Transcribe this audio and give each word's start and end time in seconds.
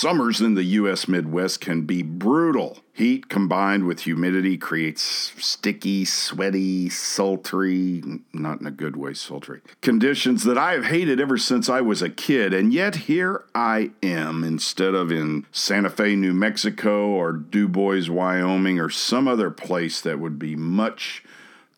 Summers 0.00 0.40
in 0.40 0.54
the 0.54 0.64
U.S. 0.64 1.08
Midwest 1.08 1.60
can 1.60 1.82
be 1.82 2.00
brutal. 2.02 2.78
Heat 2.94 3.28
combined 3.28 3.84
with 3.84 4.00
humidity 4.00 4.56
creates 4.56 5.02
sticky, 5.36 6.06
sweaty, 6.06 6.88
sultry, 6.88 8.02
not 8.32 8.62
in 8.62 8.66
a 8.66 8.70
good 8.70 8.96
way, 8.96 9.12
sultry, 9.12 9.60
conditions 9.82 10.44
that 10.44 10.56
I 10.56 10.72
have 10.72 10.86
hated 10.86 11.20
ever 11.20 11.36
since 11.36 11.68
I 11.68 11.82
was 11.82 12.00
a 12.00 12.08
kid. 12.08 12.54
And 12.54 12.72
yet 12.72 12.96
here 12.96 13.44
I 13.54 13.90
am 14.02 14.42
instead 14.42 14.94
of 14.94 15.12
in 15.12 15.44
Santa 15.52 15.90
Fe, 15.90 16.16
New 16.16 16.32
Mexico, 16.32 17.08
or 17.08 17.34
Dubois, 17.34 18.08
Wyoming, 18.08 18.80
or 18.80 18.88
some 18.88 19.28
other 19.28 19.50
place 19.50 20.00
that 20.00 20.18
would 20.18 20.38
be 20.38 20.56
much 20.56 21.22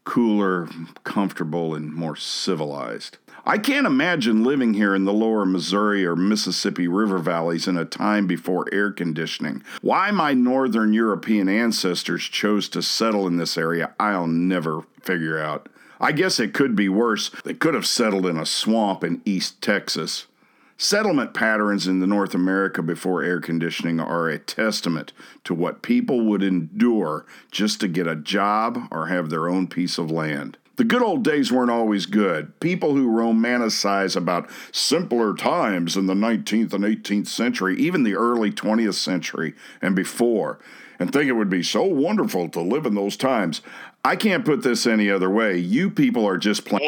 cooler, 0.05 0.69
comfortable, 1.03 1.75
and 1.75 1.93
more 1.93 2.15
civilized. 2.15 3.19
I 3.45 3.59
can't 3.59 3.89
imagine 3.89 4.45
living 4.45 4.75
here 4.75 4.95
in 4.95 5.05
the 5.05 5.13
lower 5.13 5.45
Missouri 5.45 6.07
or 6.07 6.15
Mississippi 6.15 6.87
River 6.87 7.19
valleys 7.19 7.67
in 7.67 7.77
a 7.77 7.85
time 7.85 8.29
before 8.29 8.73
air 8.73 8.93
conditioning. 8.93 9.65
Why 9.81 10.13
my 10.13 10.33
northern 10.33 10.93
European 10.93 11.49
ancestors 11.49 12.23
chose 12.23 12.69
to 12.69 12.83
settle 12.83 13.27
in 13.27 13.39
this 13.39 13.59
area, 13.59 13.95
I'll 13.99 14.29
never 14.29 14.83
figure 15.01 15.41
out. 15.41 15.69
I 16.01 16.13
guess 16.13 16.39
it 16.39 16.55
could 16.55 16.77
be 16.77 16.89
worse. 16.89 17.33
They 17.45 17.55
could 17.55 17.75
have 17.75 17.87
settled 17.87 18.27
in 18.27 18.37
a 18.37 18.47
swamp 18.47 19.03
in 19.03 19.23
East 19.25 19.61
Texas. 19.61 20.27
Settlement 20.77 21.35
patterns 21.35 21.89
in 21.89 21.99
the 21.99 22.07
North 22.07 22.35
America 22.35 22.81
before 22.81 23.25
air 23.25 23.41
conditioning 23.41 23.99
are 23.99 24.29
a 24.29 24.39
testament 24.39 25.13
to 25.43 25.55
what 25.55 25.83
people 25.83 26.21
would 26.27 26.45
endure 26.45 27.27
just 27.51 27.81
to 27.81 27.89
get 27.89 28.07
a 28.07 28.17
job 28.17 28.87
or 28.93 29.07
have 29.07 29.31
their 29.31 29.49
own 29.49 29.67
piece 29.67 29.99
of 29.99 30.13
land. 30.13 30.59
The 30.77 30.85
good 30.85 31.03
old 31.03 31.23
days 31.23 31.53
weren't 31.53 31.71
always 31.71 32.07
good. 32.07 32.59
People 32.61 32.95
who 32.95 33.09
romanticize 33.09 34.17
about 34.17 34.49
simpler 34.73 35.35
times 35.35 35.97
in 35.97 36.07
the 36.07 36.15
19th 36.15 36.73
and 36.73 36.85
18th 36.85 37.27
century, 37.27 37.77
even 37.79 38.05
the 38.05 38.15
early 38.15 38.51
20th 38.51 38.95
century 38.95 39.55
and 39.83 39.95
before, 39.95 40.59
and 40.99 41.13
think 41.13 41.29
it 41.29 41.33
would 41.33 41.51
be 41.51 41.63
so 41.63 41.83
wonderful 41.83 42.49
to 42.49 42.61
live 42.61 42.87
in 42.87 42.95
those 42.95 43.17
times. 43.17 43.61
I 44.05 44.17
can't 44.17 44.45
put 44.45 44.63
this 44.63 44.87
any 44.87 45.11
other 45.11 45.29
way. 45.29 45.59
You 45.59 45.91
people 45.91 46.27
are 46.27 46.39
just 46.39 46.65
plain 46.65 46.81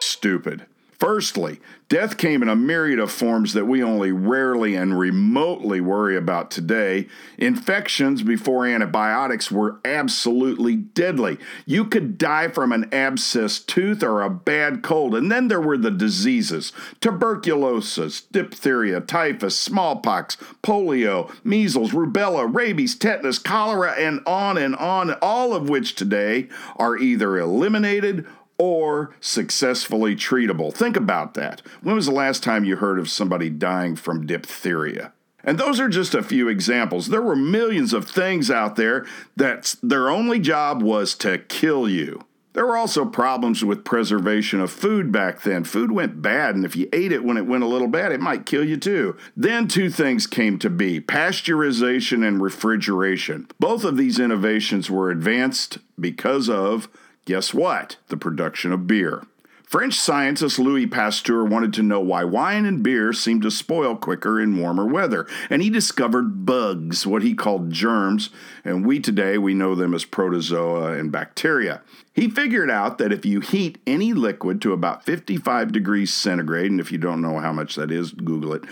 stupid. 0.00 0.66
Firstly, 0.98 1.60
death 1.90 2.16
came 2.16 2.42
in 2.42 2.48
a 2.48 2.56
myriad 2.56 2.98
of 2.98 3.12
forms 3.12 3.52
that 3.52 3.66
we 3.66 3.82
only 3.82 4.12
rarely 4.12 4.74
and 4.74 4.98
remotely 4.98 5.78
worry 5.78 6.16
about 6.16 6.50
today. 6.50 7.06
Infections 7.36 8.22
before 8.22 8.66
antibiotics 8.66 9.50
were 9.50 9.78
absolutely 9.84 10.74
deadly. 10.74 11.36
You 11.66 11.84
could 11.84 12.16
die 12.16 12.48
from 12.48 12.72
an 12.72 12.88
abscessed 12.90 13.66
tooth 13.66 14.02
or 14.02 14.22
a 14.22 14.30
bad 14.30 14.82
cold. 14.82 15.14
And 15.14 15.30
then 15.30 15.48
there 15.48 15.60
were 15.60 15.76
the 15.76 15.90
diseases 15.90 16.72
tuberculosis, 17.00 18.22
diphtheria, 18.22 19.02
typhus, 19.02 19.58
smallpox, 19.58 20.38
polio, 20.62 21.30
measles, 21.44 21.90
rubella, 21.90 22.52
rabies, 22.52 22.94
tetanus, 22.94 23.38
cholera, 23.38 23.92
and 23.92 24.20
on 24.26 24.56
and 24.56 24.74
on, 24.76 25.12
all 25.20 25.54
of 25.54 25.68
which 25.68 25.94
today 25.94 26.48
are 26.76 26.96
either 26.96 27.38
eliminated 27.38 28.26
or 28.58 29.14
successfully 29.20 30.16
treatable. 30.16 30.72
Think 30.72 30.96
about 30.96 31.34
that. 31.34 31.62
When 31.82 31.94
was 31.94 32.06
the 32.06 32.12
last 32.12 32.42
time 32.42 32.64
you 32.64 32.76
heard 32.76 32.98
of 32.98 33.10
somebody 33.10 33.50
dying 33.50 33.96
from 33.96 34.26
diphtheria? 34.26 35.12
And 35.44 35.58
those 35.58 35.78
are 35.78 35.88
just 35.88 36.14
a 36.14 36.24
few 36.24 36.48
examples. 36.48 37.08
There 37.08 37.22
were 37.22 37.36
millions 37.36 37.92
of 37.92 38.08
things 38.08 38.50
out 38.50 38.74
there 38.74 39.06
that 39.36 39.76
their 39.82 40.10
only 40.10 40.40
job 40.40 40.82
was 40.82 41.14
to 41.16 41.38
kill 41.38 41.88
you. 41.88 42.24
There 42.56 42.66
were 42.66 42.78
also 42.78 43.04
problems 43.04 43.62
with 43.62 43.84
preservation 43.84 44.60
of 44.60 44.72
food 44.72 45.12
back 45.12 45.42
then. 45.42 45.62
Food 45.62 45.92
went 45.92 46.22
bad, 46.22 46.54
and 46.54 46.64
if 46.64 46.74
you 46.74 46.88
ate 46.90 47.12
it 47.12 47.22
when 47.22 47.36
it 47.36 47.46
went 47.46 47.62
a 47.62 47.66
little 47.66 47.86
bad, 47.86 48.12
it 48.12 48.20
might 48.20 48.46
kill 48.46 48.64
you 48.64 48.78
too. 48.78 49.14
Then 49.36 49.68
two 49.68 49.90
things 49.90 50.26
came 50.26 50.58
to 50.60 50.70
be 50.70 50.98
pasteurization 50.98 52.26
and 52.26 52.40
refrigeration. 52.40 53.46
Both 53.60 53.84
of 53.84 53.98
these 53.98 54.18
innovations 54.18 54.90
were 54.90 55.10
advanced 55.10 55.78
because 56.00 56.48
of 56.48 56.88
Guess 57.26 57.52
what? 57.52 57.96
The 58.06 58.16
production 58.16 58.72
of 58.72 58.86
beer. 58.86 59.24
French 59.64 59.94
scientist 59.94 60.60
Louis 60.60 60.86
Pasteur 60.86 61.44
wanted 61.44 61.72
to 61.74 61.82
know 61.82 61.98
why 61.98 62.22
wine 62.22 62.64
and 62.64 62.84
beer 62.84 63.12
seemed 63.12 63.42
to 63.42 63.50
spoil 63.50 63.96
quicker 63.96 64.40
in 64.40 64.56
warmer 64.56 64.86
weather, 64.86 65.26
and 65.50 65.60
he 65.60 65.68
discovered 65.68 66.46
bugs, 66.46 67.04
what 67.04 67.22
he 67.22 67.34
called 67.34 67.72
germs, 67.72 68.30
and 68.64 68.86
we 68.86 69.00
today 69.00 69.38
we 69.38 69.54
know 69.54 69.74
them 69.74 69.92
as 69.92 70.04
protozoa 70.04 70.92
and 70.92 71.10
bacteria. 71.10 71.82
He 72.12 72.30
figured 72.30 72.70
out 72.70 72.98
that 72.98 73.12
if 73.12 73.26
you 73.26 73.40
heat 73.40 73.78
any 73.88 74.12
liquid 74.12 74.62
to 74.62 74.72
about 74.72 75.04
55 75.04 75.72
degrees 75.72 76.14
centigrade, 76.14 76.70
and 76.70 76.78
if 76.78 76.92
you 76.92 76.98
don't 76.98 77.20
know 77.20 77.40
how 77.40 77.52
much 77.52 77.74
that 77.74 77.90
is, 77.90 78.12
Google 78.12 78.52
it, 78.52 78.62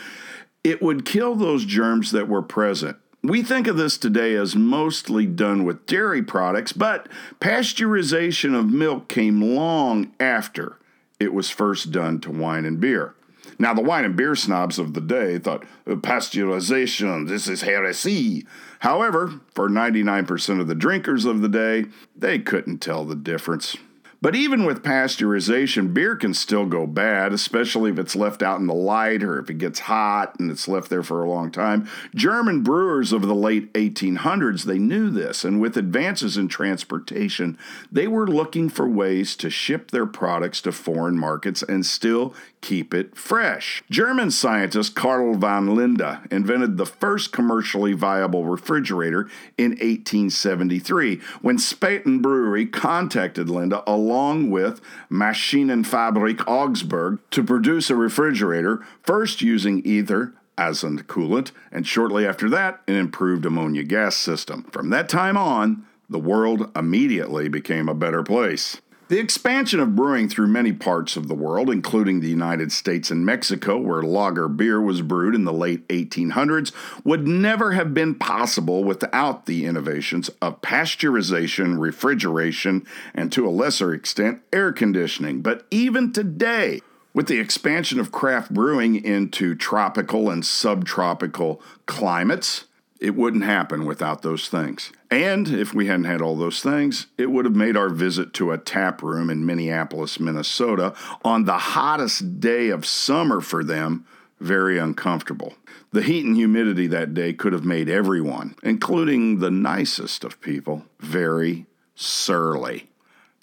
it 0.62 0.80
would 0.80 1.04
kill 1.04 1.34
those 1.34 1.64
germs 1.64 2.12
that 2.12 2.28
were 2.28 2.40
present. 2.40 2.98
We 3.24 3.42
think 3.42 3.66
of 3.66 3.78
this 3.78 3.96
today 3.96 4.34
as 4.34 4.54
mostly 4.54 5.24
done 5.24 5.64
with 5.64 5.86
dairy 5.86 6.22
products, 6.22 6.74
but 6.74 7.08
pasteurization 7.40 8.54
of 8.54 8.70
milk 8.70 9.08
came 9.08 9.40
long 9.40 10.12
after 10.20 10.76
it 11.18 11.32
was 11.32 11.48
first 11.48 11.90
done 11.90 12.20
to 12.20 12.30
wine 12.30 12.66
and 12.66 12.78
beer. 12.78 13.14
Now, 13.58 13.72
the 13.72 13.80
wine 13.80 14.04
and 14.04 14.14
beer 14.14 14.34
snobs 14.34 14.78
of 14.78 14.92
the 14.92 15.00
day 15.00 15.38
thought 15.38 15.64
oh, 15.86 15.96
pasteurization, 15.96 17.26
this 17.26 17.48
is 17.48 17.62
heresy. 17.62 18.46
However, 18.80 19.40
for 19.54 19.70
99% 19.70 20.60
of 20.60 20.66
the 20.66 20.74
drinkers 20.74 21.24
of 21.24 21.40
the 21.40 21.48
day, 21.48 21.86
they 22.14 22.38
couldn't 22.38 22.82
tell 22.82 23.06
the 23.06 23.16
difference. 23.16 23.74
But 24.20 24.34
even 24.34 24.64
with 24.64 24.82
pasteurization, 24.82 25.92
beer 25.92 26.16
can 26.16 26.34
still 26.34 26.66
go 26.66 26.86
bad, 26.86 27.32
especially 27.32 27.90
if 27.90 27.98
it's 27.98 28.16
left 28.16 28.42
out 28.42 28.60
in 28.60 28.66
the 28.66 28.74
light 28.74 29.22
or 29.22 29.38
if 29.38 29.50
it 29.50 29.58
gets 29.58 29.80
hot 29.80 30.38
and 30.38 30.50
it's 30.50 30.68
left 30.68 30.90
there 30.90 31.02
for 31.02 31.22
a 31.22 31.28
long 31.28 31.50
time. 31.50 31.88
German 32.14 32.62
brewers 32.62 33.12
of 33.12 33.22
the 33.22 33.34
late 33.34 33.72
1800s, 33.74 34.64
they 34.64 34.78
knew 34.78 35.10
this, 35.10 35.44
and 35.44 35.60
with 35.60 35.76
advances 35.76 36.36
in 36.36 36.48
transportation, 36.48 37.58
they 37.90 38.06
were 38.06 38.26
looking 38.26 38.68
for 38.68 38.88
ways 38.88 39.36
to 39.36 39.50
ship 39.50 39.90
their 39.90 40.06
products 40.06 40.60
to 40.62 40.72
foreign 40.72 41.18
markets 41.18 41.62
and 41.62 41.84
still 41.84 42.34
keep 42.64 42.94
it 42.94 43.14
fresh. 43.14 43.84
German 43.90 44.30
scientist 44.30 44.94
Karl 44.94 45.34
von 45.34 45.76
Linde 45.76 46.26
invented 46.32 46.78
the 46.78 46.86
first 46.86 47.30
commercially 47.30 47.92
viable 47.92 48.46
refrigerator 48.46 49.28
in 49.58 49.72
1873 49.72 51.20
when 51.42 51.58
Spaten 51.58 52.22
Brewery 52.22 52.64
contacted 52.64 53.48
Linde 53.48 53.82
along 53.86 54.50
with 54.50 54.80
Maschinenfabrik 55.10 56.42
Augsburg 56.48 57.18
to 57.32 57.44
produce 57.44 57.90
a 57.90 57.96
refrigerator, 57.96 58.82
first 59.02 59.42
using 59.42 59.84
ether 59.84 60.32
as 60.56 60.82
a 60.82 60.88
coolant, 60.88 61.50
and 61.70 61.86
shortly 61.86 62.26
after 62.26 62.48
that, 62.48 62.80
an 62.88 62.94
improved 62.94 63.44
ammonia 63.44 63.82
gas 63.82 64.16
system. 64.16 64.62
From 64.72 64.88
that 64.88 65.10
time 65.10 65.36
on, 65.36 65.84
the 66.08 66.18
world 66.18 66.70
immediately 66.74 67.48
became 67.48 67.90
a 67.90 67.94
better 67.94 68.22
place. 68.22 68.80
The 69.08 69.18
expansion 69.18 69.80
of 69.80 69.94
brewing 69.94 70.30
through 70.30 70.46
many 70.46 70.72
parts 70.72 71.14
of 71.14 71.28
the 71.28 71.34
world, 71.34 71.68
including 71.68 72.20
the 72.20 72.30
United 72.30 72.72
States 72.72 73.10
and 73.10 73.24
Mexico, 73.26 73.76
where 73.76 74.02
lager 74.02 74.48
beer 74.48 74.80
was 74.80 75.02
brewed 75.02 75.34
in 75.34 75.44
the 75.44 75.52
late 75.52 75.86
1800s, 75.88 76.72
would 77.04 77.28
never 77.28 77.72
have 77.72 77.92
been 77.92 78.14
possible 78.14 78.82
without 78.82 79.44
the 79.44 79.66
innovations 79.66 80.30
of 80.40 80.62
pasteurization, 80.62 81.78
refrigeration, 81.78 82.86
and 83.14 83.30
to 83.30 83.46
a 83.46 83.50
lesser 83.50 83.92
extent, 83.92 84.40
air 84.54 84.72
conditioning. 84.72 85.42
But 85.42 85.66
even 85.70 86.10
today, 86.10 86.80
with 87.12 87.26
the 87.26 87.40
expansion 87.40 88.00
of 88.00 88.10
craft 88.10 88.54
brewing 88.54 88.96
into 88.96 89.54
tropical 89.54 90.30
and 90.30 90.46
subtropical 90.46 91.60
climates, 91.84 92.64
it 93.00 93.14
wouldn't 93.14 93.44
happen 93.44 93.84
without 93.84 94.22
those 94.22 94.48
things. 94.48 94.92
And 95.10 95.48
if 95.48 95.74
we 95.74 95.86
hadn't 95.86 96.04
had 96.04 96.22
all 96.22 96.36
those 96.36 96.62
things, 96.62 97.06
it 97.18 97.30
would 97.30 97.44
have 97.44 97.56
made 97.56 97.76
our 97.76 97.88
visit 97.88 98.32
to 98.34 98.52
a 98.52 98.58
tap 98.58 99.02
room 99.02 99.30
in 99.30 99.46
Minneapolis, 99.46 100.18
Minnesota, 100.18 100.94
on 101.24 101.44
the 101.44 101.58
hottest 101.58 102.40
day 102.40 102.70
of 102.70 102.86
summer 102.86 103.40
for 103.40 103.62
them, 103.62 104.06
very 104.40 104.78
uncomfortable. 104.78 105.54
The 105.92 106.02
heat 106.02 106.24
and 106.24 106.34
humidity 106.34 106.86
that 106.88 107.14
day 107.14 107.32
could 107.32 107.52
have 107.52 107.64
made 107.64 107.88
everyone, 107.88 108.56
including 108.62 109.38
the 109.38 109.50
nicest 109.50 110.24
of 110.24 110.40
people, 110.40 110.84
very 110.98 111.66
surly. 111.94 112.88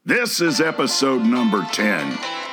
This 0.04 0.42
is 0.42 0.60
episode 0.60 1.24
number 1.24 1.66
10. 1.72 2.51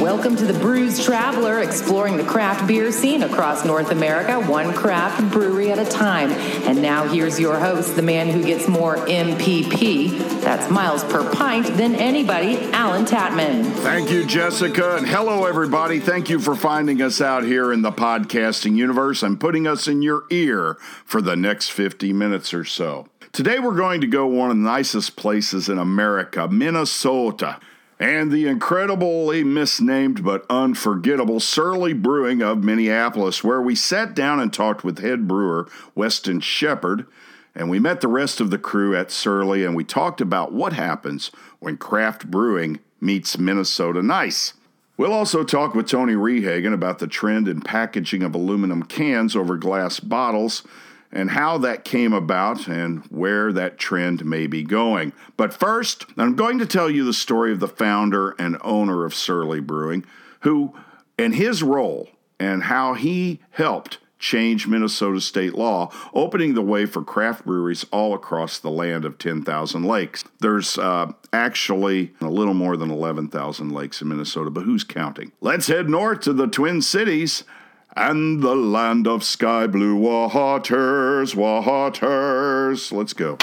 Welcome 0.00 0.34
to 0.36 0.46
the 0.46 0.58
Brews 0.58 1.04
Traveler, 1.04 1.60
exploring 1.60 2.16
the 2.16 2.24
craft 2.24 2.66
beer 2.66 2.90
scene 2.90 3.22
across 3.22 3.66
North 3.66 3.90
America, 3.90 4.40
one 4.40 4.72
craft 4.72 5.30
brewery 5.30 5.70
at 5.70 5.78
a 5.78 5.84
time. 5.84 6.30
And 6.66 6.80
now 6.80 7.06
here's 7.06 7.38
your 7.38 7.58
host, 7.58 7.96
the 7.96 8.02
man 8.02 8.30
who 8.30 8.42
gets 8.42 8.66
more 8.66 8.96
MPP, 8.96 10.40
that's 10.40 10.70
miles 10.70 11.04
per 11.04 11.30
pint, 11.34 11.66
than 11.76 11.94
anybody, 11.94 12.56
Allen 12.72 13.04
Tatman. 13.04 13.70
Thank 13.82 14.10
you, 14.10 14.24
Jessica, 14.24 14.96
and 14.96 15.06
hello, 15.06 15.44
everybody. 15.44 16.00
Thank 16.00 16.30
you 16.30 16.38
for 16.38 16.56
finding 16.56 17.02
us 17.02 17.20
out 17.20 17.44
here 17.44 17.70
in 17.70 17.82
the 17.82 17.92
podcasting 17.92 18.76
universe 18.76 19.22
and 19.22 19.38
putting 19.38 19.66
us 19.66 19.86
in 19.86 20.00
your 20.00 20.24
ear 20.30 20.78
for 21.04 21.20
the 21.20 21.36
next 21.36 21.72
50 21.72 22.14
minutes 22.14 22.54
or 22.54 22.64
so. 22.64 23.06
Today, 23.32 23.58
we're 23.58 23.76
going 23.76 24.00
to 24.00 24.06
go 24.06 24.26
one 24.26 24.50
of 24.50 24.56
the 24.56 24.62
nicest 24.62 25.16
places 25.16 25.68
in 25.68 25.76
America, 25.76 26.48
Minnesota. 26.48 27.60
And 28.00 28.32
the 28.32 28.48
incredibly 28.48 29.44
misnamed 29.44 30.24
but 30.24 30.46
unforgettable 30.48 31.38
Surly 31.38 31.92
Brewing 31.92 32.40
of 32.40 32.64
Minneapolis, 32.64 33.44
where 33.44 33.60
we 33.60 33.74
sat 33.74 34.14
down 34.14 34.40
and 34.40 34.50
talked 34.50 34.82
with 34.82 35.00
head 35.00 35.28
brewer 35.28 35.68
Weston 35.94 36.40
Shepard. 36.40 37.06
And 37.54 37.68
we 37.68 37.78
met 37.78 38.00
the 38.00 38.08
rest 38.08 38.40
of 38.40 38.50
the 38.50 38.58
crew 38.58 38.96
at 38.96 39.10
Surly 39.10 39.64
and 39.64 39.76
we 39.76 39.84
talked 39.84 40.22
about 40.22 40.52
what 40.52 40.72
happens 40.72 41.30
when 41.58 41.76
craft 41.76 42.30
brewing 42.30 42.80
meets 43.02 43.38
Minnesota 43.38 44.02
nice. 44.02 44.54
We'll 44.96 45.12
also 45.12 45.44
talk 45.44 45.74
with 45.74 45.88
Tony 45.88 46.14
Rehagen 46.14 46.72
about 46.72 47.00
the 47.00 47.06
trend 47.06 47.48
in 47.48 47.60
packaging 47.60 48.22
of 48.22 48.34
aluminum 48.34 48.82
cans 48.82 49.36
over 49.36 49.56
glass 49.56 50.00
bottles 50.00 50.62
and 51.12 51.30
how 51.30 51.58
that 51.58 51.84
came 51.84 52.12
about 52.12 52.68
and 52.68 53.04
where 53.06 53.52
that 53.52 53.78
trend 53.78 54.24
may 54.24 54.46
be 54.46 54.62
going. 54.62 55.12
But 55.36 55.52
first, 55.52 56.06
I'm 56.16 56.36
going 56.36 56.58
to 56.58 56.66
tell 56.66 56.90
you 56.90 57.04
the 57.04 57.12
story 57.12 57.52
of 57.52 57.60
the 57.60 57.68
founder 57.68 58.30
and 58.38 58.56
owner 58.62 59.04
of 59.04 59.14
Surly 59.14 59.60
Brewing, 59.60 60.04
who, 60.40 60.74
and 61.18 61.34
his 61.34 61.62
role, 61.62 62.08
and 62.38 62.64
how 62.64 62.94
he 62.94 63.40
helped 63.50 63.98
change 64.20 64.66
Minnesota 64.66 65.20
state 65.20 65.54
law, 65.54 65.90
opening 66.12 66.54
the 66.54 66.62
way 66.62 66.86
for 66.86 67.02
craft 67.02 67.44
breweries 67.44 67.84
all 67.90 68.14
across 68.14 68.58
the 68.58 68.70
land 68.70 69.04
of 69.04 69.18
10,000 69.18 69.82
lakes. 69.82 70.24
There's 70.40 70.78
uh, 70.78 71.12
actually 71.32 72.12
a 72.20 72.28
little 72.28 72.54
more 72.54 72.76
than 72.76 72.90
11,000 72.90 73.70
lakes 73.70 74.02
in 74.02 74.08
Minnesota, 74.08 74.50
but 74.50 74.64
who's 74.64 74.84
counting? 74.84 75.32
Let's 75.40 75.66
head 75.66 75.88
north 75.88 76.20
to 76.20 76.34
the 76.34 76.46
Twin 76.46 76.82
Cities 76.82 77.44
and 77.96 78.42
the 78.42 78.54
land 78.54 79.06
of 79.06 79.24
sky 79.24 79.66
blue 79.66 79.96
waters, 79.96 81.34
waters. 81.34 82.92
Let's 82.92 83.12
go. 83.12 83.36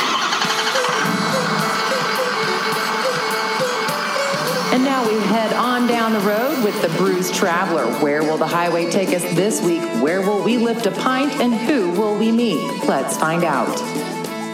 And 4.74 4.84
now 4.84 5.08
we 5.08 5.20
head 5.28 5.54
on 5.54 5.88
down 5.88 6.14
the 6.14 6.20
road 6.20 6.64
with 6.64 6.80
the 6.82 6.90
Brews 6.98 7.32
Traveler. 7.32 7.86
Where 8.00 8.22
will 8.24 8.38
the 8.38 8.48
highway 8.48 8.90
take 8.90 9.10
us 9.10 9.24
this 9.36 9.62
week? 9.62 9.82
Where 10.02 10.22
will 10.22 10.44
we 10.44 10.58
lift 10.58 10.86
a 10.86 10.92
pint? 10.92 11.34
And 11.40 11.54
who 11.54 11.92
will 11.92 12.18
we 12.18 12.32
meet? 12.32 12.62
Let's 12.86 13.18
find 13.18 13.44
out. 13.44 13.82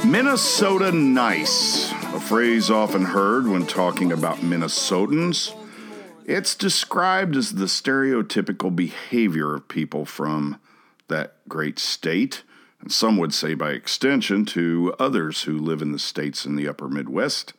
Minnesota 0.06 0.92
nice, 0.92 1.92
a 1.92 2.20
phrase 2.20 2.70
often 2.70 3.06
heard 3.06 3.48
when 3.48 3.66
talking 3.66 4.12
about 4.12 4.38
Minnesotans. 4.38 5.54
It's 6.26 6.56
described 6.56 7.36
as 7.36 7.54
the 7.54 7.66
stereotypical 7.66 8.74
behavior 8.74 9.56
of 9.56 9.68
people 9.68 10.06
from 10.06 10.58
that 11.10 11.36
great 11.50 11.78
state, 11.78 12.44
and 12.80 12.92
some 12.92 13.18
would 13.18 13.34
say 13.34 13.56
by 13.56 13.72
extension 13.72 14.46
to 14.46 14.96
others 15.00 15.44
who 15.44 15.58
live 15.58 15.82
in 15.82 15.92
the 15.92 16.00
states 16.00 16.46
in 16.46 16.56
the 16.56 16.68
upper 16.68 16.88
Midwest, 16.88 17.54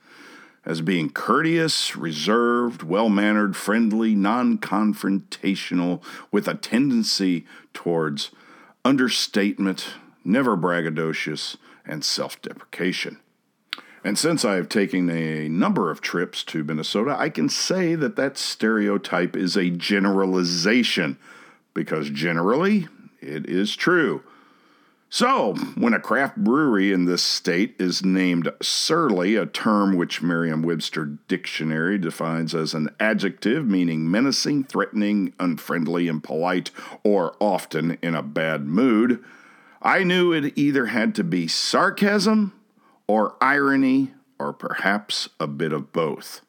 as 0.65 0.81
being 0.81 1.11
courteous, 1.11 1.95
reserved, 1.95 2.83
well 2.83 3.11
mannered, 3.11 3.55
friendly, 3.55 4.15
non 4.15 4.57
confrontational, 4.57 6.03
with 6.33 6.49
a 6.49 6.55
tendency 6.55 7.45
towards 7.75 8.31
understatement, 8.83 9.89
never 10.25 10.57
braggadocious, 10.57 11.57
and 11.85 12.03
self 12.03 12.41
deprecation. 12.41 13.19
And 14.05 14.19
since 14.19 14.45
I 14.45 14.57
have 14.57 14.69
taken 14.69 15.09
a 15.09 15.49
number 15.49 15.91
of 15.91 16.03
trips 16.03 16.45
to 16.45 16.63
Minnesota, 16.63 17.17
I 17.19 17.31
can 17.31 17.49
say 17.49 17.95
that 17.95 18.17
that 18.17 18.37
stereotype 18.37 19.35
is 19.35 19.57
a 19.57 19.71
generalization, 19.71 21.19
because 21.73 22.11
generally 22.11 22.87
it 23.23 23.49
is 23.49 23.75
true. 23.75 24.23
So, 25.09 25.55
when 25.77 25.95
a 25.95 26.01
craft 26.01 26.37
brewery 26.37 26.93
in 26.93 27.05
this 27.07 27.23
state 27.23 27.77
is 27.79 28.05
named 28.05 28.51
surly, 28.61 29.37
a 29.37 29.47
term 29.47 29.97
which 29.97 30.21
Merriam 30.21 30.61
Webster 30.61 31.05
Dictionary 31.29 31.99
defines 31.99 32.55
as 32.55 32.75
an 32.75 32.91
adjective 32.99 33.65
meaning 33.65 34.11
menacing, 34.11 34.65
threatening, 34.65 35.33
unfriendly, 35.39 36.09
impolite, 36.09 36.73
or 37.05 37.37
often 37.41 37.97
in 38.03 38.15
a 38.15 38.23
bad 38.23 38.67
mood, 38.67 39.25
I 39.81 40.03
knew 40.03 40.33
it 40.33 40.59
either 40.59 40.87
had 40.87 41.15
to 41.15 41.25
be 41.25 41.47
sarcasm 41.47 42.53
or 43.07 43.37
irony, 43.41 44.13
or 44.39 44.53
perhaps 44.53 45.29
a 45.39 45.47
bit 45.47 45.73
of 45.73 45.93
both. 45.93 46.41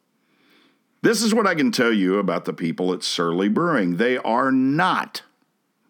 This 1.01 1.21
is 1.21 1.35
what 1.35 1.45
I 1.45 1.53
can 1.53 1.71
tell 1.71 1.93
you 1.93 2.17
about 2.17 2.45
the 2.45 2.53
people 2.53 2.91
at 2.91 3.03
Surly 3.03 3.47
Brewing. 3.47 3.97
They 3.97 4.17
are 4.17 4.51
not. 4.51 5.21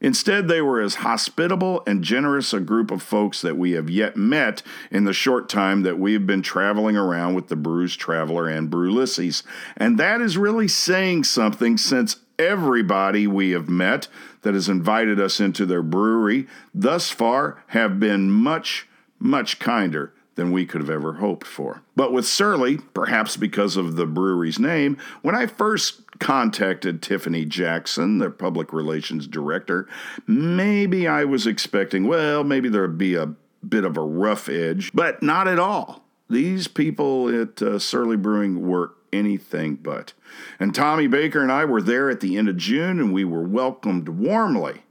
Instead, 0.01 0.47
they 0.47 0.62
were 0.62 0.81
as 0.81 0.95
hospitable 0.95 1.81
and 1.88 2.03
generous 2.03 2.53
a 2.53 2.59
group 2.59 2.91
of 2.91 3.01
folks 3.01 3.41
that 3.41 3.57
we 3.57 3.71
have 3.71 3.89
yet 3.89 4.17
met 4.17 4.62
in 4.91 5.06
the 5.06 5.13
short 5.13 5.47
time 5.47 5.83
that 5.83 5.97
we 5.97 6.13
have 6.13 6.27
been 6.27 6.41
traveling 6.41 6.97
around 6.97 7.33
with 7.33 7.47
the 7.47 7.56
Brews 7.56 7.95
Traveler 7.95 8.47
and 8.47 8.69
Brewlysses. 8.69 9.41
And 9.77 9.97
that 9.97 10.19
is 10.19 10.38
really 10.38 10.67
saying 10.67 11.23
something 11.23 11.77
since 11.77 12.17
everybody 12.38 13.25
we 13.25 13.51
have 13.51 13.69
met 13.69 14.09
that 14.41 14.53
has 14.53 14.67
invited 14.67 15.19
us 15.19 15.39
into 15.39 15.65
their 15.65 15.81
brewery 15.81 16.45
thus 16.73 17.09
far 17.09 17.63
have 17.67 18.00
been 18.00 18.29
much, 18.29 18.88
much 19.17 19.59
kinder 19.59 20.12
than 20.35 20.51
we 20.51 20.65
could 20.65 20.81
have 20.81 20.89
ever 20.89 21.13
hoped 21.13 21.47
for. 21.47 21.81
But 21.95 22.11
with 22.11 22.25
Surly, 22.25 22.77
perhaps 22.77 23.37
because 23.37 23.77
of 23.77 23.95
the 23.95 24.05
brewery's 24.05 24.59
name, 24.59 24.97
when 25.21 25.35
I 25.35 25.45
first 25.45 26.19
contacted 26.19 27.01
Tiffany 27.01 27.45
Jackson, 27.45 28.19
their 28.19 28.29
public 28.29 28.71
relations 28.71 29.27
director, 29.27 29.87
maybe 30.27 31.07
I 31.07 31.25
was 31.25 31.47
expecting, 31.47 32.07
well, 32.07 32.43
maybe 32.43 32.69
there'd 32.69 32.97
be 32.97 33.15
a 33.15 33.33
bit 33.67 33.85
of 33.85 33.97
a 33.97 34.01
rough 34.01 34.47
edge, 34.47 34.91
but 34.93 35.23
not 35.23 35.47
at 35.47 35.59
all. 35.59 36.03
These 36.29 36.67
people 36.67 37.29
at 37.29 37.61
uh, 37.61 37.79
Surly 37.79 38.17
Brewing 38.17 38.67
were 38.67 38.93
anything 39.13 39.75
but. 39.75 40.13
And 40.59 40.75
Tommy 40.75 41.07
Baker 41.07 41.41
and 41.41 41.51
I 41.51 41.65
were 41.65 41.81
there 41.81 42.09
at 42.09 42.19
the 42.19 42.38
end 42.38 42.49
of 42.49 42.57
June, 42.57 42.99
and 42.99 43.13
we 43.13 43.23
were 43.23 43.43
welcomed 43.43 44.09
warmly 44.09 44.81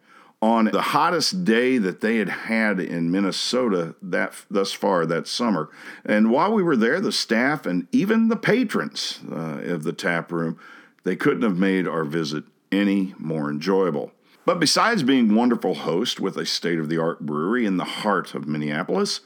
on 0.44 0.66
the 0.66 0.82
hottest 0.82 1.42
day 1.42 1.78
that 1.78 2.02
they 2.02 2.18
had 2.18 2.28
had 2.28 2.78
in 2.78 3.10
Minnesota 3.10 3.94
that 4.02 4.34
thus 4.50 4.74
far 4.74 5.06
that 5.06 5.26
summer. 5.26 5.70
And 6.04 6.30
while 6.30 6.52
we 6.52 6.62
were 6.62 6.76
there, 6.76 7.00
the 7.00 7.12
staff 7.12 7.64
and 7.64 7.88
even 7.92 8.28
the 8.28 8.36
patrons 8.36 9.20
uh, 9.32 9.62
of 9.62 9.84
the 9.84 9.92
tap 9.94 10.30
room, 10.30 10.58
they 11.02 11.16
couldn't 11.16 11.40
have 11.40 11.56
made 11.56 11.88
our 11.88 12.04
visit 12.04 12.44
any 12.70 13.14
more 13.16 13.48
enjoyable. 13.48 14.12
But 14.44 14.60
besides 14.60 15.02
being 15.02 15.34
wonderful 15.34 15.76
host 15.76 16.20
with 16.20 16.36
a 16.36 16.44
state-of-the-art 16.44 17.20
brewery 17.20 17.64
in 17.64 17.78
the 17.78 17.84
heart 17.84 18.34
of 18.34 18.46
Minneapolis, 18.46 19.20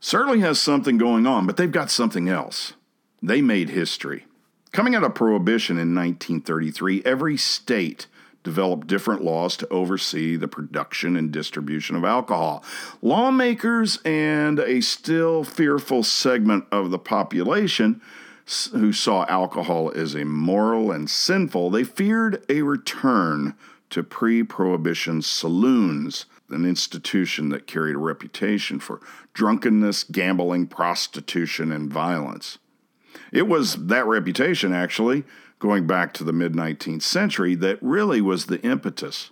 Surly 0.00 0.40
has 0.40 0.58
something 0.58 0.96
going 0.96 1.26
on, 1.26 1.46
but 1.46 1.58
they've 1.58 1.70
got 1.70 1.90
something 1.90 2.30
else. 2.30 2.72
They 3.22 3.42
made 3.42 3.68
history. 3.68 4.24
Coming 4.72 4.94
out 4.94 5.04
of 5.04 5.14
Prohibition 5.14 5.76
in 5.76 5.94
1933, 5.94 7.02
every 7.04 7.36
state 7.36 8.06
developed 8.42 8.86
different 8.86 9.22
laws 9.22 9.56
to 9.56 9.68
oversee 9.68 10.36
the 10.36 10.48
production 10.48 11.16
and 11.16 11.30
distribution 11.30 11.96
of 11.96 12.04
alcohol. 12.04 12.64
Lawmakers 13.00 13.98
and 14.04 14.58
a 14.58 14.80
still 14.80 15.44
fearful 15.44 16.02
segment 16.02 16.64
of 16.72 16.90
the 16.90 16.98
population 16.98 18.00
who 18.72 18.92
saw 18.92 19.24
alcohol 19.28 19.92
as 19.94 20.14
immoral 20.14 20.90
and 20.90 21.08
sinful, 21.08 21.70
they 21.70 21.84
feared 21.84 22.44
a 22.48 22.62
return 22.62 23.54
to 23.90 24.02
pre 24.02 24.42
prohibition 24.42 25.22
saloons, 25.22 26.26
an 26.50 26.64
institution 26.64 27.50
that 27.50 27.66
carried 27.66 27.94
a 27.94 27.98
reputation 27.98 28.80
for 28.80 29.00
drunkenness, 29.32 30.04
gambling, 30.04 30.66
prostitution, 30.66 31.70
and 31.70 31.92
violence. 31.92 32.58
It 33.32 33.46
was 33.46 33.86
that 33.86 34.06
reputation, 34.06 34.72
actually, 34.72 35.24
going 35.62 35.86
back 35.86 36.12
to 36.12 36.24
the 36.24 36.32
mid 36.32 36.54
19th 36.54 37.02
century 37.02 37.54
that 37.54 37.78
really 37.80 38.20
was 38.20 38.46
the 38.46 38.60
impetus 38.62 39.30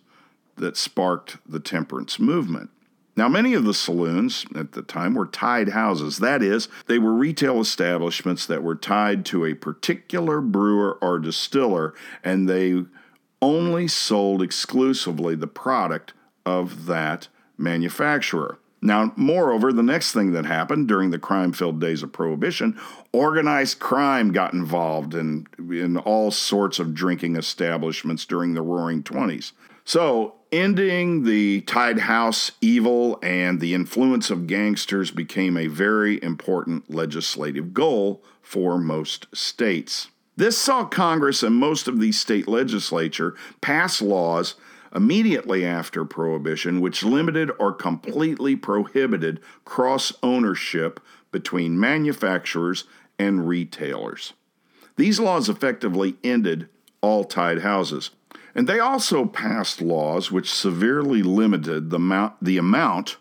that 0.55 0.77
sparked 0.77 1.39
the 1.45 1.59
temperance 1.59 2.21
movement. 2.21 2.71
Now, 3.17 3.29
many 3.29 3.53
of 3.55 3.65
the 3.65 3.75
saloons 3.75 4.47
at 4.55 4.71
the 4.73 4.83
time 4.83 5.15
were 5.15 5.27
tied 5.27 5.71
houses. 5.71 6.19
That 6.19 6.41
is, 6.41 6.69
they 6.87 7.01
were 7.01 7.13
retail 7.13 7.61
establishments 7.61 8.47
that 8.47 8.63
were 8.63 8.77
tied 8.77 9.27
to 9.27 9.45
a 9.45 9.55
particular 9.55 10.41
brewer 10.41 10.99
or 11.03 11.19
distiller, 11.19 11.95
and 12.23 12.49
they 12.49 12.85
only 13.43 13.89
sold 13.89 14.41
exclusively 14.41 15.35
the 15.35 15.49
product 15.49 16.13
of 16.47 16.87
that 16.87 17.27
manufacturer. 17.59 18.61
Now, 18.83 19.13
moreover, 19.17 19.73
the 19.73 19.83
next 19.83 20.13
thing 20.13 20.33
that 20.33 20.47
happened 20.47 20.89
during 20.89 21.11
the 21.11 21.19
crime 21.19 21.53
filled 21.53 21.81
days 21.81 22.03
of 22.03 22.13
Prohibition, 22.13 22.79
organized 23.13 23.79
crime 23.79 24.33
got 24.33 24.55
involved 24.55 25.15
in, 25.15 25.47
in 25.59 25.99
all 25.99 26.31
sorts 26.31 26.79
of 26.79 26.95
drinking 26.95 27.37
establishments 27.37 28.25
during 28.25 28.55
the 28.55 28.63
roaring 28.63 29.03
20s. 29.03 29.53
So, 29.85 30.37
ending 30.53 31.25
the 31.25 31.61
tied 31.63 32.01
house 32.01 32.53
evil 32.61 33.19
and 33.23 33.61
the 33.61 33.75
influence 33.75 34.31
of 34.31 34.47
gangsters 34.47 35.11
became 35.11 35.57
a 35.57 35.67
very 35.67 36.23
important 36.23 36.91
legislative 36.91 37.75
goal 37.75 38.23
for 38.41 38.79
most 38.79 39.27
states. 39.35 40.09
This 40.37 40.57
saw 40.57 40.85
Congress 40.87 41.43
and 41.43 41.55
most 41.55 41.87
of 41.87 42.01
the 42.01 42.13
state 42.13 42.49
legislature 42.49 43.35
pass 43.61 44.01
laws 44.01 44.55
immediately 44.95 45.65
after 45.65 46.05
Prohibition, 46.05 46.81
which 46.81 47.03
limited 47.03 47.51
or 47.59 47.73
completely 47.73 48.57
prohibited 48.57 49.41
cross 49.65 50.13
ownership 50.23 51.01
between 51.31 51.79
manufacturers 51.79 52.85
and 53.19 53.47
retailers. 53.47 54.33
These 54.97 55.21
laws 55.21 55.49
effectively 55.49 56.17
ended 56.25 56.69
all 57.01 57.25
tied 57.25 57.61
houses. 57.61 58.11
And 58.55 58.69
they 58.69 58.81
also 58.81 59.27
passed 59.27 59.81
laws 59.81 60.31
which 60.31 60.53
severely 60.53 61.23
limited 61.23 61.91
the 61.91 61.97
amount, 61.97 62.35
the 62.43 62.59
amount 62.59 63.17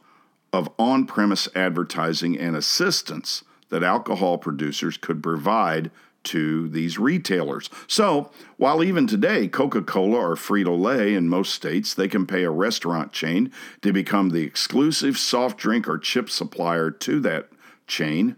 of 0.51 0.69
on 0.79 1.05
premise 1.05 1.47
advertising 1.55 2.37
and 2.37 2.55
assistance 2.55 3.43
that 3.69 3.83
alcohol 3.83 4.37
producers 4.37 4.97
could 4.97 5.21
provide 5.21 5.91
to 6.29 6.69
these 6.69 6.99
retailers. 6.99 7.69
So, 7.87 8.31
while 8.57 8.83
even 8.83 9.07
today 9.07 9.47
Coca-Cola 9.47 10.17
or 10.17 10.35
Frito-Lay 10.35 11.15
in 11.15 11.27
most 11.27 11.53
states 11.53 11.93
they 11.93 12.07
can 12.07 12.27
pay 12.27 12.43
a 12.43 12.51
restaurant 12.51 13.11
chain 13.11 13.51
to 13.81 13.91
become 13.91 14.29
the 14.29 14.43
exclusive 14.43 15.17
soft 15.17 15.57
drink 15.57 15.87
or 15.87 15.97
chip 15.97 16.29
supplier 16.29 16.91
to 16.91 17.19
that 17.21 17.49
chain, 17.87 18.35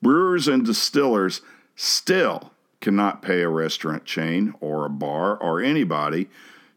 brewers 0.00 0.48
and 0.48 0.64
distillers 0.64 1.42
still 1.76 2.52
cannot 2.80 3.22
pay 3.22 3.42
a 3.42 3.48
restaurant 3.48 4.04
chain 4.04 4.54
or 4.60 4.84
a 4.84 4.90
bar 4.90 5.36
or 5.36 5.60
anybody 5.60 6.28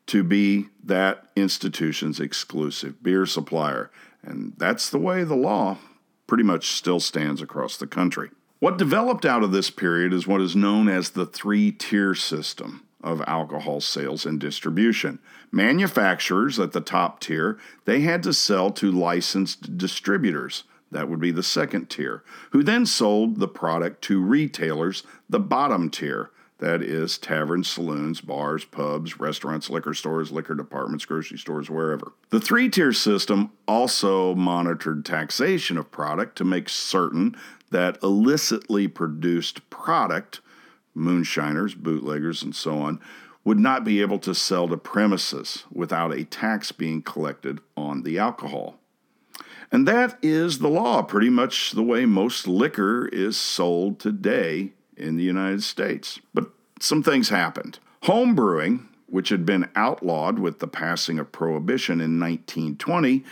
to 0.07 0.23
be 0.23 0.67
that 0.83 1.27
institution's 1.35 2.19
exclusive 2.19 3.01
beer 3.03 3.25
supplier. 3.25 3.89
And 4.21 4.53
that's 4.57 4.89
the 4.89 4.99
way 4.99 5.23
the 5.23 5.35
law 5.35 5.77
pretty 6.25 6.43
much 6.43 6.71
still 6.71 6.99
stands 6.99 7.41
across 7.41 7.77
the 7.77 7.87
country. 7.87 8.29
What 8.59 8.79
developed 8.79 9.23
out 9.23 9.43
of 9.43 9.51
this 9.51 9.69
period 9.69 10.13
is 10.13 10.25
what 10.25 10.41
is 10.41 10.55
known 10.55 10.89
as 10.89 11.11
the 11.11 11.27
three 11.27 11.71
tier 11.71 12.15
system 12.15 12.87
of 13.03 13.21
alcohol 13.27 13.81
sales 13.81 14.25
and 14.25 14.39
distribution. 14.39 15.19
Manufacturers 15.51 16.59
at 16.59 16.71
the 16.71 16.81
top 16.81 17.19
tier, 17.19 17.59
they 17.85 18.01
had 18.01 18.23
to 18.23 18.33
sell 18.33 18.71
to 18.71 18.91
licensed 18.91 19.77
distributors. 19.77 20.63
That 20.89 21.07
would 21.07 21.19
be 21.19 21.29
the 21.29 21.43
second 21.43 21.91
tier, 21.91 22.23
who 22.49 22.63
then 22.63 22.87
sold 22.87 23.37
the 23.37 23.47
product 23.47 24.01
to 24.03 24.19
retailers, 24.19 25.03
the 25.29 25.39
bottom 25.39 25.91
tier. 25.91 26.31
That 26.59 26.81
is 26.81 27.19
taverns, 27.19 27.67
saloons, 27.67 28.19
bars, 28.19 28.65
pubs, 28.65 29.19
restaurants, 29.19 29.69
liquor 29.69 29.93
stores, 29.93 30.31
liquor 30.31 30.55
departments, 30.55 31.05
grocery 31.05 31.37
stores, 31.37 31.69
wherever. 31.69 32.13
The 32.31 32.39
three 32.39 32.67
tier 32.67 32.93
system 32.93 33.51
also 33.67 34.33
monitored 34.33 35.05
taxation 35.05 35.77
of 35.77 35.91
product 35.91 36.35
to 36.37 36.43
make 36.43 36.67
certain 36.67 37.35
that 37.71 37.97
illicitly 38.01 38.87
produced 38.87 39.69
product, 39.69 40.41
moonshiners, 40.93 41.75
bootleggers, 41.75 42.43
and 42.43 42.55
so 42.55 42.79
on, 42.79 42.99
would 43.43 43.59
not 43.59 43.83
be 43.83 44.01
able 44.01 44.19
to 44.19 44.35
sell 44.35 44.67
to 44.67 44.77
premises 44.77 45.63
without 45.71 46.11
a 46.11 46.25
tax 46.25 46.71
being 46.71 47.01
collected 47.01 47.59
on 47.77 48.03
the 48.03 48.19
alcohol. 48.19 48.77
And 49.71 49.87
that 49.87 50.17
is 50.21 50.59
the 50.59 50.69
law, 50.69 51.01
pretty 51.01 51.29
much 51.29 51.71
the 51.71 51.83
way 51.83 52.05
most 52.05 52.47
liquor 52.47 53.07
is 53.07 53.37
sold 53.37 53.99
today 53.99 54.73
in 54.95 55.17
the 55.17 55.23
United 55.23 55.63
States. 55.63 56.19
But 56.33 56.49
some 56.79 57.03
things 57.03 57.29
happened. 57.29 57.79
Home 58.03 58.35
brewing, 58.35 58.87
which 59.07 59.29
had 59.29 59.45
been 59.45 59.69
outlawed 59.75 60.39
with 60.39 60.59
the 60.59 60.67
passing 60.67 61.19
of 61.19 61.31
Prohibition 61.31 62.01
in 62.01 62.19
1920, 62.19 63.23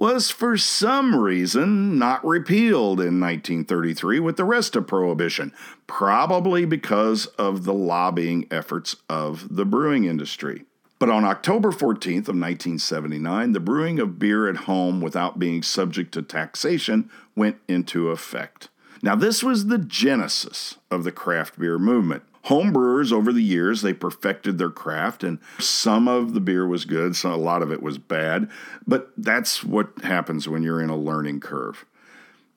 was 0.00 0.30
for 0.30 0.56
some 0.56 1.14
reason 1.14 1.98
not 1.98 2.26
repealed 2.26 2.98
in 2.98 3.20
1933 3.20 4.18
with 4.18 4.38
the 4.38 4.44
rest 4.46 4.74
of 4.74 4.86
Prohibition, 4.86 5.52
probably 5.86 6.64
because 6.64 7.26
of 7.36 7.64
the 7.64 7.74
lobbying 7.74 8.46
efforts 8.50 8.96
of 9.10 9.54
the 9.54 9.66
brewing 9.66 10.04
industry. 10.04 10.64
But 10.98 11.10
on 11.10 11.26
October 11.26 11.70
14th 11.70 12.28
of 12.28 12.36
1979, 12.36 13.52
the 13.52 13.60
brewing 13.60 14.00
of 14.00 14.18
beer 14.18 14.48
at 14.48 14.56
home 14.64 15.02
without 15.02 15.38
being 15.38 15.62
subject 15.62 16.12
to 16.14 16.22
taxation 16.22 17.10
went 17.36 17.58
into 17.68 18.08
effect. 18.08 18.70
Now, 19.02 19.16
this 19.16 19.42
was 19.42 19.66
the 19.66 19.78
genesis 19.78 20.78
of 20.90 21.04
the 21.04 21.12
craft 21.12 21.58
beer 21.58 21.78
movement. 21.78 22.22
Home 22.44 22.72
brewers 22.72 23.12
over 23.12 23.32
the 23.32 23.42
years, 23.42 23.82
they 23.82 23.92
perfected 23.92 24.58
their 24.58 24.70
craft, 24.70 25.22
and 25.22 25.38
some 25.58 26.08
of 26.08 26.32
the 26.32 26.40
beer 26.40 26.66
was 26.66 26.84
good, 26.84 27.14
so 27.14 27.34
a 27.34 27.36
lot 27.36 27.62
of 27.62 27.70
it 27.70 27.82
was 27.82 27.98
bad. 27.98 28.50
But 28.86 29.12
that's 29.16 29.62
what 29.62 29.90
happens 30.02 30.48
when 30.48 30.62
you're 30.62 30.80
in 30.80 30.90
a 30.90 30.96
learning 30.96 31.40
curve. 31.40 31.84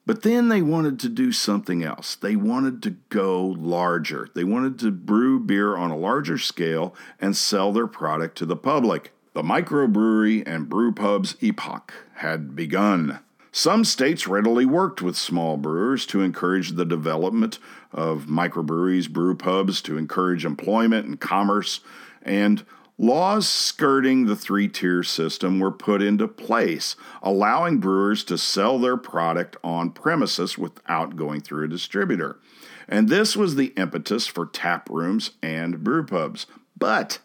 But 0.05 0.23
then 0.23 0.49
they 0.49 0.61
wanted 0.61 0.99
to 0.99 1.09
do 1.09 1.31
something 1.31 1.83
else. 1.83 2.15
They 2.15 2.35
wanted 2.35 2.83
to 2.83 2.91
go 3.09 3.45
larger. 3.45 4.29
They 4.33 4.43
wanted 4.43 4.79
to 4.79 4.91
brew 4.91 5.39
beer 5.39 5.77
on 5.77 5.91
a 5.91 5.97
larger 5.97 6.37
scale 6.37 6.93
and 7.19 7.37
sell 7.37 7.71
their 7.71 7.87
product 7.87 8.37
to 8.39 8.45
the 8.45 8.57
public. 8.57 9.11
The 9.33 9.43
microbrewery 9.43 10.43
and 10.45 10.69
brew 10.69 10.93
pubs 10.93 11.35
epoch 11.41 11.93
had 12.15 12.55
begun. 12.55 13.19
Some 13.55 13.85
states 13.85 14.27
readily 14.27 14.65
worked 14.65 15.03
with 15.03 15.15
small 15.15 15.57
brewers 15.57 16.07
to 16.07 16.21
encourage 16.21 16.71
the 16.71 16.85
development 16.85 17.59
of 17.91 18.25
microbreweries, 18.25 19.11
brew 19.11 19.35
pubs, 19.35 19.79
to 19.83 19.95
encourage 19.95 20.43
employment 20.43 21.05
and 21.05 21.19
commerce, 21.19 21.81
and 22.23 22.65
laws 22.97 23.47
skirting 23.47 24.25
the 24.25 24.35
three 24.35 24.67
tier 24.67 25.03
system 25.03 25.59
were 25.59 25.71
put 25.71 26.01
into 26.01 26.27
place, 26.27 26.95
allowing 27.21 27.77
brewers 27.77 28.23
to 28.23 28.39
sell 28.39 28.79
their 28.79 28.97
product 28.97 29.55
on 29.63 29.91
premises 29.91 30.57
without 30.57 31.15
going 31.15 31.39
through 31.39 31.65
a 31.65 31.69
distributor. 31.69 32.39
And 32.87 33.07
this 33.07 33.37
was 33.37 33.53
the 33.53 33.71
impetus 33.77 34.25
for 34.25 34.47
tap 34.47 34.89
rooms 34.89 35.29
and 35.43 35.83
brew 35.83 36.03
pubs. 36.03 36.47
But 36.75 37.19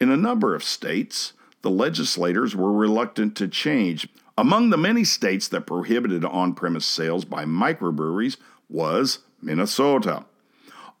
in 0.00 0.12
a 0.12 0.16
number 0.16 0.54
of 0.54 0.62
states, 0.62 1.32
the 1.62 1.70
legislators 1.70 2.54
were 2.54 2.72
reluctant 2.72 3.36
to 3.38 3.48
change 3.48 4.06
among 4.36 4.70
the 4.70 4.78
many 4.78 5.04
states 5.04 5.48
that 5.48 5.66
prohibited 5.66 6.24
on 6.24 6.54
premise 6.54 6.86
sales 6.86 7.24
by 7.24 7.44
microbreweries 7.44 8.36
was 8.68 9.20
Minnesota. 9.40 10.24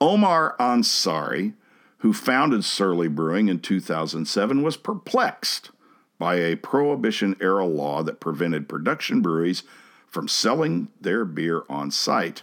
Omar 0.00 0.56
Ansari, 0.58 1.54
who 1.98 2.12
founded 2.12 2.64
Surly 2.64 3.08
Brewing 3.08 3.48
in 3.48 3.60
2007, 3.60 4.62
was 4.62 4.76
perplexed 4.76 5.70
by 6.18 6.36
a 6.36 6.56
prohibition 6.56 7.36
era 7.40 7.64
law 7.64 8.02
that 8.02 8.20
prevented 8.20 8.68
production 8.68 9.22
breweries 9.22 9.62
from 10.08 10.28
selling 10.28 10.88
their 11.00 11.24
beer 11.24 11.62
on 11.68 11.90
site. 11.90 12.42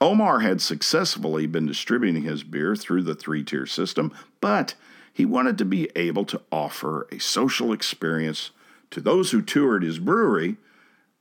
Omar 0.00 0.40
had 0.40 0.60
successfully 0.60 1.46
been 1.46 1.66
distributing 1.66 2.22
his 2.22 2.42
beer 2.42 2.76
through 2.76 3.02
the 3.02 3.14
three 3.14 3.42
tier 3.42 3.66
system, 3.66 4.12
but 4.40 4.74
he 5.12 5.24
wanted 5.24 5.58
to 5.58 5.64
be 5.64 5.90
able 5.96 6.24
to 6.24 6.40
offer 6.52 7.06
a 7.10 7.18
social 7.18 7.72
experience 7.72 8.50
to 8.90 9.00
those 9.00 9.30
who 9.30 9.42
toured 9.42 9.82
his 9.82 9.98
brewery 9.98 10.56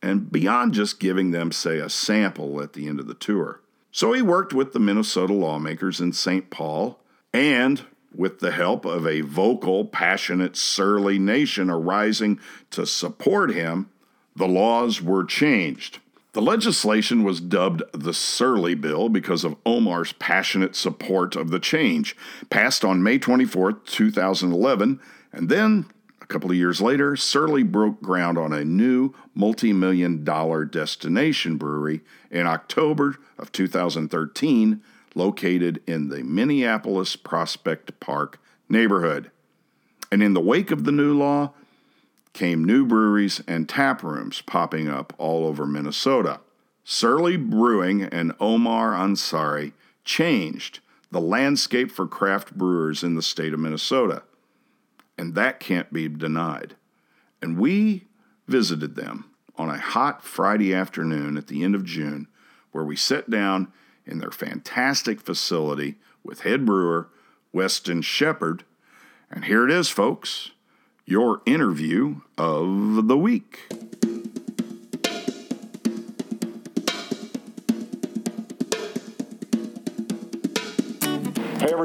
and 0.01 0.31
beyond 0.31 0.73
just 0.73 0.99
giving 0.99 1.31
them, 1.31 1.51
say, 1.51 1.79
a 1.79 1.89
sample 1.89 2.61
at 2.61 2.73
the 2.73 2.87
end 2.87 2.99
of 2.99 3.07
the 3.07 3.13
tour. 3.13 3.61
So 3.91 4.13
he 4.13 4.21
worked 4.21 4.53
with 4.53 4.73
the 4.73 4.79
Minnesota 4.79 5.33
lawmakers 5.33 5.99
in 5.99 6.13
St. 6.13 6.49
Paul 6.49 6.99
and 7.33 7.83
with 8.13 8.39
the 8.39 8.51
help 8.51 8.85
of 8.85 9.05
a 9.05 9.21
vocal, 9.21 9.85
passionate, 9.85 10.55
surly 10.55 11.19
nation 11.19 11.69
arising 11.69 12.39
to 12.71 12.85
support 12.85 13.51
him, 13.51 13.89
the 14.35 14.47
laws 14.47 15.01
were 15.01 15.23
changed. 15.23 15.99
The 16.33 16.41
legislation 16.41 17.23
was 17.23 17.41
dubbed 17.41 17.81
the 17.93 18.13
Surly 18.13 18.75
Bill 18.75 19.09
because 19.09 19.43
of 19.43 19.55
Omar's 19.65 20.13
passionate 20.13 20.75
support 20.75 21.35
of 21.35 21.49
the 21.49 21.59
change, 21.59 22.15
passed 22.51 22.85
on 22.85 23.01
May 23.01 23.17
24, 23.17 23.71
2011, 23.71 24.99
and 25.31 25.49
then 25.49 25.87
a 26.27 26.33
couple 26.33 26.51
of 26.51 26.57
years 26.57 26.81
later, 26.81 27.15
Surly 27.15 27.63
broke 27.63 28.01
ground 28.01 28.37
on 28.37 28.51
a 28.51 28.65
new 28.65 29.13
multi 29.33 29.71
million 29.71 30.25
dollar 30.25 30.65
destination 30.65 31.55
brewery 31.55 32.01
in 32.29 32.45
October 32.45 33.15
of 33.37 33.53
2013, 33.53 34.81
located 35.15 35.81
in 35.87 36.09
the 36.09 36.23
Minneapolis 36.23 37.15
Prospect 37.15 37.97
Park 38.01 38.41
neighborhood. 38.67 39.31
And 40.11 40.21
in 40.21 40.33
the 40.33 40.41
wake 40.41 40.69
of 40.69 40.83
the 40.83 40.91
new 40.91 41.17
law 41.17 41.53
came 42.33 42.65
new 42.65 42.85
breweries 42.85 43.41
and 43.47 43.69
tap 43.69 44.03
rooms 44.03 44.41
popping 44.41 44.89
up 44.89 45.13
all 45.17 45.47
over 45.47 45.65
Minnesota. 45.65 46.41
Surly 46.83 47.37
Brewing 47.37 48.03
and 48.03 48.33
Omar 48.41 48.91
Ansari 48.91 49.71
changed 50.03 50.81
the 51.09 51.21
landscape 51.21 51.89
for 51.89 52.05
craft 52.05 52.57
brewers 52.57 53.01
in 53.01 53.15
the 53.15 53.21
state 53.21 53.53
of 53.53 53.61
Minnesota 53.61 54.23
and 55.17 55.35
that 55.35 55.59
can't 55.59 55.91
be 55.91 56.07
denied. 56.07 56.75
And 57.41 57.57
we 57.57 58.05
visited 58.47 58.95
them 58.95 59.25
on 59.55 59.69
a 59.69 59.77
hot 59.77 60.23
Friday 60.23 60.73
afternoon 60.73 61.37
at 61.37 61.47
the 61.47 61.63
end 61.63 61.75
of 61.75 61.83
June, 61.83 62.27
where 62.71 62.83
we 62.83 62.95
sat 62.95 63.29
down 63.29 63.71
in 64.05 64.19
their 64.19 64.31
fantastic 64.31 65.19
facility 65.21 65.95
with 66.23 66.41
head 66.41 66.65
brewer 66.65 67.09
Weston 67.51 68.01
Shepard. 68.01 68.63
And 69.29 69.45
here 69.45 69.65
it 69.65 69.71
is, 69.71 69.89
folks 69.89 70.51
your 71.07 71.41
interview 71.45 72.17
of 72.37 73.07
the 73.07 73.17
week. 73.17 73.71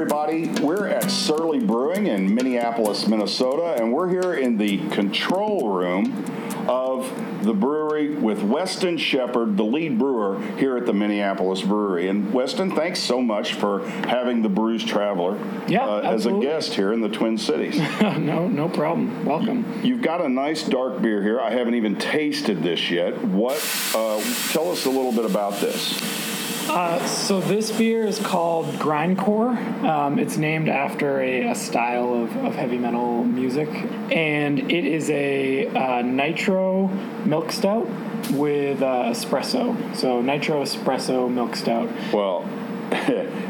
Everybody, 0.03 0.49
we're 0.61 0.85
at 0.85 1.09
Surly 1.09 1.59
Brewing 1.59 2.07
in 2.07 2.35
Minneapolis, 2.35 3.07
Minnesota, 3.07 3.81
and 3.81 3.93
we're 3.93 4.09
here 4.09 4.33
in 4.33 4.57
the 4.57 4.85
control 4.89 5.69
room 5.69 6.25
of 6.67 7.09
the 7.45 7.53
brewery 7.53 8.13
with 8.13 8.43
Weston 8.43 8.97
Shepherd, 8.97 9.55
the 9.55 9.63
lead 9.63 9.97
brewer 9.97 10.41
here 10.57 10.75
at 10.75 10.85
the 10.85 10.91
Minneapolis 10.91 11.61
Brewery. 11.61 12.09
And 12.09 12.33
Weston, 12.33 12.75
thanks 12.75 12.99
so 12.99 13.21
much 13.21 13.53
for 13.53 13.87
having 13.87 14.41
the 14.41 14.49
Brews 14.49 14.83
Traveler 14.83 15.39
Yeah, 15.69 15.85
uh, 15.85 16.01
as 16.01 16.25
a 16.25 16.33
guest 16.33 16.73
here 16.73 16.91
in 16.91 16.99
the 16.99 17.07
Twin 17.07 17.37
Cities. 17.37 17.77
no, 18.01 18.49
no 18.49 18.67
problem. 18.67 19.23
Welcome. 19.23 19.79
You've 19.83 20.01
got 20.01 20.19
a 20.19 20.27
nice 20.27 20.63
dark 20.63 21.01
beer 21.01 21.23
here. 21.23 21.39
I 21.39 21.51
haven't 21.51 21.75
even 21.75 21.95
tasted 21.95 22.61
this 22.61 22.91
yet. 22.91 23.23
What? 23.23 23.55
Uh, 23.95 24.21
tell 24.51 24.69
us 24.69 24.85
a 24.85 24.89
little 24.89 25.13
bit 25.13 25.23
about 25.23 25.61
this. 25.61 26.22
So 26.67 27.39
this 27.41 27.71
beer 27.71 28.05
is 28.05 28.19
called 28.19 28.65
Grindcore. 28.75 29.55
Um, 29.83 30.17
it's 30.19 30.37
named 30.37 30.69
after 30.69 31.19
a, 31.21 31.49
a 31.51 31.55
style 31.55 32.13
of, 32.13 32.35
of 32.37 32.55
heavy 32.55 32.77
metal 32.77 33.23
music, 33.23 33.69
and 34.11 34.59
it 34.71 34.85
is 34.85 35.09
a 35.09 35.67
uh, 35.67 36.01
nitro 36.01 36.87
milk 37.25 37.51
stout 37.51 37.87
with 38.31 38.81
uh, 38.81 39.05
espresso. 39.09 39.95
So 39.95 40.21
nitro 40.21 40.63
espresso 40.63 41.29
milk 41.31 41.55
stout. 41.55 41.89
Well, 42.13 42.43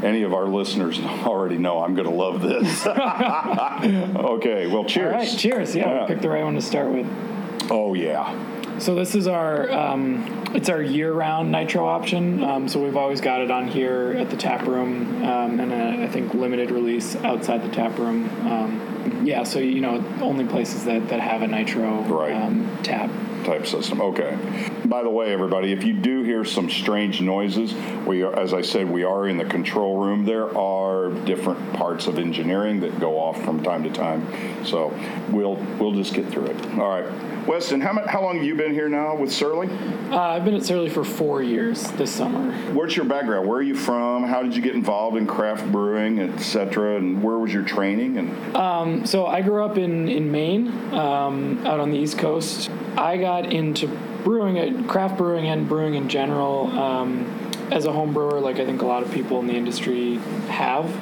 any 0.04 0.24
of 0.24 0.34
our 0.34 0.48
listeners 0.48 1.00
already 1.00 1.58
know 1.58 1.84
I'm 1.84 1.96
going 1.96 2.08
to 2.08 2.14
love 2.16 2.42
this. 2.42 2.86
okay, 2.88 4.68
well, 4.68 4.86
cheers. 4.86 5.14
All 5.14 5.20
right, 5.20 5.38
cheers. 5.38 5.76
Yeah, 5.76 5.88
Yeah. 5.90 6.02
we 6.02 6.08
picked 6.08 6.22
the 6.22 6.30
right 6.30 6.44
one 6.44 6.56
to 6.56 6.62
start 6.62 6.90
with. 6.92 7.08
Oh, 7.70 7.94
yeah. 7.94 8.34
So 8.80 8.96
this 8.96 9.16
is 9.16 9.28
our 9.28 9.72
um, 9.72 10.44
it's 10.54 10.70
our 10.70 10.82
year-round 10.82 11.52
nitro 11.52 11.86
option. 11.86 12.44
Um, 12.44 12.68
so 12.68 12.84
we've 12.84 12.98
always 12.98 13.22
got 13.22 13.42
it 13.42 13.50
on 13.52 13.68
here 13.68 14.16
at 14.18 14.30
the 14.30 14.38
tap 14.38 14.68
room, 14.68 15.24
um, 15.24 15.60
and 15.60 15.72
a, 15.72 16.04
I 16.04 16.08
think 16.08 16.34
limited 16.34 16.72
release 16.72 17.16
outside 17.18 17.64
the 17.64 17.74
tap 17.74 17.98
room. 17.98 18.30
Um, 18.48 19.22
yeah, 19.26 19.44
so 19.44 19.60
you 19.60 19.82
know 19.82 20.04
only 20.22 20.46
places 20.46 20.86
that, 20.86 21.10
that 21.10 21.20
have 21.20 21.42
a 21.42 21.48
nitro 21.48 22.02
Right. 22.04 22.34
um, 22.34 22.78
tap. 22.84 23.10
Type 23.44 23.66
system. 23.68 24.02
Okay. 24.02 24.38
By 24.86 25.04
the 25.04 25.10
way, 25.10 25.32
everybody, 25.34 25.72
if 25.72 25.84
you 25.84 25.94
do 25.94 26.24
hear 26.24 26.44
some 26.46 26.70
strange 26.70 27.22
noises, 27.22 27.74
we 28.06 28.24
are, 28.24 28.38
as 28.38 28.54
I 28.54 28.62
said, 28.62 28.90
we 28.90 29.04
are 29.04 29.28
in 29.28 29.38
the 29.38 29.46
control 29.46 29.98
room. 29.98 30.26
There 30.26 30.56
are 30.58 31.10
different 31.10 31.74
parts 31.74 32.08
of 32.08 32.20
engineering 32.20 32.80
that 32.82 33.00
go 33.00 33.20
off 33.20 33.42
from 33.44 33.64
time 33.64 33.84
to 33.84 33.90
time, 33.90 34.66
so 34.66 34.94
we'll 35.32 35.56
we'll 35.80 35.94
just 35.94 36.14
get 36.14 36.28
through 36.30 36.48
it. 36.48 36.66
All 36.78 36.90
right, 36.90 37.48
Weston, 37.48 37.82
how 37.82 37.94
how 38.08 38.22
long 38.22 38.36
have 38.38 38.46
you 38.46 38.56
been 38.56 38.74
here 38.74 38.90
now 38.90 39.16
with 39.16 39.32
Surly? 39.32 39.70
Uh, 40.12 40.20
I've 40.20 40.46
been 40.46 40.56
at 40.56 40.64
Surly 40.64 40.90
for 40.90 41.04
four 41.04 41.42
years 41.42 41.84
this 41.94 42.12
summer. 42.12 42.52
What's 42.74 42.96
your 42.96 43.06
background? 43.06 43.48
Where 43.48 43.58
are 43.58 43.64
you 43.64 43.76
from? 43.76 44.24
How 44.26 44.44
did 44.44 44.56
you 44.56 44.62
get 44.62 44.76
involved 44.76 45.18
in 45.18 45.26
craft 45.26 45.72
brewing, 45.72 46.20
etc.? 46.20 46.98
And 46.98 47.24
where 47.24 47.38
was 47.38 47.54
your 47.54 47.64
training? 47.64 48.18
And 48.18 49.08
So 49.08 49.26
I 49.26 49.42
grew 49.42 49.64
up 49.64 49.78
in 49.78 50.08
in 50.08 50.32
Maine, 50.32 50.68
um, 50.94 51.66
out 51.66 51.80
on 51.80 51.92
the 51.92 51.98
East 51.98 52.18
Coast. 52.18 52.70
I 52.96 53.18
got 53.18 53.33
into 53.42 53.88
brewing, 54.24 54.58
uh, 54.58 54.88
craft 54.88 55.18
brewing, 55.18 55.48
and 55.48 55.68
brewing 55.68 55.96
in 55.96 56.10
general 56.10 56.68
um, 56.78 57.52
as 57.72 57.86
a 57.86 57.92
home 57.92 58.14
brewer, 58.14 58.40
like 58.40 58.60
I 58.60 58.66
think 58.66 58.82
a 58.82 58.86
lot 58.86 59.04
of 59.04 59.12
people 59.12 59.40
in 59.40 59.48
the 59.48 59.56
industry 59.56 60.18
have. 60.48 60.96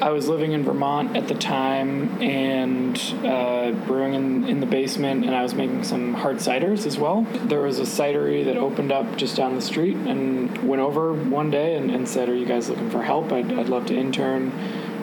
I 0.00 0.10
was 0.10 0.28
living 0.28 0.52
in 0.52 0.62
Vermont 0.62 1.16
at 1.16 1.26
the 1.26 1.34
time 1.34 2.22
and 2.22 2.96
uh, 3.24 3.72
brewing 3.86 4.14
in, 4.14 4.48
in 4.48 4.60
the 4.60 4.66
basement, 4.66 5.24
and 5.24 5.34
I 5.34 5.42
was 5.42 5.54
making 5.54 5.82
some 5.82 6.14
hard 6.14 6.36
ciders 6.36 6.86
as 6.86 6.96
well. 6.96 7.22
There 7.44 7.62
was 7.62 7.80
a 7.80 7.82
cidery 7.82 8.44
that 8.44 8.56
opened 8.56 8.92
up 8.92 9.16
just 9.16 9.36
down 9.36 9.56
the 9.56 9.62
street, 9.62 9.96
and 9.96 10.56
went 10.68 10.80
over 10.80 11.12
one 11.12 11.50
day 11.50 11.74
and, 11.74 11.90
and 11.90 12.08
said, 12.08 12.28
"Are 12.28 12.34
you 12.34 12.46
guys 12.46 12.68
looking 12.68 12.90
for 12.90 13.02
help? 13.02 13.32
I'd, 13.32 13.52
I'd 13.52 13.68
love 13.68 13.86
to 13.86 13.96
intern." 13.96 14.52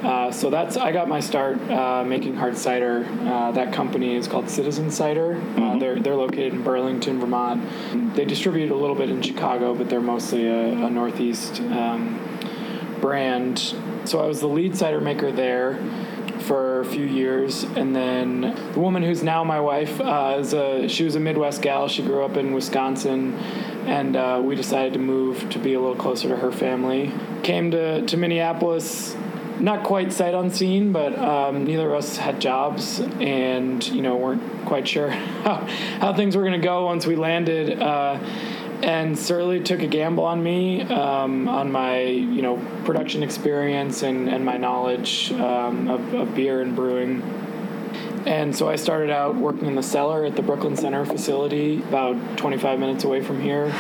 Uh, 0.04 0.32
so 0.32 0.50
that's 0.50 0.78
I 0.78 0.92
got 0.92 1.08
my 1.08 1.20
start 1.20 1.60
uh, 1.70 2.04
making 2.04 2.36
hard 2.36 2.58
cider. 2.58 3.06
Uh, 3.22 3.52
that 3.52 3.74
company 3.74 4.16
is 4.16 4.28
called 4.28 4.50
Citizen 4.50 4.92
Cider. 4.92 5.42
Uh, 5.58 5.78
they're 5.78 6.00
they're 6.00 6.16
located 6.16 6.54
in 6.54 6.64
Burlington, 6.64 7.20
Vermont. 7.20 8.16
They 8.16 8.26
distribute 8.26 8.72
a 8.72 8.76
little 8.76 8.96
bit 8.96 9.10
in 9.10 9.22
Chicago, 9.22 9.74
but 9.74 9.90
they're 9.90 10.02
mostly 10.02 10.48
a, 10.48 10.86
a 10.86 10.90
Northeast 10.90 11.62
um, 11.62 12.20
brand. 13.02 13.60
So 14.06 14.20
I 14.20 14.28
was 14.28 14.40
the 14.40 14.48
lead 14.48 14.78
cider 14.78 15.02
maker 15.02 15.32
there 15.32 15.80
for 16.42 16.82
a 16.82 16.86
few 16.86 17.06
years, 17.06 17.64
and 17.64 17.96
then 17.96 18.42
the 18.74 18.80
woman 18.80 19.02
who's 19.02 19.24
now 19.24 19.44
my 19.44 19.60
wife 19.60 20.00
uh, 20.00 20.38
is 20.40 20.54
a 20.54 20.88
she 20.88 21.04
was 21.04 21.16
a 21.16 21.20
Midwest 21.20 21.62
gal. 21.62 21.88
She 21.88 22.04
grew 22.04 22.24
up 22.24 22.38
in 22.38 22.54
Wisconsin, 22.54 23.34
and 23.86 24.16
uh, 24.16 24.42
we 24.44 24.56
decided 24.56 24.94
to 24.94 25.00
move 25.00 25.50
to 25.50 25.60
be 25.60 25.74
a 25.74 25.80
little 25.80 25.96
closer 25.96 26.30
to 26.30 26.36
her 26.36 26.52
family. 26.52 27.12
Came 27.44 27.72
to 27.72 28.06
to 28.06 28.18
Minneapolis. 28.18 29.16
Not 29.60 29.84
quite 29.84 30.12
sight 30.12 30.34
unseen, 30.34 30.92
but 30.92 31.18
um, 31.18 31.64
neither 31.64 31.90
of 31.90 31.96
us 31.96 32.18
had 32.18 32.42
jobs, 32.42 33.00
and 33.00 33.86
you 33.88 34.02
know 34.02 34.18
weren't 34.18 34.66
quite 34.66 34.88
sure 34.88 35.10
how, 35.44 35.66
how 36.00 36.14
things 36.14 36.36
were 36.36 36.44
going 36.44 36.60
to 36.60 36.66
go 36.66 36.86
once 36.86 37.06
we 37.06 37.16
landed. 37.16 37.82
Uh, 37.82 38.20
and 38.84 39.18
Surly 39.18 39.62
took 39.62 39.82
a 39.82 39.88
gamble 39.88 40.26
on 40.26 40.44
me, 40.44 40.82
um, 40.82 41.48
on 41.48 41.72
my 41.72 42.02
you 42.02 42.42
know 42.42 42.58
production 42.84 43.24
experience 43.24 44.04
and, 44.04 44.30
and 44.30 44.44
my 44.46 44.58
knowledge 44.58 45.32
um, 45.34 45.90
of, 45.90 46.14
of 46.14 46.36
beer 46.36 46.62
and 46.62 46.76
brewing. 46.76 47.22
And 48.26 48.56
so 48.56 48.68
I 48.68 48.76
started 48.76 49.12
out 49.12 49.36
working 49.36 49.68
in 49.68 49.76
the 49.76 49.84
cellar 49.84 50.26
at 50.26 50.36
the 50.36 50.42
Brooklyn 50.42 50.76
Center 50.76 51.06
facility, 51.06 51.78
about 51.84 52.38
25 52.38 52.80
minutes 52.80 53.04
away 53.04 53.22
from 53.22 53.40
here, 53.40 53.72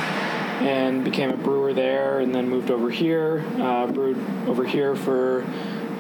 and 0.62 1.04
became 1.04 1.30
a 1.30 1.38
brewer 1.38 1.74
there. 1.74 2.20
And 2.20 2.34
then 2.34 2.50
moved 2.50 2.72
over 2.72 2.90
here, 2.90 3.44
uh, 3.58 3.88
brewed 3.88 4.18
over 4.48 4.66
here 4.66 4.96
for 4.96 5.44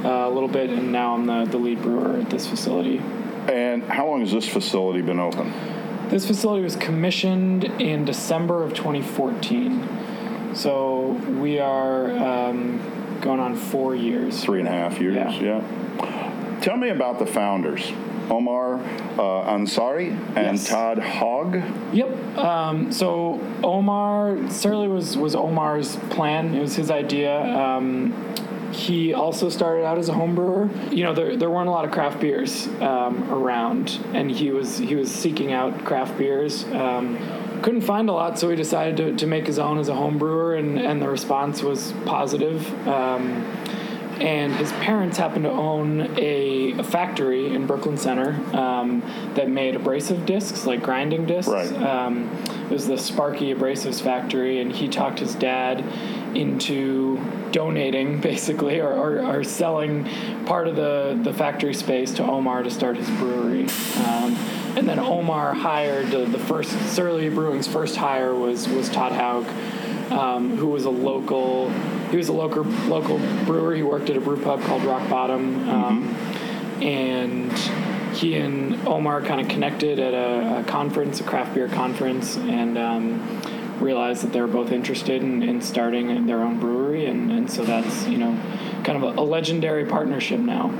uh, 0.03 0.27
a 0.27 0.29
little 0.29 0.49
bit, 0.49 0.69
and 0.69 0.91
now 0.91 1.13
I'm 1.15 1.25
the, 1.25 1.45
the 1.45 1.57
lead 1.57 1.81
brewer 1.81 2.17
at 2.19 2.29
this 2.29 2.47
facility. 2.47 2.99
and 3.47 3.83
how 3.83 4.07
long 4.07 4.21
has 4.21 4.31
this 4.31 4.47
facility 4.47 5.01
been 5.01 5.19
open? 5.19 5.51
This 6.09 6.25
facility 6.27 6.63
was 6.63 6.75
commissioned 6.75 7.63
in 7.81 8.05
December 8.05 8.63
of 8.63 8.73
2014. 8.75 10.53
So 10.53 11.07
we 11.39 11.59
are 11.59 12.11
um, 12.15 13.19
going 13.21 13.39
on 13.39 13.55
four 13.55 13.95
years. 13.95 14.43
Three 14.43 14.59
and 14.59 14.67
a 14.67 14.71
half 14.71 14.99
years. 14.99 15.15
Yeah. 15.15 15.41
Yeah. 15.41 16.59
Tell 16.61 16.77
me 16.77 16.89
about 16.89 17.19
the 17.19 17.25
founders, 17.25 17.91
Omar 18.29 18.75
uh, 18.75 19.53
Ansari 19.55 20.11
and 20.37 20.57
Yes. 20.57 20.69
Todd 20.69 20.99
Haug. 20.99 21.61
Yep. 21.93 22.09
Um, 22.37 22.91
so 22.91 23.39
Omar 23.63 24.49
certainly 24.49 24.87
was 24.87 25.17
was 25.17 25.35
Omar's 25.35 25.95
plan. 26.11 26.53
It 26.53 26.61
was 26.61 26.75
his 26.75 26.91
idea. 26.91 27.41
Um, 27.41 28.13
he 28.71 29.13
also 29.13 29.49
started 29.49 29.85
out 29.85 29.97
as 29.97 30.09
a 30.09 30.13
home 30.13 30.35
brewer. 30.35 30.69
You 30.91 31.05
know, 31.05 31.13
there, 31.13 31.37
there 31.37 31.49
weren't 31.49 31.69
a 31.69 31.71
lot 31.71 31.85
of 31.85 31.91
craft 31.91 32.19
beers 32.19 32.67
um, 32.81 33.31
around, 33.31 33.99
and 34.13 34.29
he 34.29 34.51
was 34.51 34.77
he 34.77 34.95
was 34.95 35.13
seeking 35.13 35.53
out 35.53 35.85
craft 35.85 36.17
beers. 36.17 36.65
Um, 36.65 37.17
couldn't 37.61 37.81
find 37.81 38.09
a 38.09 38.11
lot, 38.11 38.37
so 38.37 38.49
he 38.49 38.55
decided 38.55 38.97
to, 38.97 39.15
to 39.15 39.25
make 39.25 39.47
his 39.47 39.57
own 39.57 39.79
as 39.79 39.87
a 39.87 39.95
home 39.95 40.17
brewer, 40.17 40.55
and, 40.55 40.77
and 40.77 41.01
the 41.01 41.09
response 41.09 41.63
was 41.63 41.93
positive. 42.05 42.67
And 44.19 44.53
his 44.53 44.71
parents 44.73 45.17
happened 45.17 45.43
to 45.43 45.51
own 45.51 46.17
a, 46.17 46.71
a 46.73 46.83
factory 46.83 47.53
in 47.53 47.67
Brooklyn 47.67 47.97
Center 47.97 48.31
um, 48.55 49.01
that 49.35 49.49
made 49.49 49.75
abrasive 49.75 50.25
discs, 50.25 50.65
like 50.65 50.81
grinding 50.81 51.25
discs. 51.25 51.51
Right. 51.51 51.73
Um, 51.73 52.29
it 52.65 52.71
was 52.71 52.87
the 52.87 52.97
Sparky 52.97 53.53
Abrasives 53.53 54.01
factory, 54.01 54.61
and 54.61 54.71
he 54.71 54.87
talked 54.87 55.19
his 55.19 55.35
dad 55.35 55.83
into 56.35 57.17
donating, 57.51 58.19
basically, 58.21 58.79
or, 58.79 58.93
or, 58.93 59.19
or 59.19 59.43
selling 59.43 60.07
part 60.45 60.67
of 60.67 60.75
the, 60.75 61.19
the 61.23 61.33
factory 61.33 61.73
space 61.73 62.11
to 62.13 62.23
Omar 62.23 62.63
to 62.63 62.71
start 62.71 62.97
his 62.97 63.09
brewery. 63.11 63.67
Um, 64.05 64.35
and 64.75 64.87
then 64.89 64.99
Omar 64.99 65.53
hired 65.53 66.13
uh, 66.13 66.25
the 66.25 66.39
first 66.39 66.71
Surly 66.93 67.29
Brewing's 67.29 67.67
first 67.67 67.95
hire 67.95 68.35
was 68.35 68.67
was 68.67 68.89
Todd 68.89 69.13
Haug, 69.13 69.47
um, 70.11 70.57
who 70.57 70.67
was 70.67 70.85
a 70.85 70.89
local. 70.89 71.71
He 72.11 72.17
was 72.17 72.29
a 72.29 72.33
local 72.33 72.63
local 72.63 73.17
brewer. 73.45 73.75
He 73.75 73.83
worked 73.83 74.09
at 74.09 74.17
a 74.17 74.21
brew 74.21 74.41
pub 74.41 74.61
called 74.61 74.83
Rock 74.83 75.09
Bottom, 75.09 75.69
um, 75.69 76.15
and 76.81 77.51
he 78.15 78.35
and 78.35 78.87
Omar 78.87 79.21
kind 79.21 79.41
of 79.41 79.47
connected 79.47 79.99
at 79.99 80.13
a, 80.13 80.59
a 80.59 80.63
conference, 80.63 81.19
a 81.19 81.23
craft 81.23 81.53
beer 81.53 81.67
conference, 81.67 82.37
and 82.37 82.77
um, 82.77 83.41
realized 83.79 84.23
that 84.23 84.31
they 84.31 84.41
were 84.41 84.47
both 84.47 84.71
interested 84.71 85.21
in, 85.21 85.43
in 85.43 85.61
starting 85.61 86.25
their 86.25 86.41
own 86.41 86.59
brewery, 86.59 87.05
and, 87.05 87.31
and 87.31 87.51
so 87.51 87.63
that's 87.63 88.07
you 88.07 88.17
know 88.17 88.39
kind 88.83 89.03
of 89.03 89.17
a, 89.17 89.21
a 89.21 89.23
legendary 89.23 89.85
partnership 89.85 90.39
now. 90.39 90.73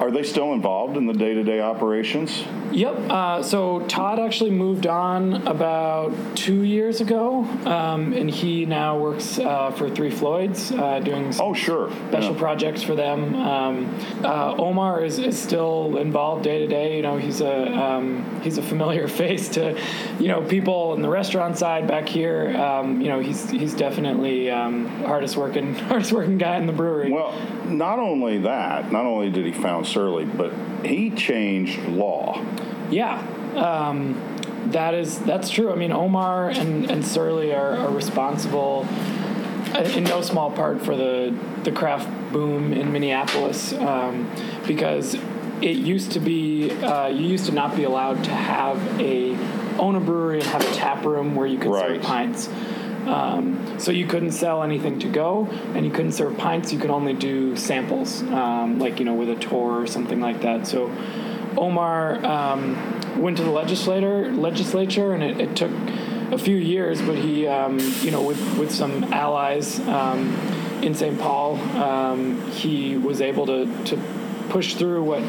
Are 0.00 0.10
they 0.10 0.22
still 0.22 0.52
involved 0.52 0.85
in 0.94 1.06
the 1.06 1.14
day 1.14 1.32
to 1.34 1.42
day 1.42 1.60
operations? 1.60 2.44
Yep. 2.70 2.96
Uh, 3.10 3.42
so 3.42 3.80
Todd 3.86 4.18
actually 4.18 4.50
moved 4.50 4.86
on 4.86 5.46
about 5.46 6.12
two 6.36 6.62
years 6.62 7.00
ago, 7.00 7.44
um, 7.64 8.12
and 8.12 8.30
he 8.30 8.66
now 8.66 8.98
works 8.98 9.38
uh, 9.38 9.70
for 9.70 9.88
Three 9.88 10.10
Floyds, 10.10 10.72
uh, 10.72 11.00
doing 11.00 11.32
some 11.32 11.46
Oh, 11.46 11.54
sure. 11.54 11.90
special 12.08 12.32
Yeah. 12.34 12.38
projects 12.38 12.82
for 12.82 12.94
them. 12.94 13.34
Um, 13.36 13.94
uh, 14.22 14.54
Omar 14.58 15.04
is, 15.04 15.18
is 15.18 15.38
still 15.38 15.96
involved 15.96 16.44
day 16.44 16.58
to 16.58 16.66
day. 16.66 16.96
You 16.96 17.02
know, 17.02 17.16
he's 17.16 17.40
a 17.40 17.72
um, 17.72 18.40
he's 18.42 18.58
a 18.58 18.62
familiar 18.62 19.08
face 19.22 19.48
to, 19.50 19.78
you 20.20 20.28
know, 20.28 20.42
people 20.42 20.92
in 20.94 21.02
the 21.02 21.08
restaurant 21.08 21.56
side 21.56 21.86
back 21.88 22.08
here. 22.08 22.54
Um, 22.56 23.00
you 23.00 23.08
know, 23.08 23.20
he's 23.20 23.48
he's 23.50 23.74
definitely 23.74 24.50
um, 24.50 24.86
hardest 25.04 25.36
working 25.36 25.74
hardest 25.88 26.12
working 26.12 26.36
guy 26.36 26.56
in 26.58 26.66
the 26.66 26.72
brewery. 26.72 27.10
Well, 27.10 27.32
not 27.66 27.98
only 27.98 28.38
that, 28.38 28.92
not 28.92 29.06
only 29.06 29.30
did 29.30 29.46
he 29.46 29.52
found 29.52 29.86
Surly, 29.86 30.24
but 30.24 30.52
he 30.86 31.10
changed 31.10 31.78
law. 31.88 32.44
Yeah. 32.90 33.18
Um, 33.56 34.20
that 34.72 34.94
is 34.94 35.18
that's 35.20 35.48
true. 35.50 35.72
I 35.72 35.76
mean, 35.76 35.92
Omar 35.92 36.50
and 36.50 36.90
and 36.90 37.04
Surly 37.06 37.54
are, 37.54 37.76
are 37.76 37.90
responsible 37.90 38.86
uh, 39.74 39.80
in 39.94 40.04
no 40.04 40.20
small 40.22 40.50
part 40.50 40.82
for 40.82 40.96
the 40.96 41.34
the 41.64 41.72
craft 41.72 42.08
boom 42.32 42.72
in 42.72 42.92
Minneapolis 42.92 43.72
um, 43.74 44.30
because 44.66 45.14
it 45.62 45.76
used 45.76 46.12
to 46.12 46.20
be 46.20 46.70
uh, 46.82 47.06
you 47.08 47.26
used 47.26 47.46
to 47.46 47.52
not 47.52 47.76
be 47.76 47.84
allowed 47.84 48.22
to 48.24 48.30
have 48.30 48.78
a 49.00 49.34
own 49.78 49.94
a 49.94 50.00
brewery 50.00 50.40
and 50.40 50.48
have 50.48 50.62
a 50.62 50.74
tap 50.74 51.04
room 51.04 51.34
where 51.34 51.46
you 51.46 51.58
could 51.58 51.70
Right. 51.70 51.96
serve 51.96 52.02
pints. 52.02 52.48
Um, 53.06 53.78
so 53.78 53.90
you 53.90 54.06
couldn't 54.06 54.32
sell 54.32 54.62
anything 54.62 54.98
to 55.00 55.08
go, 55.08 55.46
and 55.74 55.84
you 55.84 55.92
couldn't 55.92 56.12
serve 56.12 56.36
pints. 56.36 56.72
You 56.72 56.78
could 56.78 56.90
only 56.90 57.14
do 57.14 57.56
samples, 57.56 58.22
um, 58.22 58.78
like 58.78 58.98
you 58.98 59.04
know, 59.04 59.14
with 59.14 59.30
a 59.30 59.36
tour 59.36 59.80
or 59.80 59.86
something 59.86 60.20
like 60.20 60.42
that. 60.42 60.66
So 60.66 60.90
Omar 61.56 62.24
um, 62.24 63.20
went 63.20 63.36
to 63.38 63.44
the 63.44 63.50
legislator 63.50 64.32
legislature, 64.32 65.12
and 65.12 65.22
it, 65.22 65.40
it 65.40 65.56
took 65.56 65.72
a 66.32 66.38
few 66.38 66.56
years, 66.56 67.00
but 67.00 67.16
he, 67.16 67.46
um, 67.46 67.78
you 68.00 68.10
know, 68.10 68.22
with 68.22 68.58
with 68.58 68.72
some 68.72 69.04
allies 69.12 69.80
um, 69.80 70.34
in 70.82 70.94
St. 70.94 71.18
Paul, 71.18 71.56
um, 71.76 72.50
he 72.50 72.96
was 72.96 73.20
able 73.20 73.46
to 73.46 73.84
to 73.84 73.96
push 74.48 74.74
through 74.74 75.02
what 75.02 75.22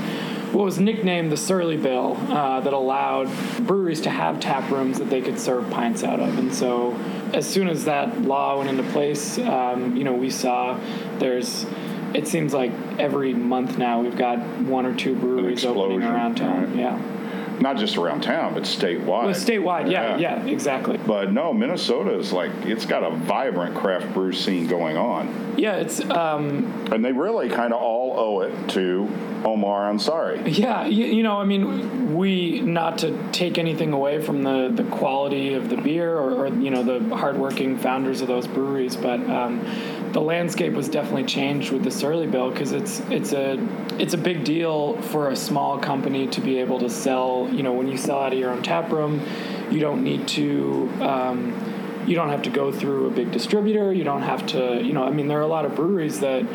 what 0.53 0.63
was 0.63 0.79
nicknamed 0.79 1.31
the 1.31 1.37
Surly 1.37 1.77
Bill 1.77 2.15
uh, 2.29 2.61
that 2.61 2.73
allowed 2.73 3.29
breweries 3.59 4.01
to 4.01 4.09
have 4.09 4.39
tap 4.39 4.71
rooms 4.71 4.97
that 4.99 5.09
they 5.09 5.21
could 5.21 5.39
serve 5.39 5.69
pints 5.69 6.03
out 6.03 6.19
of. 6.19 6.39
And 6.39 6.53
so, 6.53 6.93
as 7.33 7.47
soon 7.47 7.67
as 7.67 7.85
that 7.85 8.21
law 8.21 8.57
went 8.57 8.69
into 8.69 8.83
place, 8.91 9.37
um, 9.39 9.95
you 9.95 10.03
know, 10.03 10.13
we 10.13 10.29
saw 10.29 10.79
there's. 11.19 11.65
It 12.13 12.27
seems 12.27 12.53
like 12.53 12.71
every 12.97 13.33
month 13.33 13.77
now 13.77 14.01
we've 14.01 14.15
got 14.15 14.39
one 14.61 14.85
or 14.85 14.95
two 14.95 15.13
breweries 15.13 15.65
opening 15.65 16.03
around 16.03 16.35
town. 16.35 16.67
right. 16.67 16.75
Yeah, 16.75 17.16
Not 17.59 17.77
just 17.77 17.97
around 17.97 18.21
town, 18.21 18.53
but 18.53 18.63
statewide. 18.63 19.07
well, 19.07 19.27
statewide. 19.29 19.91
Yeah, 19.91 20.17
yeah, 20.17 20.45
exactly. 20.45 20.97
But 20.97 21.31
no, 21.31 21.53
Minnesota 21.53 22.17
is 22.17 22.31
like 22.31 22.51
it's 22.63 22.85
got 22.85 23.03
a 23.03 23.15
vibrant 23.15 23.75
craft 23.75 24.13
brew 24.13 24.31
scene 24.33 24.67
going 24.67 24.97
on, 24.97 25.55
Yeah, 25.57 25.75
it's 25.77 25.99
um, 26.09 26.87
and 26.91 27.03
they 27.03 27.11
really 27.11 27.49
kind 27.49 27.73
of 27.73 27.81
all 27.81 28.19
owe 28.19 28.41
it 28.41 28.69
to 28.69 29.09
Omar 29.43 29.91
Ansari. 29.91 30.57
Yeah, 30.57 30.85
you, 30.85 31.05
you 31.05 31.23
know, 31.23 31.37
I 31.37 31.45
mean, 31.45 32.15
we 32.15 32.61
not 32.61 32.99
to 32.99 33.17
take 33.31 33.57
anything 33.57 33.93
away 33.93 34.21
from 34.21 34.43
the, 34.43 34.69
the 34.73 34.83
quality 34.85 35.53
of 35.53 35.69
the 35.69 35.77
beer 35.77 36.15
or, 36.15 36.45
or 36.45 36.47
you 36.47 36.69
know 36.69 36.83
the 36.83 37.15
hardworking 37.15 37.77
founders 37.77 38.21
of 38.21 38.27
those 38.27 38.47
breweries, 38.47 38.95
but 38.95 39.19
um, 39.29 39.65
the 40.13 40.21
landscape 40.21 40.73
was 40.73 40.89
definitely 40.89 41.25
changed 41.25 41.71
with 41.71 41.83
the 41.83 41.91
Surly 41.91 42.27
Bill 42.27 42.49
because 42.51 42.71
it's 42.71 42.99
it's 43.09 43.33
a 43.33 43.57
it's 43.99 44.13
a 44.13 44.17
big 44.17 44.43
deal 44.43 45.01
for 45.01 45.29
a 45.29 45.35
small 45.35 45.77
company 45.77 46.27
to 46.27 46.41
be 46.41 46.59
able 46.59 46.79
to 46.79 46.89
sell. 46.89 47.49
You 47.51 47.63
know, 47.63 47.73
when 47.73 47.87
you 47.87 47.97
sell 47.97 48.19
out 48.19 48.33
of 48.33 48.39
your 48.39 48.51
own 48.51 48.63
tap 48.63 48.91
room, 48.91 49.21
you 49.69 49.79
don't 49.79 50.03
need 50.03 50.27
to. 50.29 50.89
Um, 51.01 51.73
you 52.07 52.15
don't 52.15 52.29
have 52.29 52.43
to 52.43 52.49
go 52.49 52.71
through 52.71 53.07
a 53.07 53.09
big 53.11 53.31
distributor. 53.31 53.91
You 53.91 54.05
don't 54.05 54.21
have 54.21 54.45
to, 54.47 54.81
you 54.81 54.93
know, 54.93 55.03
I 55.03 55.09
mean, 55.09 55.27
there 55.27 55.39
are 55.39 55.41
a 55.41 55.47
lot 55.47 55.65
of 55.65 55.75
breweries 55.75 56.21
that 56.21 56.47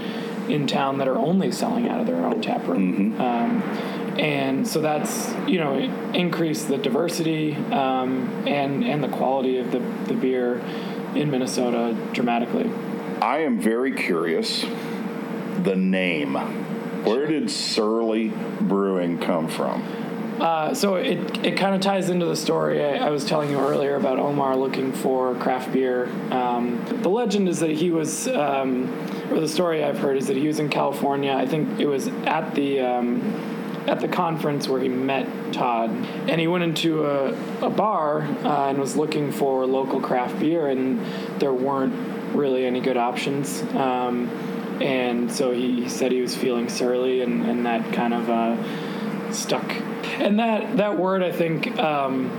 in 0.48 0.66
town 0.66 0.96
that 0.96 1.08
are 1.08 1.18
only 1.18 1.52
selling 1.52 1.90
out 1.90 2.00
of 2.00 2.06
their 2.06 2.24
own 2.24 2.40
tap 2.40 2.66
room. 2.66 3.20
Um, 3.20 3.62
and 4.18 4.66
so 4.66 4.80
that's, 4.80 5.32
you 5.46 5.58
know, 5.58 5.76
increase 6.14 6.64
the 6.64 6.78
diversity 6.78 7.54
um, 7.54 8.46
and, 8.46 8.82
and 8.82 9.04
the 9.04 9.08
quality 9.08 9.58
of 9.58 9.72
the, 9.72 9.80
the 10.06 10.14
beer 10.14 10.58
in 11.14 11.30
Minnesota 11.30 11.96
dramatically. 12.12 12.70
I 13.22 13.42
am 13.42 13.60
very 13.60 13.92
curious. 13.92 14.62
The 15.62 15.76
name. 15.76 16.34
Where 17.04 17.28
did 17.28 17.52
Surly 17.52 18.32
Brewing 18.60 19.20
come 19.20 19.46
from? 19.46 19.84
Uh, 20.40 20.74
so 20.74 20.96
it, 20.96 21.46
it 21.46 21.56
kind 21.56 21.72
of 21.76 21.80
ties 21.80 22.10
into 22.10 22.26
the 22.26 22.34
story 22.34 22.84
I, 22.84 23.06
I 23.06 23.10
was 23.10 23.24
telling 23.24 23.48
you 23.48 23.60
earlier 23.60 23.94
about 23.94 24.18
Omar 24.18 24.56
looking 24.56 24.92
for 24.92 25.36
craft 25.36 25.72
beer. 25.72 26.08
Um, 26.32 26.84
the 27.00 27.08
legend 27.08 27.48
is 27.48 27.60
that 27.60 27.70
he 27.70 27.92
was, 27.92 28.26
um, 28.26 28.92
or 29.30 29.38
the 29.38 29.46
story 29.46 29.84
I've 29.84 30.00
heard 30.00 30.16
is 30.16 30.26
that 30.26 30.36
he 30.36 30.48
was 30.48 30.58
in 30.58 30.68
California. 30.68 31.32
I 31.32 31.46
think 31.46 31.78
it 31.78 31.86
was 31.86 32.08
at 32.08 32.56
the 32.56 32.80
um, 32.80 33.20
at 33.86 34.00
the 34.00 34.08
conference 34.08 34.68
where 34.68 34.80
he 34.80 34.88
met 34.88 35.28
Todd, 35.52 35.90
and 35.90 36.40
he 36.40 36.48
went 36.48 36.64
into 36.64 37.04
a, 37.04 37.34
a 37.64 37.70
bar 37.70 38.22
uh, 38.22 38.68
and 38.68 38.78
was 38.78 38.96
looking 38.96 39.30
for 39.30 39.64
local 39.64 40.00
craft 40.00 40.40
beer, 40.40 40.66
and 40.66 41.00
there 41.40 41.52
weren't 41.52 42.11
really 42.34 42.66
any 42.66 42.80
good 42.80 42.96
options. 42.96 43.62
Um, 43.74 44.28
and 44.80 45.30
so 45.30 45.52
he, 45.52 45.88
said 45.88 46.12
he 46.12 46.20
was 46.20 46.34
feeling 46.34 46.68
surly, 46.68 47.22
and, 47.22 47.44
and 47.46 47.66
that 47.66 47.92
kind 47.92 48.14
of 48.14 48.28
uh, 48.28 49.32
stuck. 49.32 49.70
And 50.18 50.38
that 50.38 50.76
that 50.76 50.98
word, 50.98 51.22
I 51.22 51.32
think, 51.32 51.78
um, 51.78 52.30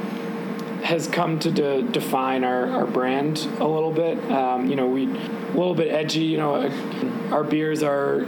has 0.84 1.08
come 1.08 1.40
to 1.40 1.52
de- 1.52 1.84
define 1.84 2.44
our, 2.44 2.70
our 2.70 2.86
brand 2.86 3.38
a 3.60 3.68
little 3.68 3.92
bit. 3.92 4.18
Um, 4.30 4.68
you 4.68 4.76
know, 4.76 4.88
we 4.88 5.06
a 5.06 5.58
little 5.58 5.76
bit 5.76 5.92
edgy. 5.92 6.26
You 6.26 6.38
know, 6.38 6.56
uh, 6.56 7.34
our 7.34 7.44
beers 7.44 7.84
are 7.84 8.28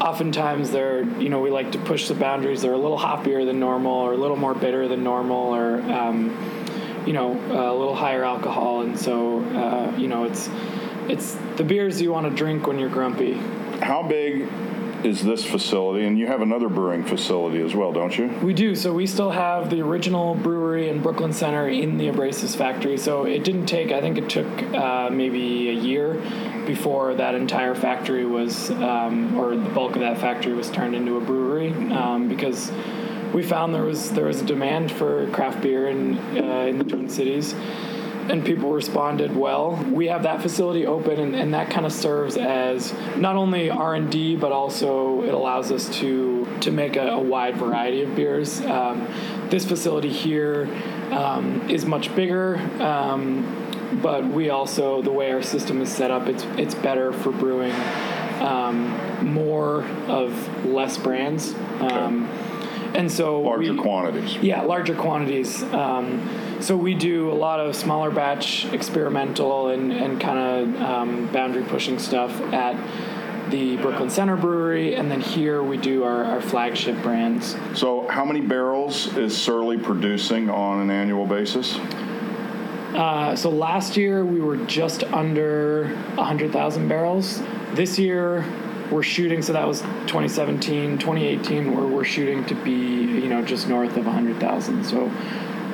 oftentimes 0.00 0.70
they're 0.70 1.02
you 1.20 1.28
know 1.28 1.40
we 1.40 1.50
like 1.50 1.72
to 1.72 1.78
push 1.78 2.08
the 2.08 2.14
boundaries. 2.14 2.62
They're 2.62 2.72
a 2.72 2.78
little 2.78 2.98
hoppier 2.98 3.44
than 3.44 3.58
normal, 3.58 3.92
or 3.92 4.12
a 4.12 4.16
little 4.16 4.36
more 4.36 4.54
bitter 4.54 4.88
than 4.88 5.02
normal, 5.02 5.54
or 5.54 5.80
um, 5.80 7.04
you 7.06 7.12
know 7.12 7.32
a 7.32 7.72
little 7.74 7.94
higher 7.94 8.24
alcohol. 8.24 8.82
And 8.82 8.98
so 8.98 9.40
uh, 9.40 9.96
you 9.96 10.08
know 10.08 10.24
it's 10.24 10.48
it's 11.08 11.36
the 11.56 11.64
beers 11.64 12.00
you 12.00 12.12
want 12.12 12.28
to 12.28 12.34
drink 12.34 12.66
when 12.66 12.78
you're 12.78 12.88
grumpy. 12.88 13.34
How 13.80 14.02
big 14.02 14.48
is 15.04 15.22
this 15.22 15.44
facility? 15.44 16.04
And 16.04 16.18
you 16.18 16.26
have 16.26 16.42
another 16.42 16.68
brewing 16.68 17.04
facility 17.04 17.62
as 17.62 17.74
well, 17.74 17.92
don't 17.92 18.16
you? 18.16 18.28
We 18.42 18.52
do. 18.52 18.74
So 18.74 18.92
we 18.92 19.06
still 19.06 19.30
have 19.30 19.70
the 19.70 19.80
original 19.80 20.34
brewery 20.34 20.88
in 20.88 21.00
Brooklyn 21.00 21.32
Center 21.32 21.68
in 21.68 21.98
the 21.98 22.08
Abrasives 22.08 22.56
factory. 22.56 22.96
So 22.96 23.24
it 23.24 23.44
didn't 23.44 23.66
take, 23.66 23.92
I 23.92 24.00
think 24.00 24.18
it 24.18 24.28
took 24.28 24.46
uh, 24.74 25.08
maybe 25.10 25.70
a 25.70 25.72
year 25.72 26.14
before 26.66 27.14
that 27.14 27.34
entire 27.34 27.74
factory 27.74 28.26
was, 28.26 28.70
um, 28.70 29.38
or 29.38 29.56
the 29.56 29.70
bulk 29.70 29.94
of 29.94 30.00
that 30.00 30.18
factory 30.18 30.52
was 30.52 30.70
turned 30.70 30.94
into 30.94 31.16
a 31.16 31.20
brewery 31.20 31.72
um, 31.92 32.28
because 32.28 32.70
we 33.32 33.42
found 33.42 33.74
there 33.74 33.84
was 33.84 34.10
there 34.12 34.24
was 34.24 34.40
a 34.40 34.44
demand 34.44 34.90
for 34.90 35.30
craft 35.30 35.60
beer 35.60 35.88
in 35.88 36.18
uh, 36.18 36.66
in 36.66 36.78
the 36.78 36.84
Twin 36.84 37.08
Cities 37.10 37.54
and 38.30 38.44
people 38.44 38.70
responded 38.72 39.34
well. 39.34 39.76
We 39.90 40.08
have 40.08 40.22
that 40.24 40.42
facility 40.42 40.86
open, 40.86 41.18
and, 41.18 41.34
and 41.34 41.54
that 41.54 41.70
kind 41.70 41.86
of 41.86 41.92
serves 41.92 42.36
as 42.36 42.92
not 43.16 43.36
only 43.36 43.70
R 43.70 43.94
and 43.94 44.10
D, 44.10 44.36
but 44.36 44.52
also 44.52 45.22
it 45.22 45.34
allows 45.34 45.72
us 45.72 45.88
to 46.00 46.46
to 46.60 46.70
make 46.70 46.96
a, 46.96 47.08
a 47.08 47.20
wide 47.20 47.56
variety 47.56 48.02
of 48.02 48.14
beers. 48.14 48.60
Um, 48.60 49.08
this 49.48 49.64
facility 49.64 50.10
here 50.10 50.68
um, 51.10 51.68
is 51.70 51.84
much 51.86 52.14
bigger. 52.14 52.56
Um, 52.80 53.64
but 54.02 54.26
we 54.26 54.50
also, 54.50 55.00
the 55.00 55.10
way 55.10 55.32
our 55.32 55.42
system 55.42 55.80
is 55.80 55.90
set 55.90 56.10
up, 56.10 56.26
it's 56.28 56.44
it's 56.58 56.74
better 56.74 57.12
for 57.12 57.32
brewing 57.32 57.72
um, 58.40 59.26
more 59.26 59.82
of 60.08 60.64
less 60.66 60.98
brands, 60.98 61.54
um, 61.80 62.28
and 62.94 63.10
so 63.10 63.40
Larger 63.40 63.72
we, 63.72 63.78
quantities. 63.78 64.36
yeah, 64.36 64.60
larger 64.62 64.94
quantities. 64.94 65.62
Um, 65.62 66.28
so 66.60 66.76
we 66.76 66.94
do 66.94 67.30
a 67.30 67.34
lot 67.34 67.60
of 67.60 67.74
smaller 67.76 68.10
batch 68.10 68.64
experimental 68.66 69.68
and, 69.68 69.92
and 69.92 70.20
kind 70.20 70.38
of 70.38 70.82
um, 70.82 71.32
boundary 71.32 71.62
pushing 71.64 71.98
stuff 71.98 72.32
at 72.52 72.76
the 73.50 73.76
Brooklyn 73.78 74.10
Center 74.10 74.36
Brewery, 74.36 74.94
and 74.94 75.10
then 75.10 75.20
here 75.20 75.62
we 75.62 75.76
do 75.78 76.04
our, 76.04 76.24
our 76.24 76.40
flagship 76.40 77.00
brands. 77.02 77.56
So, 77.74 78.06
how 78.08 78.24
many 78.24 78.40
barrels 78.40 79.16
is 79.16 79.34
Surly 79.36 79.78
producing 79.78 80.50
on 80.50 80.80
an 80.80 80.90
annual 80.90 81.26
basis? 81.26 81.78
Uh, 82.94 83.36
so 83.36 83.50
last 83.50 83.96
year 83.96 84.24
we 84.24 84.40
were 84.40 84.56
just 84.56 85.04
under 85.04 85.94
100,000 86.14 86.88
barrels. 86.88 87.40
This 87.74 87.98
year 87.98 88.44
we're 88.90 89.02
shooting, 89.02 89.42
so 89.42 89.52
that 89.52 89.66
was 89.66 89.82
2017, 89.82 90.98
2018, 90.98 91.76
where 91.76 91.86
we're 91.86 92.04
shooting 92.04 92.44
to 92.46 92.54
be, 92.54 92.72
you 92.72 93.28
know, 93.28 93.42
just 93.42 93.68
north 93.68 93.96
of 93.96 94.06
100,000. 94.06 94.84
So 94.84 95.12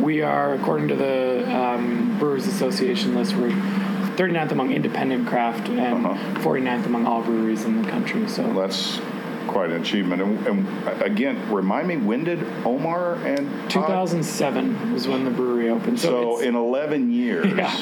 we 0.01 0.23
are, 0.23 0.55
according 0.55 0.89
to 0.89 0.97
the 0.97 1.55
um, 1.57 2.19
Brewers 2.19 2.47
Association 2.47 3.15
list, 3.15 3.35
we're 3.37 3.51
39th 3.51 4.53
among 4.53 4.73
independent 4.73 5.27
craft 5.27 5.69
and 5.69 6.07
Uh-huh. 6.07 6.41
49th 6.41 6.87
among 6.87 7.07
all 7.07 7.23
breweries 7.23 7.65
in 7.65 7.83
the 7.83 7.89
country. 7.91 8.29
So 8.29 8.43
That's 8.53 9.01
quite 9.49 9.71
an 9.71 9.81
achievement. 9.81 10.23
And, 10.23 10.47
and 10.47 11.03
again, 11.03 11.51
remind 11.53 11.89
me, 11.89 11.97
when 11.97 12.25
did 12.25 12.43
Omar 12.65 13.15
and 13.25 13.49
Todd- 13.71 13.87
2007 13.89 14.93
was 14.93 15.07
when 15.09 15.25
the 15.25 15.31
brewery 15.31 15.69
opened. 15.71 16.01
So, 16.01 16.39
So, 16.39 16.41
in 16.41 16.55
11 16.55 17.11
years, 17.13 17.53
Yeah. 17.57 17.75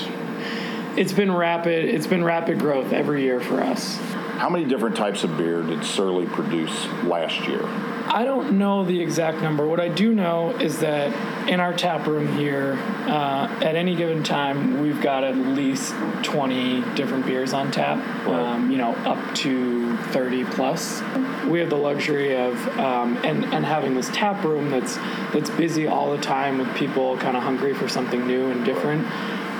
it's 0.96 1.12
been 1.12 1.33
rapid. 1.35 1.85
It's 1.87 2.07
been 2.07 2.25
rapid 2.25 2.59
growth 2.59 2.92
every 2.92 3.22
year 3.22 3.40
for 3.40 3.61
us. 3.62 3.98
how 4.38 4.48
many 4.51 4.64
different 4.64 4.96
types 4.96 5.22
of 5.22 5.37
beer 5.38 5.62
did 5.62 5.85
Surly 5.85 6.27
produce 6.27 6.87
last 7.05 7.46
year? 7.46 7.62
I 8.06 8.24
don't 8.24 8.58
know 8.58 8.84
the 8.84 9.00
exact 9.00 9.42
number. 9.42 9.66
What 9.66 9.80
I 9.80 9.88
do 9.88 10.14
know 10.14 10.50
is 10.50 10.80
that 10.80 11.48
in 11.48 11.60
our 11.60 11.72
tap 11.72 12.06
room 12.06 12.36
here, 12.36 12.78
uh, 13.06 13.48
at 13.62 13.76
any 13.76 13.94
given 13.94 14.22
time, 14.22 14.80
we've 14.80 15.00
got 15.00 15.24
at 15.24 15.36
least 15.36 15.94
20 16.22 16.82
different 16.94 17.26
beers 17.26 17.52
on 17.52 17.70
tap. 17.70 17.98
Um, 18.26 18.70
you 18.70 18.78
know, 18.78 18.94
up 19.04 19.34
to 19.36 19.96
30 19.96 20.44
plus. 20.44 21.02
We 21.46 21.60
have 21.60 21.70
the 21.70 21.76
luxury 21.76 22.36
of 22.36 22.78
um, 22.78 23.16
and 23.24 23.44
and 23.46 23.64
having 23.64 23.94
this 23.94 24.08
tap 24.10 24.44
room 24.44 24.70
that's 24.70 24.96
that's 25.32 25.50
busy 25.50 25.86
all 25.86 26.10
the 26.12 26.22
time 26.22 26.58
with 26.58 26.72
people 26.76 27.16
kind 27.18 27.36
of 27.36 27.42
hungry 27.42 27.74
for 27.74 27.88
something 27.88 28.26
new 28.26 28.50
and 28.50 28.64
different. 28.64 29.06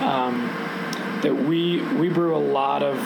Um, 0.03 0.49
that 1.23 1.35
we 1.35 1.81
we 1.97 2.09
brew 2.09 2.37
a 2.37 2.39
lot 2.39 2.83
of 2.83 2.99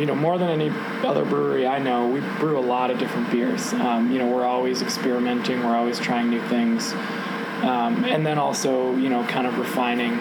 you 0.00 0.06
know 0.06 0.14
more 0.14 0.38
than 0.38 0.48
any 0.48 0.70
other 1.06 1.24
brewery 1.26 1.66
I 1.66 1.78
know. 1.78 2.08
We 2.08 2.20
brew 2.38 2.58
a 2.58 2.60
lot 2.60 2.90
of 2.90 2.98
different 2.98 3.30
beers. 3.30 3.74
Um, 3.74 4.10
you 4.10 4.18
know 4.18 4.34
we're 4.34 4.46
always 4.46 4.80
experimenting. 4.80 5.62
We're 5.62 5.76
always 5.76 6.00
trying 6.00 6.30
new 6.30 6.40
things, 6.48 6.92
um, 7.62 8.04
and 8.06 8.26
then 8.26 8.38
also 8.38 8.96
you 8.96 9.10
know 9.10 9.22
kind 9.24 9.46
of 9.46 9.58
refining 9.58 10.18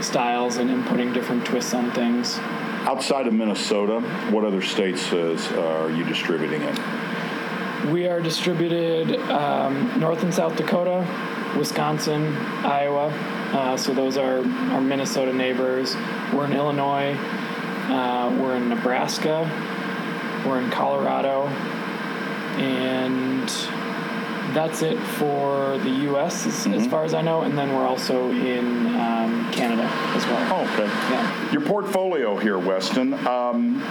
styles 0.00 0.58
and, 0.58 0.70
and 0.70 0.86
putting 0.86 1.12
different 1.12 1.44
twists 1.44 1.74
on 1.74 1.90
things. 1.90 2.38
Outside 2.86 3.26
of 3.26 3.34
Minnesota, 3.34 4.00
what 4.30 4.44
other 4.44 4.62
states 4.62 5.12
is, 5.12 5.44
uh, 5.52 5.60
are 5.60 5.90
you 5.90 6.04
distributing 6.04 6.62
in? 6.62 7.92
We 7.92 8.06
are 8.06 8.20
distributed 8.20 9.18
um, 9.30 9.98
North 9.98 10.22
and 10.22 10.32
South 10.32 10.54
Dakota, 10.54 11.04
Wisconsin, 11.58 12.32
Iowa. 12.64 13.08
Uh, 13.52 13.76
so 13.76 13.92
those 13.92 14.16
are 14.16 14.38
our 14.72 14.80
Minnesota 14.80 15.32
neighbors. 15.32 15.96
We're 16.32 16.46
in 16.46 16.52
Illinois. 16.52 17.16
Uh, 17.88 18.36
we're 18.40 18.56
in 18.56 18.68
Nebraska. 18.68 19.44
We're 20.46 20.60
in 20.60 20.70
Colorado. 20.70 21.46
And 22.58 23.48
that's 24.54 24.82
it 24.82 24.98
for 24.98 25.78
the 25.78 25.90
U.S. 25.90 26.46
As, 26.46 26.66
as 26.66 26.86
far 26.86 27.04
as 27.04 27.14
I 27.14 27.22
know. 27.22 27.42
And 27.42 27.56
then 27.56 27.74
we're 27.74 27.86
also 27.86 28.30
in 28.30 28.86
um, 28.96 29.52
Canada 29.52 29.84
as 29.84 30.24
well. 30.26 30.54
Oh, 30.54 30.72
okay. 30.72 30.86
Yeah. 30.86 31.52
Your 31.52 31.60
portfolio 31.60 32.36
here, 32.36 32.58
Weston. 32.58 33.14
Um, 33.26 33.82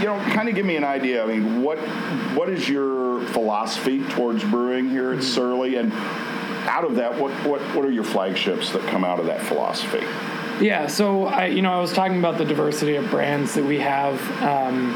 you 0.00 0.06
know, 0.06 0.18
kind 0.32 0.48
of 0.48 0.54
give 0.54 0.64
me 0.64 0.76
an 0.76 0.84
idea. 0.84 1.22
I 1.22 1.26
mean, 1.26 1.62
what 1.62 1.78
what 2.34 2.48
is 2.48 2.68
your 2.68 3.20
philosophy 3.28 4.02
towards 4.08 4.42
brewing 4.44 4.88
here 4.88 5.12
at 5.12 5.22
Surly, 5.22 5.76
and 5.76 5.92
out 5.92 6.84
of 6.84 6.96
that, 6.96 7.18
what 7.18 7.32
what 7.46 7.60
what 7.74 7.84
are 7.84 7.90
your 7.90 8.04
flagships 8.04 8.72
that 8.72 8.82
come 8.88 9.04
out 9.04 9.20
of 9.20 9.26
that 9.26 9.42
philosophy? 9.42 10.06
Yeah, 10.60 10.88
so 10.88 11.26
I, 11.26 11.46
you 11.46 11.62
know, 11.62 11.72
I 11.72 11.80
was 11.80 11.92
talking 11.92 12.18
about 12.18 12.36
the 12.38 12.44
diversity 12.44 12.96
of 12.96 13.08
brands 13.10 13.54
that 13.54 13.64
we 13.64 13.78
have 13.80 14.20
um, 14.42 14.94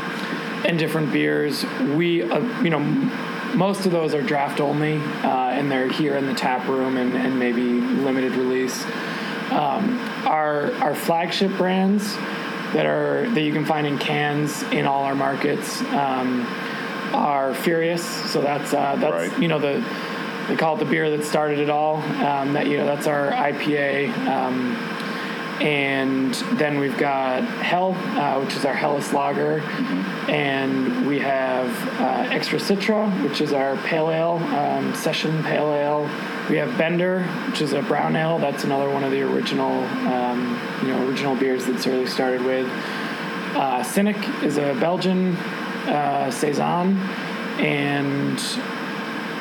and 0.67 0.79
different 0.79 1.13
beers. 1.13 1.65
We, 1.81 2.23
uh, 2.23 2.63
you 2.63 2.71
know, 2.71 2.81
most 2.81 3.87
of 3.87 3.93
those 3.93 4.15
are 4.15 4.21
draft 4.23 4.61
only, 4.61 4.97
uh, 4.97 5.51
and 5.51 5.71
they're 5.71 5.89
here 5.89 6.17
in 6.17 6.27
the 6.27 6.35
tap 6.35 6.69
room 6.69 6.97
and, 6.97 7.15
and 7.15 7.39
maybe 7.39 7.63
limited 7.63 8.33
release. 8.33 8.85
Um, 9.51 9.99
our 10.27 10.73
our 10.77 10.95
flagship 10.95 11.53
brands 11.57 12.15
that 12.73 12.87
are 12.87 13.29
that 13.31 13.41
you 13.43 13.53
can 13.53 13.65
find 13.65 13.87
in 13.87 13.99
cans 13.99 14.63
in 14.65 14.87
all 14.87 15.05
our 15.05 15.15
markets 15.15 15.81
um, 15.93 16.43
are 17.15 17.55
Furious. 17.55 18.05
So 18.33 18.41
that's 18.43 18.73
uh, 18.75 18.97
that's 18.97 19.31
Right. 19.31 19.39
you 19.41 19.49
know 19.49 19.59
the 19.59 19.85
they 20.49 20.57
call 20.57 20.77
it 20.77 20.79
the 20.81 20.85
beer 20.91 21.11
that 21.17 21.25
started 21.25 21.59
it 21.59 21.71
all. 21.71 21.97
Um, 21.97 22.55
that 22.55 22.67
you 22.67 22.77
know 22.79 22.87
that's 22.87 23.07
our 23.07 23.31
IPA. 23.31 24.11
And 25.61 26.35
then 26.59 26.79
we've 26.79 26.97
got 26.99 27.45
Hell, 27.45 27.95
uh, 28.19 28.41
which 28.41 28.55
is 28.57 28.65
our 28.65 28.75
Helles 28.75 29.13
Lager, 29.13 29.61
and 30.29 31.07
we 31.07 31.21
have 31.21 31.71
uh, 32.01 32.29
Extra 32.31 32.59
Citra, 32.59 33.09
which 33.23 33.41
is 33.41 33.53
our 33.53 33.77
Pale 33.79 34.11
Ale, 34.11 34.37
um, 34.55 34.95
Session 34.95 35.43
Pale 35.45 35.73
Ale. 35.73 36.11
We 36.51 36.57
have 36.57 36.77
Bender, 36.77 37.23
which 37.49 37.63
is 37.63 37.73
a 37.73 37.83
brown 37.83 38.17
ale. 38.17 38.39
That's 38.39 38.65
another 38.65 38.91
one 38.91 39.05
of 39.05 39.13
the 39.13 39.23
original, 39.23 39.85
um, 40.13 40.61
you 40.83 40.89
know, 40.89 41.07
original 41.09 41.37
beers 41.37 41.67
that 41.67 41.81
Surly 41.81 42.07
started 42.07 42.45
with. 42.45 42.69
Uh, 43.55 43.83
Cynic 43.83 44.17
is 44.43 44.59
a 44.59 44.75
Belgian 44.81 45.37
uh, 45.87 46.31
saison, 46.31 46.99
and 47.61 48.39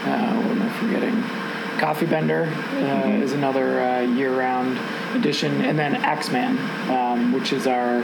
uh, 0.06 0.42
what 0.42 0.52
am 0.52 0.62
I 0.62 0.70
forgetting? 0.80 1.43
Coffee 1.84 2.06
Bender 2.06 2.46
uh, 2.46 3.10
is 3.10 3.34
another 3.34 3.82
uh, 3.82 4.00
year-round 4.00 4.80
edition, 5.18 5.64
and 5.64 5.78
then 5.78 5.96
Axeman, 5.96 6.58
um, 6.90 7.34
which 7.34 7.52
is 7.52 7.68
our 7.68 8.02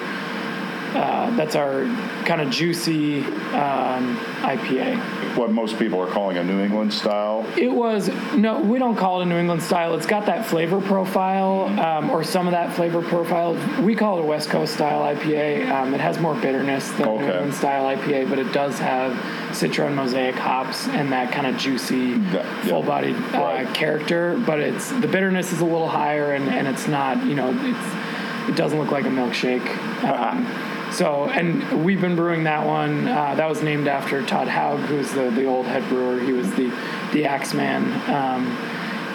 uh, 0.95 1.33
that's 1.37 1.55
our 1.55 1.85
kind 2.25 2.41
of 2.41 2.49
juicy 2.49 3.23
um, 3.53 4.17
IPA. 4.41 4.97
What 5.35 5.51
most 5.51 5.77
people 5.79 5.99
are 6.01 6.07
calling 6.07 6.37
a 6.37 6.43
New 6.43 6.59
England 6.59 6.93
style. 6.93 7.45
It 7.57 7.71
was 7.71 8.09
no, 8.35 8.59
we 8.59 8.79
don't 8.79 8.95
call 8.95 9.19
it 9.19 9.23
a 9.23 9.25
New 9.27 9.37
England 9.37 9.61
style. 9.63 9.95
It's 9.95 10.05
got 10.05 10.25
that 10.25 10.45
flavor 10.45 10.81
profile, 10.81 11.65
um, 11.79 12.09
or 12.09 12.23
some 12.23 12.47
of 12.47 12.51
that 12.51 12.73
flavor 12.73 13.01
profile. 13.01 13.53
We 13.83 13.95
call 13.95 14.17
it 14.17 14.21
a 14.21 14.25
West 14.25 14.49
Coast 14.49 14.73
style 14.73 15.01
IPA. 15.15 15.69
Um, 15.71 15.93
it 15.93 16.01
has 16.01 16.19
more 16.19 16.35
bitterness 16.35 16.89
than 16.93 17.07
Okay. 17.07 17.25
New 17.25 17.31
England 17.31 17.53
style 17.53 17.85
IPA, 17.95 18.29
but 18.29 18.39
it 18.39 18.51
does 18.51 18.79
have 18.79 19.13
Citra 19.51 19.87
and 19.87 19.95
Mosaic 19.95 20.35
hops 20.35 20.87
and 20.87 21.11
that 21.11 21.31
kind 21.31 21.47
of 21.47 21.57
juicy, 21.57 21.95
Yeah, 21.95 22.33
yeah. 22.33 22.63
full-bodied 22.63 23.15
uh, 23.15 23.39
Right. 23.39 23.73
character. 23.73 24.41
But 24.45 24.59
it's 24.59 24.89
the 24.91 25.07
bitterness 25.07 25.51
is 25.53 25.61
a 25.61 25.65
little 25.65 25.87
higher, 25.89 26.33
and, 26.33 26.49
and 26.49 26.67
it's 26.67 26.87
not, 26.87 27.23
you 27.25 27.35
know, 27.35 27.49
it's 27.63 28.49
it 28.49 28.55
doesn't 28.55 28.79
look 28.79 28.91
like 28.91 29.05
a 29.05 29.09
milkshake. 29.09 29.67
Um, 29.99 30.45
so, 30.91 31.25
and 31.25 31.83
we've 31.85 32.01
been 32.01 32.15
brewing 32.15 32.43
that 32.45 32.65
one. 32.65 33.07
Uh, 33.07 33.35
that 33.35 33.47
was 33.47 33.61
named 33.61 33.87
after 33.87 34.25
Todd 34.25 34.47
Haug, 34.47 34.79
who's 34.79 35.11
the, 35.11 35.29
the 35.29 35.45
old 35.45 35.65
head 35.65 35.87
brewer. 35.89 36.19
He 36.19 36.31
was 36.33 36.49
the 36.55 36.69
the 37.13 37.25
Axeman, 37.25 37.91
um, 38.09 38.47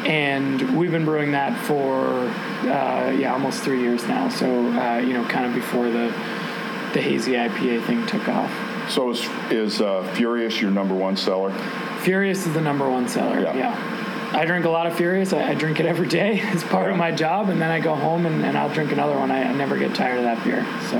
and 0.06 0.76
we've 0.76 0.90
been 0.90 1.04
brewing 1.04 1.32
that 1.32 1.58
for 1.66 2.06
uh, 2.06 3.10
yeah 3.16 3.32
almost 3.32 3.62
three 3.62 3.80
years 3.80 4.06
now. 4.06 4.28
So, 4.28 4.46
uh, 4.72 4.98
you 4.98 5.12
know, 5.12 5.24
kind 5.24 5.46
of 5.46 5.54
before 5.54 5.90
the 5.90 6.08
the 6.92 7.00
hazy 7.00 7.32
IPA 7.32 7.84
thing 7.87 8.06
took 8.06 8.28
off. 8.28 8.52
So 8.90 9.10
is 9.10 9.26
is 9.50 9.80
uh, 9.80 10.10
Furious 10.14 10.60
your 10.60 10.70
number 10.70 10.94
one 10.94 11.16
seller? 11.16 11.52
Furious 12.00 12.46
is 12.46 12.54
the 12.54 12.60
number 12.60 12.88
one 12.88 13.08
seller. 13.08 13.40
Yeah. 13.40 13.54
Yeah. 13.56 14.00
I 14.34 14.44
drink 14.46 14.64
a 14.64 14.70
lot 14.70 14.87
of 14.87 14.96
Furious. 14.96 15.32
I, 15.32 15.50
I 15.50 15.54
drink 15.54 15.78
it 15.78 15.87
every 15.87 16.08
day 16.08 16.40
as 16.44 16.64
part 16.64 16.90
of 16.90 16.96
my 16.96 17.10
job, 17.12 17.48
and 17.50 17.60
then 17.60 17.70
I 17.70 17.80
go 17.80 17.94
home 17.94 18.26
and, 18.26 18.44
and 18.44 18.58
I'll 18.58 18.72
drink 18.72 18.92
another 18.92 19.16
one. 19.16 19.30
I, 19.30 19.44
I 19.44 19.52
never 19.52 19.76
get 19.76 19.94
tired 19.94 20.18
of 20.18 20.24
that 20.24 20.42
beer. 20.44 20.66
So 20.90 20.98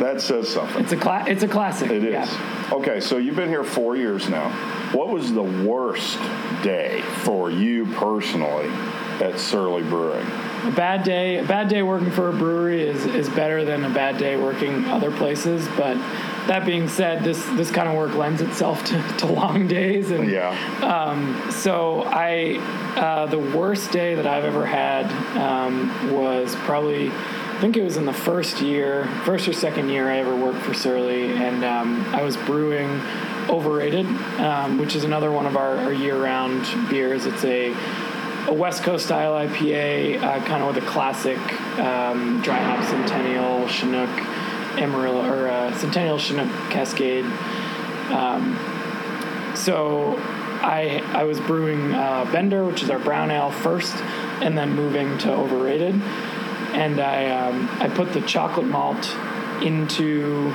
That 0.00 0.20
says 0.20 0.48
something. 0.48 0.82
it's 0.82 0.92
a 0.92 0.96
cla- 0.96 1.24
it's 1.26 1.42
a 1.42 1.48
classic. 1.48 1.90
It 1.90 2.04
is. 2.04 2.12
Yeah. 2.12 2.70
Okay, 2.72 3.00
so 3.00 3.16
you've 3.18 3.36
been 3.36 3.48
here 3.48 3.64
four 3.64 3.96
years 3.96 4.28
now. 4.28 4.50
What 4.92 5.08
was 5.08 5.32
the 5.32 5.42
worst 5.42 6.18
day 6.62 7.00
for 7.22 7.50
you 7.50 7.86
personally 7.94 8.68
at 9.20 9.38
Surly 9.38 9.82
Brewing? 9.82 10.26
A 10.64 10.72
bad 10.74 11.04
day, 11.04 11.38
a 11.38 11.44
bad 11.44 11.68
day 11.68 11.82
working 11.82 12.10
for 12.10 12.30
a 12.30 12.32
brewery 12.32 12.82
is, 12.88 13.04
is 13.06 13.28
better 13.28 13.64
than 13.64 13.84
a 13.84 13.90
bad 13.90 14.16
day 14.18 14.36
working 14.36 14.84
other 14.86 15.10
places. 15.10 15.68
But 15.76 15.96
that 16.46 16.64
being 16.64 16.88
said, 16.88 17.22
this 17.22 17.44
this 17.50 17.70
kind 17.70 17.88
of 17.88 17.94
work 17.94 18.14
lends 18.14 18.40
itself 18.40 18.82
to, 18.86 19.02
to 19.18 19.26
long 19.26 19.68
days, 19.68 20.10
and 20.10 20.28
Yeah. 20.30 20.54
so 21.50 22.02
I 22.04 22.56
uh, 22.96 23.26
the 23.26 23.38
worst 23.38 23.92
day 23.92 24.14
that 24.14 24.26
I've 24.26 24.44
ever 24.44 24.64
had 24.66 25.06
um, 25.36 26.12
was 26.12 26.54
probably 26.56 27.10
I 27.54 27.60
think 27.60 27.76
it 27.76 27.84
was 27.84 27.96
in 27.96 28.04
the 28.04 28.12
first 28.12 28.60
year, 28.60 29.06
first 29.24 29.46
or 29.46 29.52
second 29.52 29.88
year 29.88 30.10
I 30.10 30.18
ever 30.18 30.34
worked 30.34 30.58
for 30.58 30.74
Surly, 30.74 31.32
and 31.32 31.64
um, 31.64 32.04
I 32.12 32.22
was 32.22 32.36
brewing 32.36 33.00
Overrated, 33.48 34.06
um, 34.40 34.78
which 34.78 34.96
is 34.96 35.04
another 35.04 35.30
one 35.30 35.46
of 35.46 35.56
our, 35.56 35.76
our 35.76 35.92
year-round 35.92 36.90
beers. 36.90 37.26
It's 37.26 37.44
a 37.44 37.74
a 38.48 38.52
West 38.52 38.82
Coast 38.82 39.06
style 39.06 39.32
IPA, 39.32 40.22
uh, 40.22 40.44
kind 40.44 40.62
of 40.62 40.74
with 40.74 40.82
a 40.82 40.86
classic 40.86 41.38
um, 41.78 42.42
dry 42.42 42.58
hop 42.58 42.84
Centennial 42.84 43.66
Chinook 43.68 44.10
Amarillo 44.78 45.24
or 45.24 45.48
uh, 45.48 45.72
Centennial 45.78 46.18
Chinook 46.18 46.50
Cascade. 46.70 47.24
Um, 48.10 48.58
so 49.54 50.16
I 50.18 51.02
I 51.14 51.24
was 51.24 51.38
brewing 51.40 51.94
uh, 51.94 52.28
Bender, 52.32 52.64
which 52.64 52.82
is 52.82 52.90
our 52.90 52.98
brown 52.98 53.30
ale 53.30 53.50
first, 53.50 53.94
and 54.42 54.58
then 54.58 54.74
moving 54.74 55.16
to 55.18 55.32
Overrated, 55.32 55.94
and 56.74 57.00
I 57.00 57.30
um, 57.30 57.68
I 57.80 57.88
put 57.88 58.12
the 58.12 58.20
chocolate 58.22 58.66
malt 58.66 59.08
into 59.62 60.52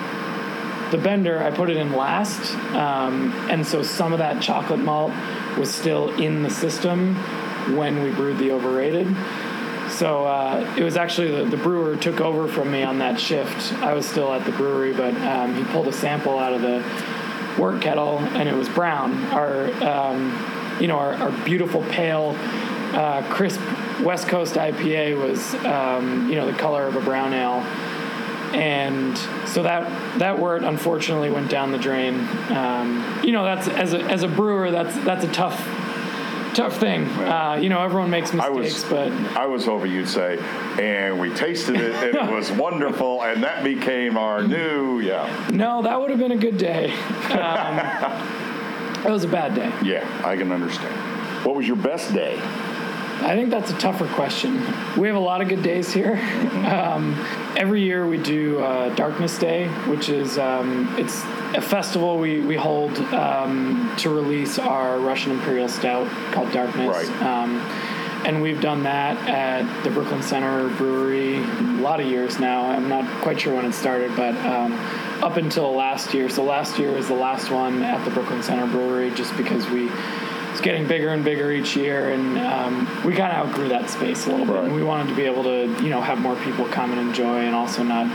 the 0.91 0.97
bender. 0.97 1.41
I 1.41 1.51
put 1.51 1.69
it 1.69 1.77
in 1.77 1.93
last 1.93 2.53
um, 2.75 3.31
and 3.49 3.65
so 3.65 3.81
some 3.83 4.11
of 4.11 4.19
that 4.19 4.41
chocolate 4.41 4.79
malt 4.79 5.13
was 5.57 5.73
still 5.73 6.09
in 6.19 6.43
the 6.43 6.49
system 6.49 7.15
when 7.75 8.03
we 8.03 8.11
brewed 8.11 8.37
the 8.37 8.51
overrated. 8.51 9.07
So 9.91 10.25
uh, 10.25 10.75
it 10.77 10.83
was 10.83 10.97
actually 10.97 11.31
the, 11.31 11.45
the 11.45 11.57
brewer 11.57 11.95
took 11.97 12.21
over 12.21 12.47
from 12.47 12.71
me 12.71 12.83
on 12.83 12.99
that 12.99 13.19
shift. 13.19 13.73
I 13.81 13.93
was 13.93 14.07
still 14.07 14.33
at 14.33 14.45
the 14.45 14.51
brewery 14.51 14.93
but 14.93 15.15
um, 15.15 15.55
he 15.55 15.63
pulled 15.71 15.87
a 15.87 15.93
sample 15.93 16.37
out 16.37 16.53
of 16.53 16.61
the 16.61 16.83
wort 17.57 17.81
kettle 17.81 18.19
and 18.19 18.49
it 18.49 18.55
was 18.55 18.69
brown. 18.69 19.25
Our 19.27 19.71
um, 19.83 20.77
you 20.81 20.87
know 20.87 20.97
our, 20.97 21.13
our 21.13 21.31
beautiful 21.45 21.83
pale 21.83 22.35
uh, 22.93 23.23
crisp 23.29 23.61
west 24.03 24.27
coast 24.27 24.55
ipa 24.55 25.17
was 25.17 25.53
um, 25.65 26.29
you 26.29 26.35
know 26.35 26.45
the 26.45 26.57
color 26.57 26.85
of 26.85 26.95
a 26.95 27.01
brown 27.01 27.33
ale 27.33 27.63
and 28.53 29.17
so 29.47 29.63
that 29.63 30.19
that 30.19 30.39
wort 30.39 30.63
unfortunately 30.63 31.29
went 31.29 31.49
down 31.49 31.71
the 31.71 31.77
drain. 31.77 32.15
Um, 32.49 33.21
you 33.23 33.31
know, 33.31 33.43
that's 33.43 33.67
as 33.67 33.93
a 33.93 34.01
as 34.01 34.23
a 34.23 34.27
brewer, 34.27 34.71
that's 34.71 34.95
that's 35.03 35.23
a 35.23 35.31
tough 35.31 35.57
tough 36.55 36.77
thing. 36.77 37.05
Uh, 37.05 37.59
you 37.61 37.69
know, 37.69 37.83
everyone 37.83 38.09
makes 38.09 38.33
I 38.33 38.49
mistakes, 38.49 38.83
was, 38.83 38.91
but 38.91 39.11
I 39.37 39.45
was 39.45 39.65
hoping 39.65 39.91
you'd 39.91 40.09
say, 40.09 40.39
and 40.79 41.19
we 41.19 41.33
tasted 41.33 41.75
it, 41.75 41.95
and 41.95 42.29
it 42.29 42.33
was 42.33 42.51
wonderful, 42.65 43.23
and 43.23 43.43
that 43.43 43.63
became 43.63 44.17
our 44.17 44.43
new, 44.43 44.99
yeah, 44.99 45.49
no, 45.51 45.81
that 45.83 45.99
would 45.99 46.09
have 46.09 46.19
been 46.19 46.31
a 46.31 46.37
good 46.37 46.57
day. 46.57 46.91
Um, 47.31 47.79
it 49.05 49.11
was 49.11 49.23
a 49.23 49.27
bad 49.27 49.55
day. 49.55 49.71
yeah, 49.83 50.21
I 50.25 50.35
can 50.35 50.51
understand. 50.51 51.45
What 51.45 51.55
was 51.55 51.67
your 51.67 51.77
best 51.77 52.13
day? 52.13 52.35
I 53.21 53.35
think 53.35 53.49
that's 53.49 53.69
a 53.69 53.77
tougher 53.77 54.07
question. 54.07 54.55
We 54.97 55.07
have 55.07 55.17
a 55.17 55.21
lot 55.21 55.41
of 55.41 55.49
good 55.49 55.63
days 55.63 55.91
here. 55.91 56.19
Um, 56.59 57.15
every 57.57 57.81
year 57.81 58.05
we 58.05 58.17
do 58.17 58.59
uh, 58.59 58.93
Darkness 58.93 59.39
Day, 59.39 59.69
which 59.87 60.09
is 60.09 60.37
um, 60.37 60.93
it's 60.99 61.23
a 61.55 61.61
festival 61.61 62.19
we 62.19 62.41
we 62.41 62.55
hold 62.55 62.95
um, 63.13 63.91
to 63.97 64.09
release 64.09 64.59
our 64.59 64.99
Russian 64.99 65.31
Imperial 65.31 65.67
Stout 65.67 66.07
called 66.31 66.51
Darkness. 66.51 67.09
Right. 67.09 67.21
Um, 67.23 67.59
and 68.25 68.41
we've 68.41 68.61
done 68.61 68.83
that 68.83 69.17
at 69.27 69.83
the 69.83 69.89
Brooklyn 69.89 70.21
Center 70.21 70.69
Brewery 70.75 71.37
a 71.37 71.81
lot 71.81 71.99
of 71.99 72.07
years 72.07 72.39
now. 72.39 72.69
I'm 72.69 72.89
not 72.89 73.05
quite 73.21 73.39
sure 73.39 73.55
when 73.55 73.65
it 73.65 73.73
started, 73.73 74.15
but 74.15 74.35
um, 74.45 74.73
up 75.23 75.37
until 75.37 75.73
last 75.73 76.13
year. 76.13 76.29
So 76.29 76.43
last 76.43 76.77
year 76.77 76.91
was 76.91 77.07
the 77.07 77.13
last 77.13 77.49
one 77.49 77.81
at 77.81 78.03
the 78.03 78.11
Brooklyn 78.11 78.43
Center 78.43 78.67
Brewery, 78.67 79.11
just 79.11 79.35
because 79.37 79.67
we 79.69 79.89
it's 80.59 80.65
getting 80.65 80.85
bigger 80.87 81.07
and 81.09 81.23
bigger 81.23 81.53
each 81.53 81.77
year, 81.77 82.09
and 82.09 82.37
um, 82.37 82.85
we 83.05 83.13
kind 83.13 83.31
of 83.31 83.47
outgrew 83.47 83.69
that 83.69 83.89
space 83.89 84.27
a 84.27 84.29
little 84.29 84.45
bit. 84.45 84.55
Right. 84.55 84.65
And 84.65 84.75
we 84.75 84.83
wanted 84.83 85.07
to 85.07 85.15
be 85.15 85.23
able 85.23 85.43
to, 85.43 85.67
you 85.81 85.89
know, 85.89 86.01
have 86.01 86.19
more 86.19 86.35
people 86.35 86.65
come 86.65 86.91
and 86.91 86.99
enjoy, 86.99 87.45
and 87.45 87.55
also 87.55 87.81
not 87.81 88.07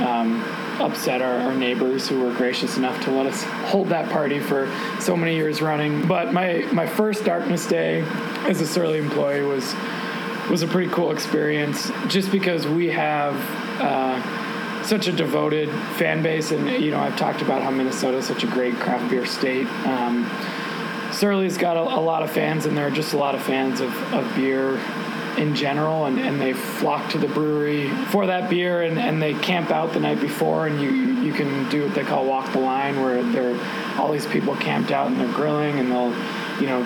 um, 0.00 0.42
upset 0.80 1.22
our, 1.22 1.38
our 1.38 1.54
neighbors 1.54 2.08
who 2.08 2.18
were 2.18 2.32
gracious 2.34 2.76
enough 2.76 3.00
to 3.04 3.12
let 3.12 3.26
us 3.26 3.44
hold 3.70 3.90
that 3.90 4.10
party 4.10 4.40
for 4.40 4.68
so 4.98 5.16
many 5.16 5.36
years 5.36 5.62
running. 5.62 6.04
But 6.08 6.32
my 6.32 6.66
my 6.72 6.86
first 6.86 7.24
Darkness 7.24 7.68
Day 7.68 8.00
as 8.48 8.60
a 8.60 8.66
Surly 8.66 8.98
employee 8.98 9.44
was 9.44 9.72
was 10.50 10.62
a 10.62 10.66
pretty 10.66 10.90
cool 10.90 11.12
experience, 11.12 11.92
just 12.08 12.32
because 12.32 12.66
we 12.66 12.88
have. 12.88 13.36
Uh, 13.80 14.48
such 14.84 15.06
a 15.06 15.12
devoted 15.12 15.70
fan 15.94 16.24
base, 16.24 16.50
and 16.50 16.68
you 16.82 16.90
know 16.90 16.98
I've 16.98 17.16
talked 17.16 17.40
about 17.40 17.62
how 17.62 17.70
Minnesota 17.70 18.16
is 18.16 18.26
such 18.26 18.42
a 18.42 18.48
great 18.48 18.74
craft 18.74 19.08
beer 19.08 19.24
state. 19.24 19.68
Um, 19.86 20.28
Surly's 21.12 21.58
got 21.58 21.76
a, 21.76 21.80
a 21.80 22.00
lot 22.00 22.22
of 22.22 22.30
fans, 22.30 22.66
and 22.66 22.76
there 22.76 22.86
are 22.86 22.90
just 22.90 23.12
a 23.12 23.18
lot 23.18 23.34
of 23.34 23.42
fans 23.42 23.80
of, 23.80 23.94
of 24.12 24.34
beer 24.34 24.80
in 25.36 25.54
general, 25.54 26.06
and, 26.06 26.18
and 26.18 26.40
they 26.40 26.52
flock 26.52 27.10
to 27.10 27.18
the 27.18 27.28
brewery 27.28 27.88
for 28.06 28.26
that 28.26 28.50
beer, 28.50 28.82
and, 28.82 28.98
and 28.98 29.20
they 29.20 29.34
camp 29.34 29.70
out 29.70 29.92
the 29.92 30.00
night 30.00 30.20
before, 30.20 30.66
and 30.66 30.80
you 30.80 30.90
you 30.90 31.32
can 31.32 31.68
do 31.70 31.84
what 31.84 31.94
they 31.94 32.04
call 32.04 32.26
walk 32.26 32.52
the 32.52 32.58
line, 32.58 33.00
where 33.00 33.22
there 33.22 33.58
all 33.98 34.12
these 34.12 34.26
people 34.26 34.56
camped 34.56 34.90
out 34.90 35.06
and 35.06 35.18
they're 35.18 35.32
grilling, 35.32 35.78
and 35.78 35.90
they'll 35.90 36.10
you 36.60 36.66
know 36.66 36.82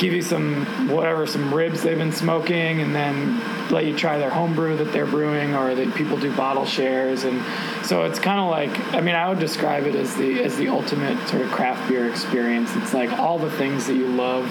give 0.00 0.14
you 0.14 0.22
some 0.22 0.88
whatever 0.88 1.26
some 1.26 1.52
ribs 1.54 1.82
they've 1.82 1.98
been 1.98 2.10
smoking 2.10 2.80
and 2.80 2.94
then 2.94 3.38
let 3.70 3.84
you 3.84 3.94
try 3.94 4.16
their 4.16 4.30
homebrew 4.30 4.74
that 4.78 4.92
they're 4.92 5.06
brewing 5.06 5.54
or 5.54 5.74
that 5.74 5.94
people 5.94 6.16
do 6.16 6.34
bottle 6.34 6.64
shares. 6.64 7.24
And 7.24 7.42
so 7.84 8.04
it's 8.04 8.18
kind 8.18 8.40
of 8.40 8.50
like 8.50 8.94
i 8.94 9.00
mean 9.00 9.14
i 9.14 9.28
would 9.28 9.38
describe 9.38 9.84
it 9.84 9.94
as 9.94 10.16
the 10.16 10.42
as 10.42 10.56
the 10.56 10.68
ultimate 10.68 11.28
sort 11.28 11.42
of 11.42 11.50
craft 11.50 11.88
beer 11.88 12.08
experience. 12.08 12.74
It's 12.76 12.94
like 12.94 13.12
all 13.12 13.38
the 13.38 13.50
things 13.50 13.86
that 13.86 13.94
you 13.94 14.08
love 14.08 14.46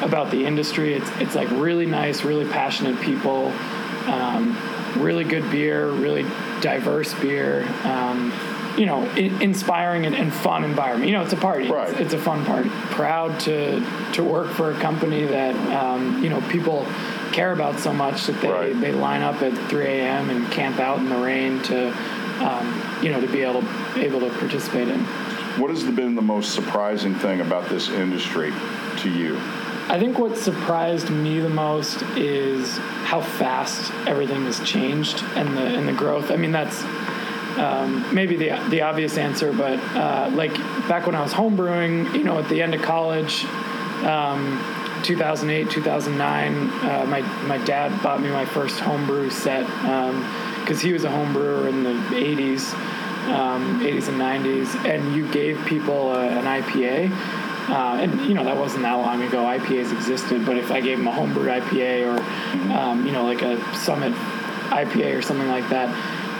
about 0.00 0.30
the 0.30 0.46
industry. 0.46 0.94
It's 0.94 1.10
it's 1.18 1.34
like 1.34 1.50
really 1.50 1.86
nice 1.86 2.22
really 2.22 2.48
passionate 2.48 3.00
people 3.00 3.52
um, 4.06 4.56
really 4.96 5.24
good 5.24 5.50
beer 5.50 5.90
really 5.90 6.24
diverse 6.60 7.12
beer 7.14 7.64
um, 7.84 8.32
you 8.78 8.86
know, 8.86 9.02
inspiring 9.16 10.06
and, 10.06 10.14
and, 10.14 10.32
fun 10.32 10.62
environment. 10.62 11.10
You 11.10 11.16
know, 11.16 11.22
it's 11.22 11.32
a 11.32 11.36
party. 11.36 11.68
Right. 11.68 11.90
It's, 11.90 12.00
it's, 12.00 12.14
a 12.14 12.18
fun 12.18 12.44
party. 12.44 12.70
Proud 12.70 13.40
to 13.40 13.84
to 14.12 14.22
work 14.22 14.52
for 14.52 14.70
a 14.70 14.78
company 14.78 15.24
that 15.24 15.56
um, 15.76 16.22
you 16.22 16.30
know 16.30 16.40
people 16.42 16.86
care 17.32 17.52
about 17.52 17.80
so 17.80 17.92
much 17.92 18.26
that 18.26 18.40
they, 18.40 18.48
right. 18.48 18.80
they 18.80 18.92
line 18.92 19.22
up 19.22 19.42
at 19.42 19.52
3 19.68 19.84
a.m. 19.84 20.30
and 20.30 20.50
camp 20.50 20.78
out 20.78 20.98
in 20.98 21.08
the 21.08 21.16
rain 21.16 21.60
to 21.64 21.88
um, 22.40 23.02
you 23.02 23.10
know 23.10 23.20
to 23.20 23.26
be 23.26 23.42
able 23.42 23.64
able 23.96 24.20
to 24.20 24.30
participate 24.38 24.88
in. 24.88 25.00
What 25.58 25.70
has 25.70 25.82
been 25.82 26.14
the 26.14 26.22
most 26.22 26.54
surprising 26.54 27.16
thing 27.16 27.40
about 27.40 27.68
this 27.68 27.88
industry 27.88 28.52
to 28.98 29.10
you? 29.10 29.40
I 29.90 29.98
think 29.98 30.18
what 30.18 30.36
surprised 30.36 31.10
me 31.10 31.40
the 31.40 31.48
most 31.48 32.02
is 32.16 32.76
how 32.76 33.22
fast 33.22 33.90
everything 34.06 34.44
has 34.44 34.60
changed 34.60 35.24
and 35.34 35.56
the 35.56 35.64
and 35.64 35.88
the 35.88 35.92
growth. 35.92 36.30
I 36.30 36.36
mean, 36.36 36.52
that's 36.52 36.84
um, 37.58 38.14
maybe 38.14 38.36
the 38.36 38.50
the 38.70 38.82
obvious 38.82 39.18
answer, 39.18 39.52
but 39.52 39.78
uh, 39.96 40.30
like 40.32 40.54
back 40.88 41.06
when 41.06 41.14
I 41.14 41.22
was 41.22 41.32
homebrewing, 41.32 42.14
you 42.14 42.24
know, 42.24 42.38
at 42.38 42.48
the 42.48 42.62
end 42.62 42.74
of 42.74 42.82
college, 42.82 43.44
um, 44.04 44.62
2008, 45.02 45.70
2009, 45.70 46.54
uh, 46.54 47.06
my 47.06 47.20
my 47.46 47.58
dad 47.64 48.02
bought 48.02 48.20
me 48.20 48.30
my 48.30 48.44
first 48.44 48.78
homebrew 48.80 49.30
set 49.30 49.66
because 49.66 50.80
um, 50.80 50.86
he 50.86 50.92
was 50.92 51.04
a 51.04 51.08
homebrewer 51.08 51.68
in 51.68 51.82
the 51.82 51.94
80s, 52.14 52.60
80s 53.26 54.08
and 54.08 54.20
90s, 54.20 54.84
and 54.84 55.14
you 55.14 55.30
gave 55.32 55.64
people 55.66 56.12
a, 56.14 56.28
an 56.28 56.44
IPA. 56.44 57.10
Uh, 57.68 57.98
and 58.00 58.18
you 58.22 58.32
know 58.32 58.44
that 58.44 58.56
wasn't 58.56 58.82
that 58.82 58.94
long 58.94 59.22
ago. 59.22 59.44
IPAs 59.44 59.92
existed, 59.92 60.46
but 60.46 60.56
if 60.56 60.70
I 60.70 60.80
gave 60.80 60.96
them 60.96 61.06
a 61.06 61.12
homebrew 61.12 61.48
IPA 61.48 62.06
or 62.06 62.72
um, 62.72 63.04
you 63.04 63.12
know 63.12 63.24
like 63.24 63.42
a 63.42 63.58
Summit 63.74 64.12
IPA 64.70 65.18
or 65.18 65.22
something 65.22 65.48
like 65.48 65.68
that, 65.68 65.88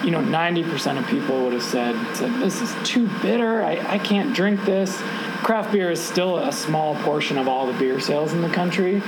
you 0.05 0.11
know, 0.11 0.21
90% 0.21 0.99
of 0.99 1.07
people 1.07 1.45
would 1.45 1.53
have 1.53 1.63
said, 1.63 1.95
said 2.17 2.33
this 2.41 2.61
is 2.61 2.75
too 2.89 3.09
bitter. 3.21 3.63
I, 3.63 3.95
I 3.95 3.99
can't 3.99 4.35
drink 4.35 4.65
this. 4.65 4.97
Craft 5.43 5.73
beer 5.73 5.91
is 5.91 6.03
still 6.03 6.39
a 6.39 6.53
small 6.53 6.95
portion 6.97 7.39
of 7.39 7.49
all 7.49 7.67
the 7.67 7.79
beer 7.79 8.01
sales 8.01 8.33
in 8.33 8.43
the 8.43 8.49
country. 8.49 9.03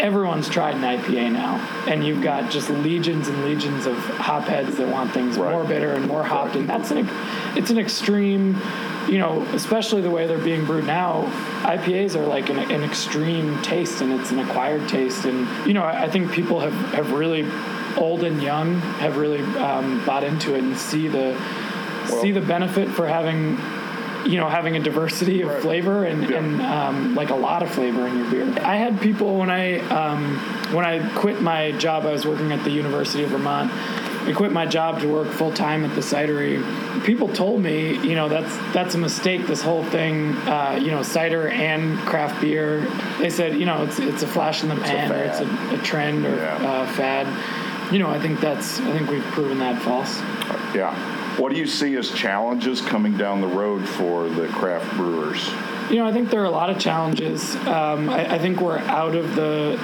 Everyone's 0.00 0.48
tried 0.48 0.74
an 0.74 0.82
IPA 0.82 1.32
now, 1.32 1.56
and 1.88 2.04
you've 2.04 2.22
got 2.22 2.50
just 2.50 2.68
legions 2.68 3.28
and 3.28 3.44
legions 3.44 3.86
of 3.86 3.96
hopheads 3.96 4.76
that 4.76 4.88
want 4.88 5.12
things 5.12 5.38
right. 5.38 5.52
more 5.52 5.64
bitter 5.64 5.92
and 5.92 6.06
more 6.06 6.22
hopped, 6.22 6.54
and 6.54 6.68
that's 6.68 6.90
an 6.90 7.08
it's 7.56 7.70
an 7.70 7.78
extreme, 7.78 8.60
you 9.08 9.18
know, 9.18 9.42
especially 9.54 10.02
the 10.02 10.10
way 10.10 10.26
they're 10.26 10.38
being 10.38 10.66
brewed 10.66 10.86
now. 10.86 11.22
IPAs 11.62 12.14
are 12.14 12.26
like 12.26 12.50
an, 12.50 12.58
an 12.58 12.82
extreme 12.82 13.62
taste, 13.62 14.02
and 14.02 14.12
it's 14.12 14.32
an 14.32 14.40
acquired 14.40 14.88
taste, 14.88 15.24
and 15.24 15.66
you 15.66 15.72
know, 15.72 15.82
I, 15.82 16.04
I 16.04 16.10
think 16.10 16.30
people 16.32 16.60
have 16.60 16.74
have 16.92 17.12
really 17.12 17.44
old 17.96 18.24
and 18.24 18.42
young 18.42 18.76
have 19.00 19.16
really 19.16 19.42
um, 19.56 20.04
bought 20.04 20.24
into 20.24 20.54
it 20.54 20.62
and 20.62 20.76
see 20.76 21.08
the 21.08 21.36
well, 22.08 22.22
see 22.22 22.32
the 22.32 22.40
benefit 22.40 22.88
for 22.88 23.06
having 23.06 23.58
you 24.26 24.38
know 24.38 24.48
having 24.48 24.76
a 24.76 24.80
diversity 24.80 25.42
of 25.42 25.48
right. 25.48 25.62
flavor 25.62 26.04
and, 26.04 26.28
yeah. 26.28 26.38
and 26.38 26.62
um, 26.62 27.14
like 27.14 27.30
a 27.30 27.34
lot 27.34 27.62
of 27.62 27.70
flavor 27.70 28.06
in 28.06 28.18
your 28.18 28.30
beer. 28.30 28.64
I 28.64 28.76
had 28.76 29.00
people 29.00 29.38
when 29.38 29.50
I 29.50 29.78
um, 29.88 30.36
when 30.74 30.84
I 30.84 31.08
quit 31.14 31.40
my 31.40 31.72
job. 31.72 32.04
I 32.06 32.12
was 32.12 32.26
working 32.26 32.52
at 32.52 32.62
the 32.64 32.70
University 32.70 33.24
of 33.24 33.30
Vermont. 33.30 33.70
I 33.72 34.32
quit 34.32 34.50
my 34.50 34.66
job 34.66 35.00
to 35.02 35.08
work 35.08 35.28
full 35.28 35.52
time 35.52 35.84
at 35.84 35.94
the 35.94 36.00
cidery. 36.00 36.60
People 37.04 37.28
told 37.28 37.62
me, 37.62 37.96
you 37.98 38.16
know, 38.16 38.28
that's 38.28 38.56
that's 38.72 38.96
a 38.96 38.98
mistake. 38.98 39.46
This 39.46 39.62
whole 39.62 39.84
thing, 39.84 40.34
uh, 40.48 40.80
you 40.82 40.90
know, 40.90 41.02
cider 41.02 41.48
and 41.48 41.96
craft 42.00 42.40
beer. 42.40 42.80
They 43.20 43.30
said, 43.30 43.56
you 43.56 43.66
know, 43.66 43.84
it's 43.84 44.00
it's 44.00 44.22
a 44.24 44.26
flash 44.26 44.64
in 44.64 44.68
the 44.68 44.76
it's 44.76 44.84
pan 44.84 45.12
a 45.12 45.14
or 45.14 45.18
it's 45.18 45.38
a, 45.38 45.74
a 45.74 45.78
trend 45.84 46.26
or 46.26 46.34
yeah. 46.34 46.56
uh, 46.56 46.86
fad 46.92 47.26
you 47.92 47.98
know, 47.98 48.08
I 48.08 48.18
think 48.18 48.40
that's 48.40 48.80
I 48.80 48.92
think 48.96 49.10
we've 49.10 49.24
proven 49.24 49.58
that 49.58 49.80
false. 49.82 50.18
Yeah. 50.74 50.94
What 51.38 51.52
do 51.52 51.58
you 51.58 51.66
see 51.66 51.96
as 51.96 52.10
challenges 52.10 52.80
coming 52.80 53.16
down 53.16 53.40
the 53.40 53.46
road 53.46 53.86
for 53.86 54.28
the 54.28 54.48
craft 54.48 54.96
brewers? 54.96 55.46
You 55.90 55.96
know, 55.96 56.06
I 56.06 56.12
think 56.12 56.30
there 56.30 56.40
are 56.40 56.46
a 56.46 56.50
lot 56.50 56.70
of 56.70 56.78
challenges. 56.78 57.54
Um, 57.66 58.10
I, 58.10 58.34
I, 58.34 58.38
think 58.38 58.60
we're 58.60 58.78
out 58.78 59.14
of 59.14 59.36
the 59.36 59.78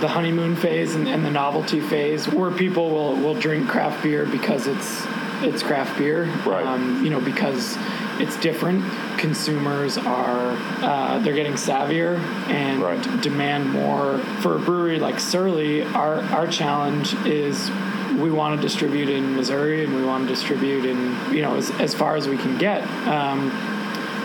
the 0.00 0.08
honeymoon 0.08 0.56
phase 0.56 0.96
and, 0.96 1.06
and, 1.06 1.24
the 1.24 1.30
novelty 1.30 1.80
phase, 1.80 2.26
where 2.26 2.50
people 2.50 2.90
will, 2.90 3.14
will 3.14 3.34
drink 3.34 3.68
craft 3.68 4.02
beer 4.02 4.26
because 4.26 4.66
it's 4.66 5.04
it's 5.42 5.62
craft 5.62 5.96
beer. 5.96 6.24
Right. 6.44 6.66
Um, 6.66 7.04
you 7.04 7.10
know, 7.10 7.20
because 7.20 7.76
it's 8.22 8.36
different. 8.36 8.84
Consumers 9.18 9.98
are 9.98 10.52
uh, 10.82 11.18
they're 11.18 11.34
getting 11.34 11.54
savvier 11.54 12.18
and 12.48 12.80
right. 12.80 13.20
demand 13.20 13.68
more. 13.68 14.18
For 14.40 14.56
a 14.56 14.58
brewery 14.60 15.00
like 15.00 15.18
Surly, 15.18 15.82
our 15.82 16.20
our 16.20 16.46
challenge 16.46 17.14
is 17.26 17.68
we 18.16 18.30
want 18.30 18.60
to 18.60 18.62
distribute 18.62 19.08
in 19.08 19.34
Missouri 19.34 19.84
and 19.84 19.94
we 19.94 20.04
want 20.04 20.28
to 20.28 20.34
distribute 20.34 20.84
in 20.84 21.34
you 21.34 21.42
know 21.42 21.56
as, 21.56 21.70
as 21.72 21.94
far 21.94 22.14
as 22.14 22.28
we 22.28 22.38
can 22.38 22.56
get. 22.58 22.86
Um, 23.08 23.50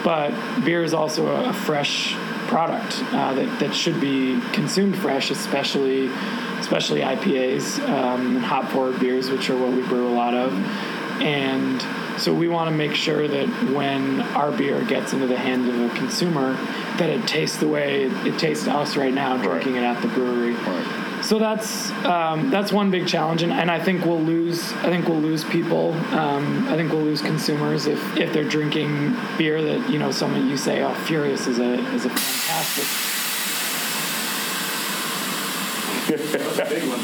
but 0.03 0.31
beer 0.63 0.83
is 0.83 0.93
also 0.93 1.27
a, 1.27 1.49
a 1.49 1.53
fresh 1.53 2.13
product 2.47 3.03
uh, 3.13 3.33
that 3.33 3.59
that 3.59 3.73
should 3.73 3.99
be 3.99 4.39
consumed 4.53 4.95
fresh, 4.95 5.31
especially 5.31 6.11
especially 6.59 7.01
IPAs 7.01 7.79
um, 7.89 8.35
and 8.35 8.45
hop 8.45 8.69
forward 8.69 8.99
beers, 8.99 9.31
which 9.31 9.49
are 9.49 9.57
what 9.57 9.71
we 9.71 9.81
brew 9.87 10.07
a 10.07 10.13
lot 10.13 10.35
of, 10.35 10.53
and 11.21 11.81
so 12.17 12.33
we 12.33 12.47
want 12.47 12.69
to 12.69 12.75
make 12.75 12.95
sure 12.95 13.27
that 13.27 13.47
when 13.73 14.21
our 14.21 14.51
beer 14.51 14.83
gets 14.83 15.13
into 15.13 15.27
the 15.27 15.37
hands 15.37 15.67
of 15.67 15.79
a 15.79 15.95
consumer, 15.95 16.53
that 16.97 17.09
it 17.09 17.27
tastes 17.27 17.57
the 17.57 17.67
way 17.67 18.03
it 18.03 18.39
tastes 18.39 18.65
to 18.65 18.71
us 18.71 18.95
right 18.97 19.13
now, 19.13 19.37
drinking 19.37 19.73
right. 19.75 19.83
it 19.83 19.85
at 19.85 20.01
the 20.01 20.07
brewery. 20.07 20.53
Right. 20.53 21.23
So 21.23 21.39
that's 21.39 21.91
um, 22.05 22.49
that's 22.51 22.71
one 22.71 22.91
big 22.91 23.07
challenge, 23.07 23.41
and, 23.41 23.51
and 23.51 23.71
I 23.71 23.83
think 23.83 24.05
we'll 24.05 24.21
lose. 24.21 24.71
I 24.73 24.89
think 24.89 25.07
we'll 25.07 25.19
lose 25.19 25.43
people. 25.43 25.93
Um, 26.13 26.67
I 26.67 26.75
think 26.75 26.91
we'll 26.91 27.01
lose 27.01 27.21
consumers 27.21 27.87
if, 27.87 28.17
if 28.17 28.33
they're 28.33 28.43
drinking 28.43 29.15
beer 29.37 29.61
that 29.61 29.89
you 29.89 29.99
know 29.99 30.11
someone 30.11 30.47
you 30.47 30.57
say, 30.57 30.83
"Oh, 30.83 30.93
Furious 30.93 31.47
is 31.47 31.59
a 31.59 31.73
is 31.93 32.05
a 32.05 32.09
fantastic." 32.09 33.07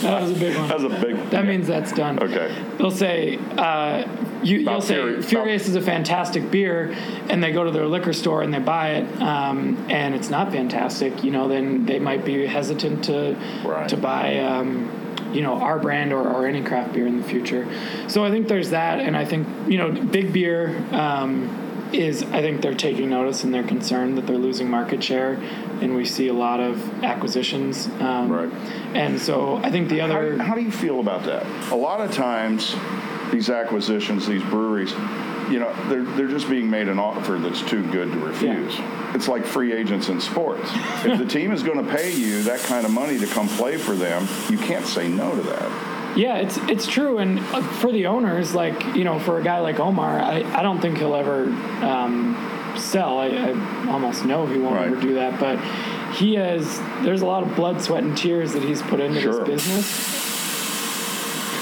That 0.02 0.22
was 0.22 0.32
a 0.32 0.36
big 0.36 0.56
one. 0.58 0.68
That's 0.68 0.84
a 0.84 0.90
big. 0.90 1.30
That 1.32 1.46
means 1.46 1.68
that's 1.68 1.92
done. 1.92 2.20
Okay. 2.22 2.54
They'll 2.78 2.92
say, 2.92 3.38
uh, 3.58 4.08
you, 4.44 4.60
you'll 4.60 4.70
About 4.70 4.84
say, 4.84 4.96
Fury- 4.96 5.22
Furious 5.24 5.68
is 5.68 5.76
a 5.76 5.82
fantastic 5.82 6.50
beer, 6.52 6.92
and 7.30 7.44
they 7.44 7.52
go 7.52 7.64
to 7.64 7.72
their 7.72 7.86
liquor 7.88 8.14
store 8.14 8.42
and 8.44 8.54
they 8.54 8.60
buy 8.60 8.92
it, 8.96 9.22
um, 9.22 9.86
and 9.90 10.14
it's 10.16 10.30
not 10.30 10.52
fantastic. 10.52 11.24
You 11.24 11.32
know, 11.32 11.48
then 11.48 11.86
they 11.86 12.00
might 12.00 12.26
be 12.26 12.46
hesitant 12.46 13.06
to 13.06 13.36
Right. 13.66 13.88
to 13.90 13.98
buy. 13.98 14.40
Um, 14.40 15.00
you 15.34 15.42
know 15.42 15.54
our 15.56 15.80
brand 15.80 16.14
or, 16.14 16.22
or 16.30 16.46
any 16.46 16.62
craft 16.64 16.94
beer 16.94 17.08
in 17.08 17.18
the 17.18 17.24
future 17.28 17.68
so 18.08 18.24
i 18.24 18.30
think 18.30 18.48
there's 18.48 18.70
that 18.70 19.00
and 19.00 19.18
i 19.18 19.26
think 19.26 19.48
you 19.68 19.80
know 19.80 19.90
big 19.92 20.32
beer 20.32 20.78
um, 20.92 21.50
is 21.92 22.22
i 22.26 22.40
think 22.40 22.62
they're 22.62 22.76
taking 22.76 23.10
notice 23.10 23.44
and 23.44 23.52
they're 23.52 23.64
concerned 23.64 24.16
that 24.16 24.28
they're 24.28 24.38
losing 24.38 24.70
market 24.70 25.04
share 25.04 25.34
and 25.84 25.96
we 25.96 26.06
see 26.06 26.28
a 26.30 26.34
lot 26.34 26.60
of 26.60 27.04
acquisitions 27.04 27.88
um, 28.00 28.32
Right. 28.32 28.52
and 28.96 29.20
so 29.20 29.58
i 29.58 29.70
think 29.70 29.90
the 29.90 30.02
other 30.02 30.42
how 30.42 30.56
do 30.56 30.62
you 30.62 30.72
feel 30.72 31.00
about 31.00 31.24
that? 31.26 31.46
A 31.72 31.76
lot 31.76 32.02
of 32.02 32.12
times, 32.12 32.76
these 33.32 33.50
acquisitions, 33.50 34.26
these 34.28 34.44
breweries, 34.44 34.92
you 35.52 35.60
know, 35.60 35.72
they're, 35.90 36.04
they're 36.16 36.28
just 36.28 36.50
being 36.50 36.70
made 36.70 36.88
an 36.88 37.00
offer 37.00 37.38
that's 37.38 37.62
too 37.64 37.84
good 37.92 38.12
to 38.12 38.20
refuse. 38.20 38.74
It's 39.16 39.28
like 39.28 39.46
free 39.46 39.74
agents 39.74 40.10
in 40.10 40.20
sports. 40.22 40.70
if 41.06 41.18
the 41.18 41.26
team 41.26 41.52
is 41.52 41.64
going 41.64 41.84
to 41.84 41.92
pay 41.96 42.12
you 42.14 42.44
that 42.44 42.60
kind 42.62 42.86
of 42.86 42.92
money 42.92 43.18
to 43.20 43.28
come 43.28 43.48
play 43.50 43.78
for 43.78 43.96
them, 43.96 44.28
you 44.50 44.58
can't 44.58 44.86
say 44.86 45.08
no 45.08 45.36
to 45.36 45.42
that. 45.44 46.18
Yeah, 46.18 46.38
it's 46.38 46.58
it's 46.70 46.86
true, 46.88 47.18
and 47.18 47.40
uh, 47.40 47.62
for 47.82 47.92
the 47.92 48.06
owners, 48.06 48.54
like 48.54 48.78
you 48.96 49.04
know, 49.04 49.18
for 49.20 49.40
a 49.40 49.44
guy 49.44 49.60
like 49.60 49.80
Omar, 49.80 50.20
I, 50.20 50.44
I 50.60 50.62
don't 50.62 50.80
think 50.80 50.98
he'll 51.00 51.16
ever 51.16 51.46
um, 51.84 52.36
sell. 52.78 53.20
I, 53.20 53.28
I 53.28 53.88
almost 53.92 54.26
know 54.26 54.46
he 54.46 54.58
won't 54.60 54.76
Right. 54.76 54.88
ever 54.88 54.96
do 55.02 55.14
that, 55.16 55.40
but 55.40 55.58
he 56.16 56.36
has. 56.36 56.80
There's 57.04 57.22
a 57.22 57.26
lot 57.26 57.44
of 57.44 57.56
blood, 57.56 57.82
sweat, 57.82 58.04
and 58.04 58.18
tears 58.18 58.54
that 58.54 58.64
he's 58.64 58.82
put 58.82 59.00
into 59.00 59.22
Sure. 59.22 59.44
this 59.46 59.66
business. 59.68 60.43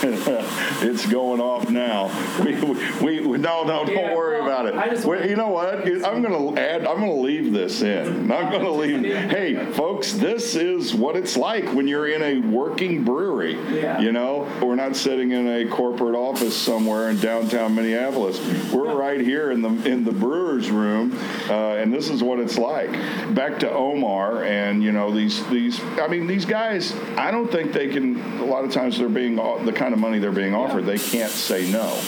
it's 0.82 1.06
going 1.08 1.40
off 1.42 1.70
now. 1.70 2.10
We, 2.42 2.56
we, 3.02 3.20
we 3.22 3.38
no, 3.38 3.64
no, 3.64 3.86
don't 3.86 3.90
Yeah, 3.96 4.16
worry 4.16 4.40
well, 4.42 4.48
about 4.48 4.66
it. 4.66 4.74
I 4.76 4.90
just 4.90 5.06
Wait, 5.06 5.20
wanna- 5.20 5.30
you 5.30 5.36
know 5.36 5.50
what? 5.50 5.86
I'm 6.06 6.22
going 6.24 6.56
to 6.56 6.60
add. 6.62 6.88
I'm 6.88 6.98
going 6.98 7.12
to 7.12 7.22
leave 7.22 7.52
this 7.54 7.82
in. 7.82 8.32
I'm 8.32 8.50
going 8.52 8.64
to 8.64 8.72
leave. 8.72 9.04
Hey, 9.30 9.64
folks, 9.74 10.14
this 10.14 10.56
is 10.56 10.96
what 10.96 11.16
it's 11.16 11.38
like 11.38 11.66
when 11.74 11.88
you're 11.88 12.08
in 12.08 12.22
a 12.24 12.40
working 12.48 13.04
brewery. 13.04 13.54
Yeah. 13.74 14.00
You 14.00 14.12
know, 14.12 14.48
we're 14.62 14.76
not 14.76 14.96
sitting 14.96 15.32
in 15.32 15.48
a 15.48 15.68
corporate 15.68 16.16
office 16.16 16.58
somewhere 16.58 17.10
in 17.10 17.20
downtown 17.20 17.76
Minneapolis. 17.76 18.40
We're 18.72 18.96
right 18.96 19.22
here 19.22 19.52
in 19.52 19.62
the 19.62 19.70
in 19.90 20.04
the 20.04 20.12
brewer's 20.12 20.72
room, 20.72 21.18
uh, 21.50 21.76
and 21.76 21.94
this 21.94 22.10
is 22.10 22.24
what 22.24 22.40
it's 22.40 22.58
like. 22.58 22.92
Back 23.36 23.60
to 23.60 23.72
Omar, 23.72 24.44
and 24.46 24.82
you 24.84 24.92
know 24.92 25.12
these 25.12 25.46
these. 25.50 25.80
I 26.00 26.08
mean, 26.08 26.26
these 26.28 26.46
guys. 26.46 26.94
I 27.18 27.30
don't 27.32 27.52
think 27.52 27.74
they 27.74 27.88
can. 27.88 28.20
A 28.40 28.46
lot 28.46 28.64
of 28.64 28.72
times 28.72 28.98
they're 28.98 29.10
being 29.10 29.36
the 29.36 29.74
kind 29.76 29.91
of 29.94 30.00
money 30.00 30.20
they're 30.20 30.32
being 30.32 30.54
offered. 30.56 30.86
They 30.86 30.98
can't 30.98 31.32
say 31.32 31.70
no. 31.72 32.00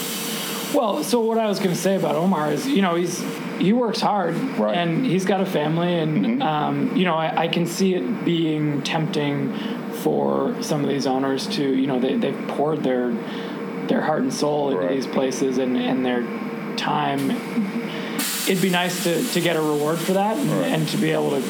Well, 0.74 1.04
so 1.04 1.20
what 1.20 1.38
I 1.38 1.46
was 1.46 1.58
going 1.60 1.70
to 1.74 1.80
say 1.80 1.94
about 1.94 2.16
Omar 2.16 2.50
is, 2.52 2.66
you 2.66 2.82
know, 2.82 2.96
he's 2.96 3.22
he 3.58 3.72
works 3.72 4.00
hard, 4.00 4.34
Right. 4.58 4.76
and 4.76 5.06
he's 5.06 5.24
got 5.24 5.40
a 5.40 5.46
family, 5.46 5.94
and 6.00 6.42
um, 6.42 6.96
you 6.96 7.04
know, 7.04 7.14
I, 7.14 7.42
I 7.44 7.48
can 7.48 7.66
see 7.66 7.94
it 7.94 8.24
being 8.24 8.82
tempting 8.82 9.52
for 10.02 10.60
some 10.62 10.82
of 10.82 10.88
these 10.90 11.06
owners 11.06 11.46
to, 11.56 11.62
you 11.62 11.86
know, 11.86 12.00
they 12.00 12.16
they've 12.16 12.48
poured 12.48 12.82
their 12.82 13.12
their 13.86 14.00
heart 14.00 14.22
and 14.22 14.34
soul 14.34 14.70
into 14.70 14.80
Right. 14.86 14.94
these 14.96 15.06
places 15.06 15.58
and 15.58 15.76
and 15.76 16.04
their 16.04 16.22
time. 16.76 17.30
It'd 18.48 18.60
be 18.60 18.70
nice 18.70 19.04
to 19.04 19.22
to 19.34 19.40
get 19.40 19.54
a 19.56 19.60
reward 19.62 19.98
for 19.98 20.14
that, 20.14 20.36
and, 20.36 20.50
Right. 20.50 20.72
and 20.72 20.88
to 20.88 20.96
be 20.96 21.10
able 21.12 21.30
to 21.30 21.42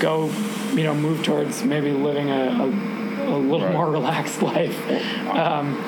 go, 0.00 0.28
you 0.74 0.82
know, 0.82 0.94
move 0.94 1.22
towards 1.22 1.62
maybe 1.62 1.92
living 1.92 2.30
a, 2.30 2.48
a, 2.48 2.95
a 3.26 3.36
little 3.36 3.66
Right. 3.66 3.72
more 3.74 3.90
relaxed 3.90 4.42
life. 4.54 4.78
Um, 5.30 5.82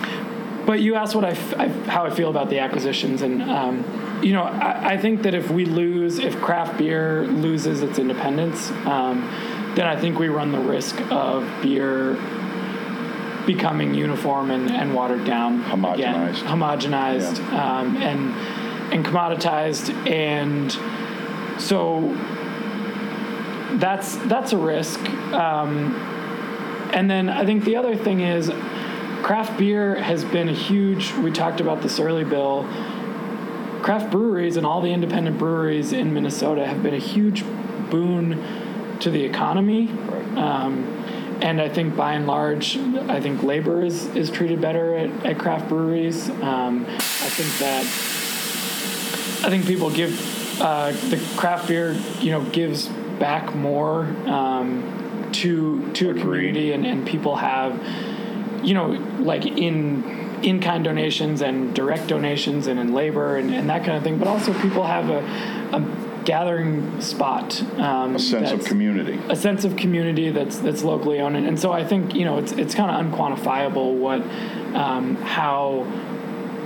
but 0.67 0.81
you 0.81 0.97
asked 0.97 1.15
what 1.15 1.25
I, 1.25 1.31
f- 1.31 1.55
I- 1.59 1.69
how 1.91 2.05
I 2.05 2.11
feel 2.11 2.29
about 2.31 2.51
the 2.51 2.59
acquisitions, 2.59 3.23
and 3.23 3.43
um, 3.43 3.85
you 4.23 4.33
know, 4.35 4.43
I, 4.43 4.93
I 4.93 4.97
think 4.99 5.23
that 5.23 5.33
if 5.35 5.51
we 5.51 5.65
lose, 5.65 6.19
if 6.19 6.37
craft 6.41 6.77
beer 6.79 7.25
loses 7.27 7.83
its 7.83 7.99
independence, 7.99 8.71
um, 8.85 9.23
then 9.77 9.87
I 9.87 9.99
think 9.99 10.19
we 10.19 10.29
run 10.29 10.53
the 10.53 10.59
risk 10.61 11.01
of 11.11 11.49
beer 11.63 12.15
becoming 13.47 13.95
uniform 13.95 14.51
and, 14.51 14.71
and 14.71 14.95
watered 14.95 15.25
down, 15.25 15.61
again. 15.63 16.35
Homogenized. 16.35 16.43
homogenized, 16.43 17.39
um, 17.55 17.97
and 17.97 18.35
and 18.93 19.05
commoditized, 19.07 19.89
and 20.11 20.71
so 21.61 22.15
that's 23.79 24.17
that's 24.27 24.53
a 24.53 24.57
risk. 24.59 25.01
Um, 25.33 25.95
and 26.93 27.11
then 27.11 27.29
I 27.29 27.45
think 27.45 27.65
the 27.65 27.77
other 27.77 27.97
thing 27.97 28.21
is 28.21 28.51
craft 29.23 29.59
beer 29.59 29.97
has 29.97 30.25
been 30.25 30.49
a 30.49 30.55
huge 30.55 31.13
we 31.15 31.31
talked 31.31 31.61
about 31.61 31.83
this 31.83 31.99
early 31.99 32.25
bill. 32.25 32.65
Craft 33.83 34.11
breweries 34.11 34.57
and 34.57 34.67
all 34.67 34.81
the 34.81 34.93
independent 34.93 35.39
breweries 35.39 35.93
in 35.93 36.13
minnesota 36.13 36.67
have 36.67 36.83
been 36.83 36.95
a 36.95 36.99
huge 36.99 37.45
boon 37.91 38.99
to 39.01 39.11
the 39.11 39.25
economy. 39.25 39.89
Um, 40.37 40.95
and 41.41 41.61
i 41.61 41.69
think 41.69 41.95
by 41.95 42.15
and 42.15 42.27
large 42.27 42.77
i 43.09 43.21
think 43.21 43.45
labor 43.45 43.81
is, 43.83 44.07
is 44.17 44.29
treated 44.29 44.61
better 44.61 44.97
at, 44.97 45.27
at 45.27 45.39
craft 45.39 45.69
breweries. 45.69 46.29
Um, 46.29 46.85
i 46.87 47.29
think 47.31 47.59
that 47.59 47.85
i 49.47 49.51
think 49.51 49.67
people 49.67 49.91
give 49.91 50.61
uh, 50.61 50.91
the 50.91 51.25
craft 51.37 51.69
beer 51.69 51.93
you 52.21 52.33
know 52.33 52.43
gives 52.51 52.89
back 53.19 53.55
more. 53.55 54.05
Um, 54.27 54.83
to 55.33 55.93
to 55.93 56.11
a 56.11 56.15
community 56.15 56.73
and, 56.73 56.87
and 56.87 57.07
people 57.07 57.37
have 57.37 57.81
you 58.63 58.75
know, 58.75 58.89
like 59.21 59.47
in 59.47 60.05
in 60.43 60.61
kind 60.61 60.85
donations 60.85 61.43
and 61.43 61.75
direct 61.75 62.07
donations 62.07 62.67
and 62.69 62.79
in 62.79 62.93
labor 62.93 63.37
and, 63.37 63.53
and 63.53 63.69
that 63.71 63.85
kind 63.85 63.97
of 63.97 64.03
thing. 64.03 64.19
But 64.19 64.29
also, 64.29 64.53
people 64.61 64.85
have 64.85 65.09
a, 65.11 65.19
a 65.77 66.23
gathering 66.25 67.01
spot, 67.01 67.61
um, 67.79 68.17
A 68.17 68.19
sense 68.19 68.51
of 68.53 68.65
community. 68.65 69.19
a 69.29 69.37
sense 69.37 69.65
of 69.65 69.77
community 69.77 70.31
that's 70.31 70.59
that's 70.59 70.83
locally 70.83 71.21
owned, 71.21 71.37
and, 71.37 71.47
and 71.47 71.59
so 71.59 71.73
I 71.73 71.85
think 71.85 72.15
you 72.15 72.25
know 72.25 72.39
it's 72.39 72.53
it's 72.53 72.75
kind 72.75 72.91
of 72.91 73.13
unquantifiable 73.13 73.95
what 73.95 74.21
um, 74.77 75.17
how 75.17 75.87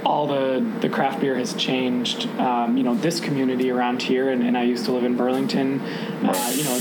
all 0.04 0.26
the 0.26 0.66
the 0.80 0.88
craft 0.88 1.20
beer 1.20 1.36
has 1.36 1.54
changed. 1.54 2.26
Um, 2.38 2.76
you 2.76 2.82
know, 2.82 2.94
this 2.94 3.20
community 3.20 3.70
around 3.70 4.02
here, 4.02 4.30
and, 4.30 4.42
and 4.42 4.56
I 4.58 4.64
used 4.64 4.84
to 4.86 4.92
live 4.92 5.04
in 5.04 5.16
Burlington. 5.16 5.80
Uh, 5.80 6.52
you 6.54 6.64
know, 6.64 6.78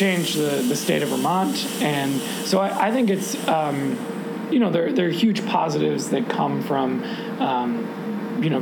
it's 0.00 0.34
changed 0.34 0.38
the 0.38 0.62
the 0.62 0.76
state 0.76 1.02
of 1.02 1.10
Vermont, 1.10 1.66
and 1.82 2.20
so 2.46 2.58
I, 2.58 2.88
I 2.88 2.92
think 2.92 3.10
it's. 3.10 3.36
Um, 3.48 3.98
you 4.50 4.58
know, 4.58 4.70
there, 4.70 4.92
there 4.92 5.06
are 5.06 5.10
huge 5.10 5.46
positives 5.46 6.10
that 6.10 6.28
come 6.28 6.60
from, 6.60 7.04
um, 7.40 8.42
you 8.42 8.50
know, 8.50 8.60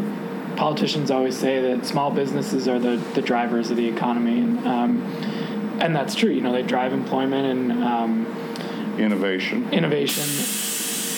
politicians 0.55 1.11
always 1.11 1.34
say 1.34 1.62
that 1.62 1.86
small 1.86 2.11
businesses 2.11 2.68
are 2.68 2.78
the, 2.78 2.97
the 3.14 3.22
drivers 3.22 3.70
of 3.70 3.78
the 3.78 3.89
economy. 3.89 4.39
And, 4.39 4.66
um, 4.66 5.03
and 5.80 5.97
that's 5.97 6.14
true. 6.14 6.28
You 6.28 6.43
know, 6.43 6.53
they 6.53 6.62
drive 6.62 6.93
employment 6.93 7.47
and 7.47 7.82
um, 7.82 8.26
Innovation. 8.99 9.72
innovation. 9.72 10.24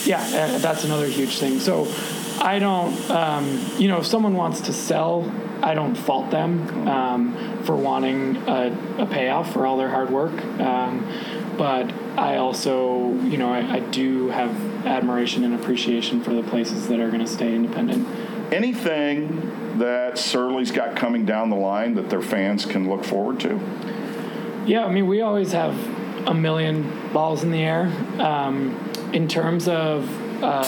Yeah, 0.09 0.23
uh, 0.23 0.59
that's 0.59 0.85
another 0.85 1.09
huge 1.09 1.39
thing. 1.39 1.59
So 1.59 1.89
I 2.41 2.61
don't, 2.61 3.11
um, 3.11 3.61
you 3.77 3.89
know, 3.89 3.99
if 3.99 4.07
someone 4.07 4.35
wants 4.35 4.61
to 4.61 4.73
sell, 4.73 5.23
I 5.63 5.75
don't 5.75 5.95
fault 5.95 6.31
them 6.31 6.89
um, 6.89 7.63
for 7.65 7.77
wanting 7.77 8.37
a, 8.49 8.77
a 8.99 9.07
payoff 9.07 9.53
for 9.53 9.67
all 9.67 9.77
their 9.77 9.91
hard 9.91 10.11
work. 10.11 10.33
Um, 10.61 11.07
but 11.57 11.93
I 12.17 12.37
also, 12.37 13.13
you 13.25 13.37
know, 13.37 13.53
I, 13.53 13.77
I 13.77 13.81
do 13.81 14.29
have 14.31 14.51
admiration 14.87 15.45
and 15.45 15.55
appreciation 15.55 16.23
for 16.23 16.33
the 16.33 16.43
places 16.43 16.89
that 16.89 17.01
are 17.01 17.09
going 17.09 17.21
to 17.21 17.31
stay 17.31 17.55
independent. 17.55 18.07
Anything 18.53 19.79
that 19.79 20.19
Surly's 20.19 20.71
got 20.71 20.97
coming 20.97 21.25
down 21.25 21.51
the 21.51 21.57
line 21.57 21.95
that 21.95 22.11
their 22.11 22.23
fans 22.23 22.65
can 22.65 22.89
look 22.89 23.05
forward 23.05 23.41
to? 23.41 23.61
Yeah, 24.67 24.85
I 24.85 24.93
mean, 24.93 25.07
we 25.07 25.21
always 25.21 25.53
have 25.53 25.77
a 26.27 26.35
million 26.35 27.13
balls 27.13 27.43
in 27.43 27.51
the 27.51 27.63
air. 27.63 27.87
Um, 28.19 28.91
in 29.13 29.29
terms 29.29 29.69
of 29.69 30.09
uh, 30.43 30.65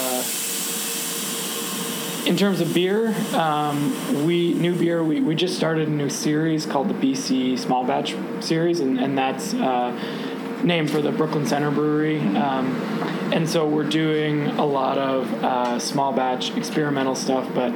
in 2.25 2.37
terms 2.37 2.61
of 2.61 2.73
beer, 2.73 3.13
um, 3.33 4.25
we 4.25 4.53
new 4.53 4.75
beer. 4.75 5.03
We, 5.03 5.19
we 5.19 5.35
just 5.35 5.55
started 5.55 5.87
a 5.87 5.91
new 5.91 6.09
series 6.09 6.65
called 6.65 6.87
the 6.87 6.93
BC 6.93 7.59
Small 7.59 7.83
Batch 7.83 8.15
Series, 8.39 8.79
and 8.79 8.99
and 8.99 9.17
that's 9.17 9.53
uh, 9.53 9.91
named 10.63 10.89
for 10.89 11.01
the 11.01 11.11
Brooklyn 11.11 11.45
Center 11.45 11.71
Brewery. 11.71 12.19
Um, 12.19 12.75
and 13.33 13.49
so 13.49 13.67
we're 13.67 13.89
doing 13.89 14.47
a 14.47 14.65
lot 14.65 14.97
of 14.97 15.31
uh, 15.43 15.79
small 15.79 16.13
batch 16.13 16.55
experimental 16.55 17.15
stuff, 17.15 17.49
but 17.53 17.73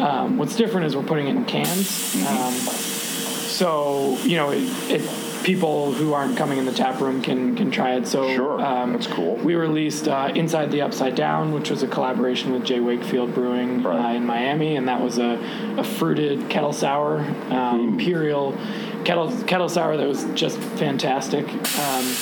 um, 0.00 0.38
what's 0.38 0.56
different 0.56 0.86
is 0.86 0.96
we're 0.96 1.02
putting 1.02 1.28
it 1.28 1.36
in 1.36 1.44
cans. 1.44 2.14
Um, 2.26 2.52
so 2.52 4.16
you 4.22 4.36
know, 4.36 4.50
it, 4.50 4.62
it 4.90 5.21
people 5.44 5.92
who 5.92 6.12
aren't 6.12 6.36
coming 6.36 6.58
in 6.58 6.64
the 6.64 6.72
tap 6.72 7.00
room 7.00 7.22
can 7.22 7.56
can 7.56 7.70
try 7.70 7.94
it. 7.94 8.06
So 8.06 8.34
Sure, 8.34 8.58
that's 8.58 9.06
cool. 9.06 9.36
We 9.36 9.54
released 9.54 10.08
uh, 10.08 10.32
Inside 10.34 10.70
the 10.70 10.82
Upside 10.82 11.14
Down, 11.14 11.52
which 11.52 11.70
was 11.70 11.82
a 11.82 11.88
collaboration 11.88 12.52
with 12.52 12.64
J. 12.64 12.80
Wakefield 12.80 13.34
Brewing 13.34 13.82
Right. 13.82 14.12
uh, 14.12 14.16
in 14.16 14.24
Miami, 14.26 14.76
and 14.76 14.88
that 14.88 15.00
was 15.00 15.18
a, 15.18 15.38
a 15.78 15.84
fruited 15.84 16.48
kettle 16.48 16.72
sour, 16.72 17.20
um, 17.50 17.80
imperial 17.94 18.56
kettle 19.04 19.30
kettle 19.44 19.68
sour 19.68 19.96
that 19.96 20.06
was 20.06 20.24
just 20.34 20.58
fantastic. 20.58 21.46
Um, 21.78 22.14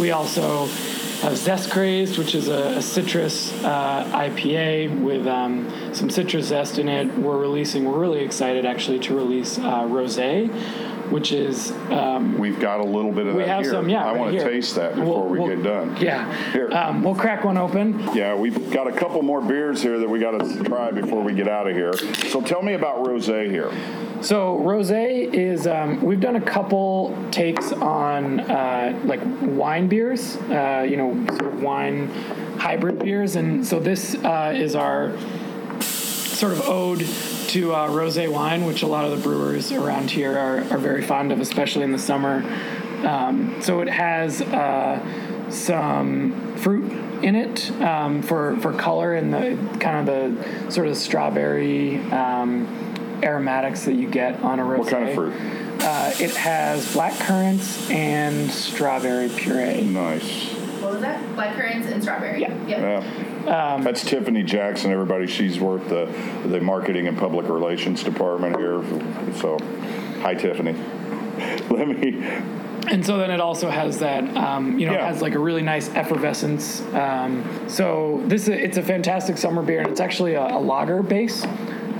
we 0.00 0.10
also 0.10 0.66
have 1.22 1.36
Zest 1.36 1.70
Crazed, 1.70 2.18
which 2.18 2.34
is 2.34 2.48
a, 2.48 2.78
a 2.78 2.82
citrus 2.82 3.52
uh, 3.62 4.04
IPA 4.12 5.02
with 5.02 5.26
um, 5.26 5.70
some 5.94 6.10
citrus 6.10 6.46
zest 6.46 6.78
in 6.78 6.88
it. 6.88 7.06
We're 7.16 7.38
releasing. 7.38 7.84
We're 7.84 7.98
really 8.00 8.20
excited 8.24 8.64
actually 8.66 8.98
to 9.00 9.14
release 9.14 9.58
uh, 9.58 9.82
rosé, 9.84 10.48
which 11.12 11.30
is 11.32 11.70
um, 11.90 12.38
We've 12.38 12.58
got 12.58 12.80
a 12.80 12.84
little 12.84 13.12
bit 13.12 13.26
of 13.26 13.34
we 13.34 13.42
that 13.42 13.48
have 13.48 13.62
here. 13.62 13.70
some. 13.72 13.88
Yeah, 13.88 14.04
I 14.04 14.12
right 14.12 14.20
want 14.20 14.32
to 14.38 14.44
taste 14.44 14.74
that 14.76 14.96
before 14.96 15.24
We'll- 15.24 15.28
we 15.28 15.38
we'll- 15.38 15.48
get 15.48 15.62
done. 15.62 15.96
Yeah, 16.00 16.52
Here. 16.52 16.70
Um, 16.72 17.02
we'll 17.02 17.14
crack 17.14 17.44
one 17.44 17.58
open. 17.58 18.00
Yeah, 18.14 18.34
we've 18.34 18.70
got 18.72 18.86
a 18.88 18.92
couple 18.92 19.20
more 19.22 19.40
beers 19.42 19.82
here 19.82 19.98
that 19.98 20.08
we 20.08 20.18
got 20.18 20.40
to 20.40 20.64
try 20.64 20.90
before 20.90 21.22
we 21.22 21.34
get 21.34 21.48
out 21.48 21.68
of 21.68 21.76
here. 21.76 21.92
So 22.30 22.40
tell 22.40 22.62
me 22.62 22.72
about 22.74 23.04
rosé 23.04 23.48
here. 23.50 23.70
So 24.22 24.58
rosé 24.64 25.32
is 25.34 25.66
um, 25.66 26.00
we've 26.02 26.20
done 26.20 26.36
a 26.36 26.40
couple 26.40 27.16
takes 27.30 27.72
on 27.72 28.40
uh, 28.40 28.98
like 29.04 29.20
wine 29.42 29.88
beers, 29.88 30.36
uh, 30.50 30.86
you 30.88 30.96
know, 30.96 31.26
sort 31.26 31.46
of 31.52 31.62
wine 31.62 32.08
hybrid 32.58 33.00
beers, 33.00 33.36
and 33.36 33.66
so 33.66 33.78
this 33.80 34.14
uh, 34.24 34.52
is 34.54 34.74
our 34.76 35.12
sort 35.80 36.52
of 36.52 36.60
ode 36.68 37.02
to 37.52 37.74
uh, 37.74 37.88
rosé 37.88 38.30
wine, 38.30 38.64
which 38.64 38.82
a 38.82 38.86
lot 38.86 39.04
of 39.04 39.10
the 39.10 39.18
brewers 39.18 39.72
around 39.72 40.10
here 40.10 40.36
are, 40.38 40.58
are 40.72 40.78
very 40.78 41.02
fond 41.02 41.32
of, 41.32 41.40
especially 41.40 41.82
in 41.82 41.92
the 41.92 41.98
summer. 41.98 42.42
Um, 43.06 43.60
so 43.60 43.80
it 43.80 43.88
has 43.88 44.40
uh, 44.40 45.50
some 45.50 46.56
fruit 46.56 46.90
in 47.22 47.36
it 47.36 47.70
um, 47.80 48.22
for 48.22 48.56
for 48.60 48.72
color 48.72 49.14
and 49.14 49.32
the 49.32 49.78
kind 49.78 50.08
of 50.08 50.36
the 50.36 50.70
sort 50.70 50.88
of 50.88 50.96
strawberry 50.96 51.98
um, 52.10 52.66
aromatics 53.22 53.84
that 53.84 53.94
you 53.94 54.08
get 54.08 54.40
on 54.42 54.58
a 54.58 54.62
rosé. 54.62 54.78
What 54.78 54.88
kind 54.88 55.08
of 55.08 55.14
fruit? 55.14 55.34
Uh, 55.84 56.12
it 56.20 56.34
has 56.36 56.92
black 56.94 57.18
currants 57.18 57.90
and 57.90 58.50
strawberry 58.50 59.28
puree. 59.28 59.82
Nice. 59.82 60.52
What 60.80 60.92
was 60.92 61.00
that? 61.02 61.34
Black 61.34 61.54
currants 61.54 61.86
and 61.88 62.02
strawberry. 62.02 62.40
Yeah. 62.40 62.66
Yep. 62.66 62.78
Yeah. 62.78 63.31
Um, 63.46 63.82
That's 63.82 64.04
Tiffany 64.04 64.42
Jackson, 64.42 64.92
everybody. 64.92 65.26
She's 65.26 65.58
worked 65.58 65.88
the, 65.88 66.06
the 66.46 66.60
marketing 66.60 67.08
and 67.08 67.18
public 67.18 67.48
relations 67.48 68.02
department 68.02 68.56
here. 68.56 68.82
So, 69.34 69.58
hi, 70.20 70.34
Tiffany. 70.34 70.72
Let 71.70 71.88
me, 71.88 72.22
And 72.88 73.04
so 73.04 73.16
then 73.18 73.30
it 73.30 73.40
also 73.40 73.70
has 73.70 73.98
that, 74.00 74.36
um, 74.36 74.78
you 74.78 74.86
know, 74.86 74.92
Yeah. 74.92 75.08
it 75.08 75.14
has 75.14 75.22
like 75.22 75.34
a 75.34 75.38
really 75.38 75.62
nice 75.62 75.88
effervescence. 75.90 76.82
Um, 76.94 77.44
so 77.68 78.22
this 78.26 78.48
it's 78.48 78.76
a 78.76 78.82
fantastic 78.82 79.38
summer 79.38 79.62
beer, 79.62 79.80
and 79.80 79.88
it's 79.90 80.00
actually 80.00 80.34
a, 80.34 80.46
a 80.56 80.60
lager 80.60 81.02
base. 81.02 81.44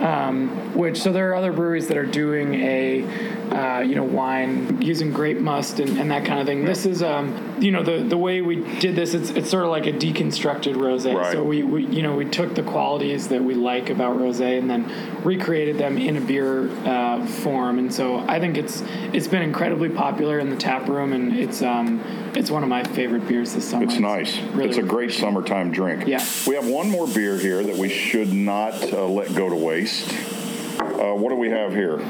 Um, 0.00 0.48
which 0.74 1.00
so 1.00 1.12
there 1.12 1.30
are 1.30 1.34
other 1.36 1.52
breweries 1.52 1.86
that 1.88 1.96
are 1.96 2.06
doing 2.06 2.54
a, 2.54 3.04
uh, 3.52 3.80
you 3.80 3.94
know, 3.94 4.02
wine 4.02 4.80
using 4.80 5.12
grape 5.12 5.38
must 5.38 5.78
and, 5.78 5.98
and 5.98 6.10
that 6.10 6.24
kind 6.24 6.40
of 6.40 6.46
thing. 6.46 6.64
This 6.64 6.86
is, 6.86 7.02
um, 7.02 7.56
you 7.60 7.70
know, 7.70 7.82
the 7.82 8.02
the 8.02 8.16
way 8.16 8.40
we 8.40 8.56
did 8.80 8.96
this. 8.96 9.12
It's 9.14 9.30
it's 9.30 9.50
sort 9.50 9.64
of 9.64 9.70
like 9.70 9.86
a 9.86 9.92
deconstructed 9.92 10.74
rosé. 10.74 11.14
Right. 11.14 11.32
So 11.32 11.44
we, 11.44 11.62
we 11.62 11.84
you 11.86 12.02
know 12.02 12.16
we 12.16 12.24
took 12.24 12.54
the 12.54 12.62
qualities 12.62 13.28
that 13.28 13.44
we 13.44 13.54
like 13.54 13.90
about 13.90 14.16
rosé 14.16 14.58
and 14.58 14.70
then 14.70 14.90
recreated 15.22 15.76
them 15.76 15.98
in 15.98 16.16
a 16.16 16.20
beer 16.20 16.70
uh, 16.86 17.26
form. 17.26 17.78
And 17.78 17.92
so 17.92 18.20
I 18.20 18.40
think 18.40 18.56
it's 18.56 18.82
it's 19.12 19.28
been 19.28 19.42
incredibly 19.42 19.90
popular 19.90 20.38
in 20.38 20.48
the 20.48 20.56
tap 20.56 20.88
room, 20.88 21.12
and 21.12 21.38
it's 21.38 21.60
um 21.62 22.00
it's 22.34 22.50
one 22.50 22.62
of 22.62 22.70
my 22.70 22.82
favorite 22.84 23.28
beers 23.28 23.52
this 23.52 23.68
summer. 23.68 23.84
it's 23.84 23.98
nice. 23.98 24.38
really 24.54 24.70
it's 24.70 24.78
a 24.78 24.82
great 24.82 25.12
summertime 25.12 25.70
drink. 25.70 26.06
Yeah. 26.06 26.24
We 26.46 26.54
have 26.54 26.66
one 26.66 26.88
more 26.88 27.06
beer 27.06 27.36
here 27.36 27.62
that 27.62 27.76
we 27.76 27.90
should 27.90 28.32
not 28.32 28.92
uh, 28.92 29.06
let 29.06 29.34
go 29.34 29.50
to 29.50 29.56
waste. 29.56 30.10
Uh, 30.80 31.14
what 31.14 31.28
do 31.28 31.36
we 31.36 31.50
have 31.50 31.72
here? 31.72 32.00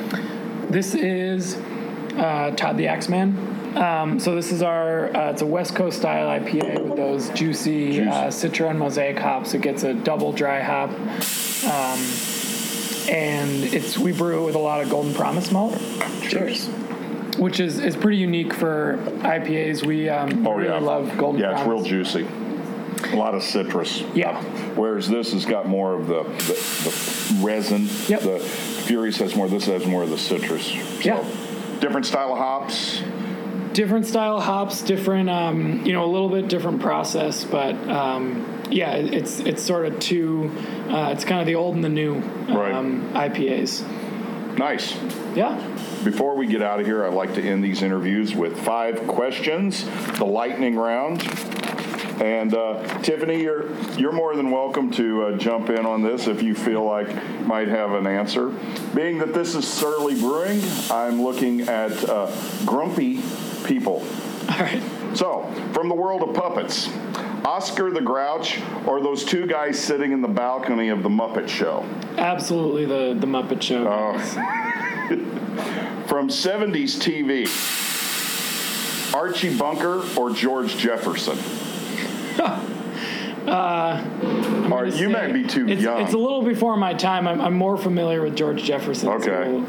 This 0.72 0.94
is 0.94 1.56
uh, 2.16 2.52
Todd 2.56 2.78
the 2.78 2.88
Axeman. 2.88 3.76
Um, 3.76 4.18
so 4.18 4.34
this 4.34 4.50
is 4.52 4.62
our 4.62 5.14
uh, 5.14 5.30
it's 5.30 5.42
a 5.42 5.46
West 5.46 5.74
Coast 5.74 5.98
style 5.98 6.40
IPA 6.40 6.82
with 6.82 6.96
those 6.96 7.28
juicy, 7.30 8.00
Uh, 8.00 8.28
Citra 8.28 8.70
and 8.70 8.78
Mosaic 8.78 9.18
hops. 9.18 9.52
It 9.52 9.60
gets 9.60 9.82
a 9.82 9.92
double 9.92 10.32
dry 10.32 10.62
hop, 10.62 10.88
um, 10.90 12.00
and 13.14 13.64
it's 13.74 13.98
we 13.98 14.12
brew 14.12 14.42
it 14.42 14.46
with 14.46 14.54
a 14.54 14.58
lot 14.58 14.80
of 14.82 14.88
Golden 14.88 15.12
Promise 15.12 15.52
malt. 15.52 15.78
Cheers. 16.22 16.68
Which 17.38 17.60
is, 17.60 17.78
is 17.78 17.94
pretty 17.96 18.18
unique 18.18 18.52
for 18.54 18.96
IPAs. 19.20 19.84
We 19.84 20.08
um, 20.08 20.46
Oh, 20.46 20.52
really 20.52 20.68
yeah. 20.70 20.78
love 20.78 21.16
Golden 21.18 21.40
Yeah, 21.40 21.58
it's 21.58 21.68
real 21.68 21.82
juicy. 21.82 22.26
A 23.12 23.16
lot 23.16 23.34
of 23.34 23.42
citrus. 23.42 24.02
Yeah. 24.14 24.40
Whereas 24.74 25.08
this 25.08 25.32
has 25.32 25.44
got 25.44 25.66
more 25.66 25.94
of 25.94 26.06
the, 26.06 26.22
the, 26.22 26.54
the 26.84 27.44
resin. 27.44 27.88
Yep. 28.08 28.20
The 28.20 28.71
Furious 28.82 29.18
has 29.18 29.34
more. 29.36 29.48
This 29.48 29.66
has 29.66 29.86
more 29.86 30.02
of 30.02 30.10
the 30.10 30.18
citrus. 30.18 30.66
So, 30.66 30.78
Yeah. 31.02 31.24
Different 31.80 32.06
style 32.06 32.32
of 32.32 32.38
hops. 32.38 33.02
different 33.72 34.04
style 34.06 34.38
hops, 34.38 34.82
different, 34.82 35.30
um, 35.30 35.80
you 35.86 35.92
know, 35.94 36.04
a 36.04 36.10
little 36.12 36.28
bit 36.28 36.46
different 36.48 36.80
process, 36.82 37.42
but 37.44 37.74
um, 37.88 38.44
yeah, 38.70 38.92
it's 38.96 39.40
it's 39.40 39.62
sort 39.62 39.86
of 39.86 39.98
two. 39.98 40.50
Uh, 40.90 41.10
it's 41.14 41.24
kind 41.24 41.40
of 41.40 41.46
the 41.46 41.54
old 41.54 41.74
and 41.74 41.82
the 41.82 41.88
new 41.88 42.16
Right. 42.50 42.72
um, 42.74 43.08
IPAs. 43.14 43.82
Nice. 44.58 44.94
Yeah. 45.34 45.56
Before 46.04 46.36
we 46.36 46.46
get 46.46 46.60
out 46.62 46.80
of 46.80 46.86
here, 46.86 47.02
I 47.04 47.08
like 47.08 47.34
to 47.36 47.42
end 47.42 47.64
these 47.64 47.82
interviews 47.82 48.34
with 48.34 48.58
five 48.60 49.06
questions, 49.06 49.84
the 50.18 50.26
lightning 50.26 50.76
round. 50.76 51.22
And 52.20 52.54
uh, 52.54 52.82
Tiffany, 53.00 53.40
you're 53.40 53.72
you're 53.94 54.12
more 54.12 54.36
than 54.36 54.50
welcome 54.50 54.90
to 54.92 55.24
uh, 55.24 55.36
jump 55.36 55.70
in 55.70 55.86
on 55.86 56.02
this 56.02 56.26
if 56.26 56.42
you 56.42 56.54
feel 56.54 56.84
like 56.84 57.08
might 57.46 57.68
have 57.68 57.92
an 57.92 58.06
answer. 58.06 58.48
Being 58.94 59.18
that 59.18 59.34
this 59.34 59.54
is 59.54 59.66
Surly 59.66 60.14
Brewing, 60.14 60.60
I'm 60.90 61.22
looking 61.22 61.62
at 61.62 61.92
uh, 62.08 62.30
grumpy 62.64 63.20
people. 63.64 64.04
All 64.50 64.58
right. 64.58 64.82
So, 65.14 65.50
from 65.72 65.88
the 65.88 65.94
world 65.94 66.22
of 66.22 66.34
puppets, 66.34 66.88
Oscar 67.44 67.90
the 67.90 68.00
Grouch 68.00 68.60
or 68.86 69.00
those 69.00 69.24
two 69.24 69.46
guys 69.46 69.78
sitting 69.78 70.12
in 70.12 70.22
the 70.22 70.28
balcony 70.28 70.88
of 70.88 71.02
the 71.02 71.08
Muppet 71.08 71.48
Show? 71.48 71.84
Absolutely 72.18 72.84
the 72.84 73.16
the 73.18 73.26
Muppet 73.26 73.62
Show. 73.62 73.86
Oh. 73.88 74.18
From 76.06 76.28
70s 76.28 76.98
TV, 76.98 77.46
Archie 79.14 79.56
Bunker 79.56 80.02
or 80.16 80.30
George 80.30 80.76
Jefferson? 80.76 81.38
Uh, 83.46 84.68
or 84.72 84.86
you 84.86 84.92
Say- 84.92 85.06
may 85.08 85.32
be 85.32 85.44
too 85.44 85.68
it's, 85.68 85.82
young. 85.82 86.00
It's 86.02 86.12
a 86.12 86.18
little 86.18 86.42
before 86.42 86.76
my 86.76 86.94
time. 86.94 87.26
I'm, 87.26 87.40
I'm 87.40 87.54
more 87.54 87.76
familiar 87.76 88.22
with 88.22 88.36
George 88.36 88.62
Jefferson. 88.62 89.08
Okay. 89.08 89.64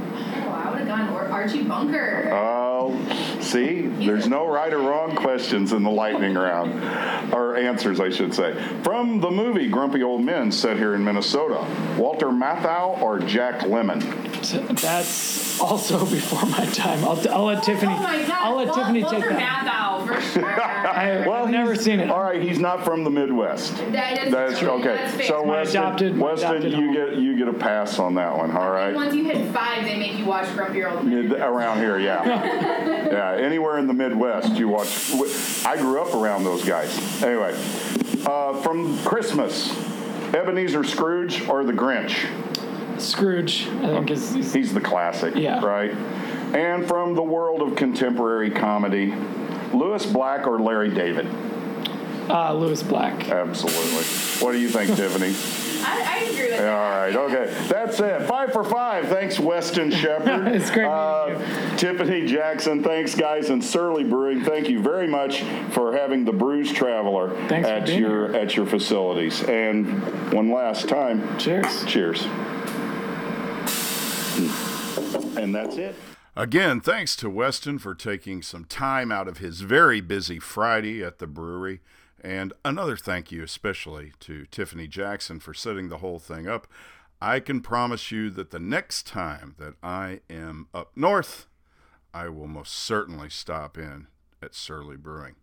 So- 0.98 1.04
Oh, 1.04 1.06
I 1.06 1.08
would 1.08 1.08
have 1.08 1.10
gone 1.10 1.30
or 1.30 1.32
Archie 1.32 1.64
Bunker. 1.64 2.30
Oh, 2.32 2.94
see, 3.42 3.82
there's 3.88 4.28
no 4.28 4.48
right 4.48 4.74
or 4.74 4.80
wrong 4.80 5.16
questions 5.16 5.74
in 5.74 5.84
the 5.84 5.90
lightning 5.90 6.36
round, 6.36 6.74
or 7.34 7.56
answers, 7.56 8.00
I 8.00 8.10
should 8.10 8.34
say. 8.34 8.54
From 8.84 9.20
the 9.20 9.32
movie 9.32 9.68
Grumpy 9.70 10.04
Old 10.04 10.22
Men, 10.24 10.52
set 10.52 10.78
here 10.78 10.94
in 10.96 11.04
Minnesota, 11.04 11.66
Walter 11.98 12.28
Matthau 12.28 13.02
or 13.02 13.20
Jack 13.20 13.62
Lemmon? 13.62 14.02
That's 14.82 15.60
also 15.60 16.00
before 16.06 16.48
my 16.50 16.66
time. 16.68 17.04
I'll, 17.06 17.30
I'll 17.30 17.46
let 17.46 17.64
Tiffany. 17.64 17.94
oh 17.94 18.02
my 18.02 18.18
God. 18.22 18.30
I'll 18.32 18.56
let 18.58 18.68
Wal- 18.68 18.76
Tiffany 18.76 19.04
Walter 19.04 19.20
take 19.22 19.30
that. 19.30 19.66
Matthau, 19.66 20.08
for 20.08 20.22
sure. 20.22 20.62
I, 20.62 21.26
Well, 21.28 21.46
I've 21.46 21.50
never 21.50 21.76
seen 21.76 22.00
it. 22.00 22.10
All 22.12 22.22
right, 22.24 22.42
he's 22.42 22.60
not 22.60 22.84
from 22.84 23.04
the 23.04 23.10
Midwest. 23.10 23.76
That 23.94 24.24
is 24.26 24.32
That's 24.34 24.60
true. 24.60 24.70
okay. 24.72 24.96
That's. 24.96 25.28
So 25.28 25.44
Weston, 25.44 25.82
adopted- 25.82 26.18
Weston, 26.20 26.50
adopted 26.52 26.72
you 26.74 26.78
home. 26.78 26.94
get 26.94 27.16
you 27.18 27.38
get 27.38 27.48
a 27.48 27.54
pass 27.54 28.00
on 28.00 28.16
that 28.16 28.36
one. 28.38 28.52
All 28.56 28.70
right. 28.72 28.94
Once 28.94 29.14
you 29.16 29.24
hit 29.24 29.52
five, 29.54 29.84
they 29.86 29.98
make 29.98 30.18
you 30.18 30.26
watch 30.26 30.54
Grumpy 30.56 30.83
Old 30.86 31.06
Mid- 31.06 31.32
Around 31.34 31.80
here, 31.80 31.98
yeah, 32.00 32.24
yeah. 33.12 33.36
Anywhere 33.40 33.78
in 33.78 33.88
the 33.88 33.94
Midwest, 33.94 34.54
you 34.58 34.68
watch. 34.70 35.12
I 35.66 35.78
grew 35.78 36.02
up 36.02 36.14
around 36.14 36.44
those 36.44 36.64
guys. 36.66 36.98
Anyway, 37.24 37.54
uh, 38.26 38.54
from 38.62 38.98
Christmas, 39.00 39.72
Ebenezer 40.34 40.84
Scrooge 40.84 41.48
or 41.48 41.64
the 41.64 41.74
Grinch? 41.74 42.28
Scrooge, 43.00 43.68
I 43.68 43.88
think 43.88 44.12
is, 44.12 44.36
is 44.36 44.54
He's 44.54 44.74
the 44.74 44.82
classic, 44.82 45.36
Yeah. 45.36 45.64
right? 45.66 45.92
And 46.56 46.88
from 46.88 47.16
the 47.16 47.24
world 47.24 47.62
of 47.62 47.76
contemporary 47.76 48.52
comedy, 48.52 49.14
Lewis 49.74 50.06
Black 50.06 50.46
or 50.48 50.60
Larry 50.60 50.90
David? 50.92 51.28
uh, 52.30 52.54
Lewis 52.54 52.82
Black. 52.84 53.30
Absolutely. 53.30 54.04
What 54.46 54.54
do 54.54 54.60
you 54.60 54.70
think, 54.70 54.88
Tiffany? 54.96 55.34
I, 55.84 56.18
I 56.20 56.24
agree 56.26 56.52
with 56.52 56.60
All 56.60 56.66
that. 56.66 56.98
right, 56.98 57.16
okay. 57.16 57.68
That's 57.68 58.00
it. 58.00 58.28
Five 58.28 58.54
for 58.54 58.64
five. 58.64 59.08
Thanks, 59.08 59.40
Weston 59.40 59.92
Shepherd. 59.92 60.48
It's 60.56 60.70
great 60.72 60.84
meeting 60.84 60.90
Uh, 60.92 61.76
Tiffany 61.78 62.26
Jackson, 62.26 62.84
thanks, 62.84 63.16
guys. 63.16 63.50
And 63.50 63.64
Surly 63.64 64.04
Brewing, 64.04 64.44
thank 64.44 64.70
you 64.70 64.82
very 64.82 65.08
much 65.08 65.42
for 65.72 65.94
having 65.94 66.26
the 66.26 66.34
Brews 66.34 66.72
Traveler 66.72 67.30
Thanks 67.48 67.68
at 67.68 67.88
your 67.90 68.30
here. 68.30 68.36
at 68.42 68.56
your 68.56 68.66
facilities. 68.66 69.44
And 69.44 70.32
one 70.32 70.52
last 70.52 70.88
time, 70.88 71.38
Cheers. 71.38 71.86
cheers. 71.86 72.26
And 75.38 75.54
that's 75.54 75.76
it. 75.78 75.96
Again, 76.36 76.80
thanks 76.82 77.16
to 77.18 77.30
Weston 77.30 77.78
for 77.80 77.94
taking 77.94 78.42
some 78.42 78.66
time 78.66 79.12
out 79.12 79.28
of 79.28 79.38
his 79.38 79.62
very 79.62 80.02
busy 80.02 80.40
Friday 80.40 81.04
at 81.04 81.20
the 81.20 81.28
brewery. 81.28 81.82
And 82.24 82.54
another 82.64 82.96
thank 82.96 83.32
you, 83.32 83.44
especially 83.44 84.14
to 84.22 84.46
Tiffany 84.46 84.88
Jackson 84.88 85.40
for 85.40 85.54
setting 85.54 85.90
the 85.90 85.98
whole 85.98 86.20
thing 86.20 86.48
up. 86.48 86.68
I 87.22 87.40
can 87.40 87.62
promise 87.62 88.12
you 88.12 88.30
that 88.32 88.52
the 88.52 88.60
next 88.60 89.06
time 89.06 89.56
that 89.58 89.74
I 89.84 90.22
am 90.30 90.68
up 90.74 90.92
north, 90.96 91.48
I 92.14 92.30
will 92.30 92.48
most 92.48 92.74
certainly 92.74 93.30
stop 93.30 93.78
in 93.78 94.08
at 94.42 94.56
Surly 94.56 94.98
Brewing. 94.98 95.36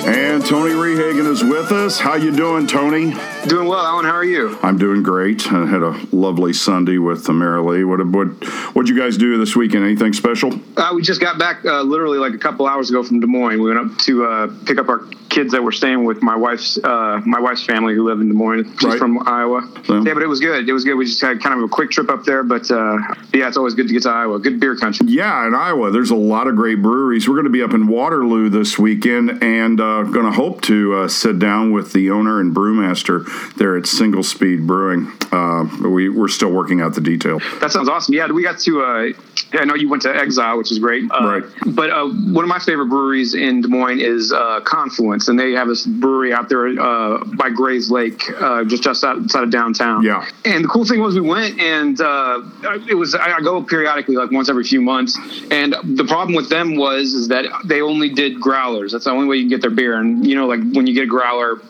And 0.03 0.44
Tony 0.44 0.72
Rehagen 0.72 1.26
is 1.30 1.44
with 1.44 1.72
us. 1.72 1.98
How 2.01 2.14
you 2.14 2.34
doing, 2.34 2.66
Tony? 2.66 3.12
Doing 3.46 3.68
well, 3.68 3.84
Allen. 3.84 4.05
How 4.05 4.12
are 4.12 4.24
you? 4.24 4.59
I'm 4.62 4.78
doing 4.78 5.03
great. 5.03 5.51
I 5.53 5.66
had 5.66 5.82
a 5.82 5.90
lovely 6.11 6.53
Sunday 6.53 6.98
with 6.98 7.24
the 7.24 7.32
Lee. 7.32 7.84
What 7.84 8.05
what 8.07 8.28
what'd 8.74 8.88
you 8.88 8.98
guys 8.98 9.16
do 9.16 9.36
this 9.38 9.55
weekend? 9.55 9.84
Anything 9.84 10.12
special? 10.12 10.59
Uh, 10.76 10.92
we 10.94 11.03
just 11.03 11.20
got 11.20 11.38
back 11.38 11.64
uh, 11.64 11.82
literally 11.82 12.18
like 12.18 12.32
a 12.34 12.38
couple 12.38 12.66
hours 12.66 12.88
ago 12.90 13.03
from 13.03 13.20
Des 13.20 13.26
Moines. 13.26 13.61
We 13.61 13.74
went 13.74 13.92
up 13.92 13.98
to 14.01 14.24
uh, 14.24 14.48
pick 14.66 14.78
up 14.78 14.88
our 14.88 15.01
kids 15.28 15.53
that 15.53 15.62
were 15.62 15.70
staying 15.72 16.05
with 16.05 16.22
my 16.22 16.34
wife's 16.34 16.78
uh, 16.82 17.20
my 17.24 17.38
wife's 17.38 17.64
family 17.64 17.94
who 17.94 18.05
live 18.05 18.20
in 18.20 18.28
Des 18.28 18.34
Moines. 18.34 18.64
She's 18.78 18.84
Right. 18.90 18.98
from 18.98 19.26
Iowa. 19.28 19.68
Yeah. 19.88 20.03
Yeah, 20.07 20.14
but 20.14 20.22
it 20.22 20.28
was 20.28 20.40
good. 20.40 20.68
It 20.68 20.72
was 20.72 20.84
good. 20.84 20.94
We 20.94 21.05
just 21.07 21.20
had 21.20 21.40
kind 21.42 21.57
of 21.59 21.64
a 21.64 21.68
quick 21.68 21.90
trip 21.90 22.09
up 22.11 22.24
there, 22.24 22.42
but 22.42 22.70
uh, 22.70 22.98
yeah, 23.34 23.46
it's 23.48 23.57
always 23.57 23.74
good 23.74 23.86
to 23.88 23.92
get 23.92 24.03
to 24.05 24.11
Iowa. 24.11 24.38
Good 24.40 24.59
beer 24.61 24.76
country. 24.76 25.07
Yeah, 25.09 25.46
in 25.46 25.55
Iowa, 25.55 25.90
there's 25.90 26.11
a 26.11 26.16
lot 26.16 26.46
of 26.48 26.57
great 26.57 26.82
breweries. 26.82 27.28
We're 27.28 27.34
going 27.36 27.44
to 27.44 27.51
be 27.51 27.62
up 27.62 27.74
in 27.74 27.86
Waterloo 27.86 28.48
this 28.48 28.78
weekend, 28.78 29.42
and 29.42 29.80
uh, 29.91 30.03
going 30.05 30.26
to 30.26 30.32
hope 30.32 30.61
to 30.62 30.95
uh, 30.95 31.09
sit 31.09 31.38
down 31.38 31.72
with 31.72 31.93
the 31.93 32.11
owner 32.11 32.41
and 32.41 32.55
brewmaster 32.55 33.24
there 33.55 33.76
at 33.76 33.86
Single 33.86 34.22
Speed 34.22 34.66
Brewing. 34.66 35.11
Uh, 35.32 35.64
we 35.88 36.09
we're 36.09 36.28
still 36.28 36.51
working 36.51 36.80
out 36.80 36.95
the 36.95 37.01
detail. 37.01 37.38
That 37.61 37.72
sounds 37.72 37.88
awesome. 37.88 38.14
Yeah, 38.14 38.30
we 38.30 38.43
got 38.43 38.59
to. 38.61 38.82
Uh, 38.82 39.12
I 39.53 39.64
know 39.64 39.74
you 39.74 39.88
went 39.88 40.03
to 40.03 40.14
Exile, 40.14 40.59
which 40.59 40.70
is 40.72 40.78
great. 40.78 41.05
Uh, 41.11 41.18
Right. 41.20 41.45
But 41.76 41.91
uh, 41.91 42.09
one 42.09 42.45
of 42.45 42.49
my 42.49 42.59
favorite 42.59 42.86
breweries 42.86 43.34
in 43.34 43.61
Des 43.61 43.68
Moines 43.68 44.01
is 44.01 44.32
uh, 44.32 44.61
Confluence, 44.64 45.28
and 45.28 45.38
they 45.38 45.53
have 45.53 45.68
this 45.68 45.86
brewery 45.86 46.32
out 46.32 46.49
there 46.49 46.66
uh, 46.68 47.22
by 47.36 47.51
Grays 47.51 47.91
Lake, 47.91 48.22
uh, 48.41 48.64
just 48.64 48.82
just 48.82 49.05
outside 49.05 49.45
of 49.45 49.51
downtown. 49.51 50.03
Yeah. 50.03 50.26
And 50.45 50.64
the 50.64 50.68
cool 50.68 50.84
thing 50.84 51.01
was, 51.01 51.14
we 51.14 51.20
went, 51.20 51.61
and 51.61 52.01
uh, 52.01 52.43
it 52.88 52.95
was 52.95 53.14
I 53.14 53.36
I 53.36 53.41
go 53.41 53.62
periodically, 53.62 54.16
like 54.16 54.30
once 54.30 54.49
every 54.49 54.64
few 54.64 54.80
months. 54.80 55.18
And 55.51 55.74
the 55.84 56.05
problem 56.05 56.34
with 56.34 56.49
them 56.49 56.76
was 56.76 57.12
is 57.12 57.28
that 57.28 57.45
they 57.64 57.80
only 57.82 58.09
did 58.09 58.41
growlers. 58.41 58.93
That's 58.93 59.05
the 59.05 59.11
only 59.11 59.28
way 59.28 59.36
you 59.36 59.43
can 59.43 59.51
get 59.51 59.62
their 59.62 59.70
beer. 59.81 59.95
And 59.99 60.26
you 60.26 60.35
know, 60.35 60.47
like 60.47 60.61
when 60.72 60.87
you 60.87 60.95
get 60.95 61.05
a 61.05 61.07
growler, 61.07 61.61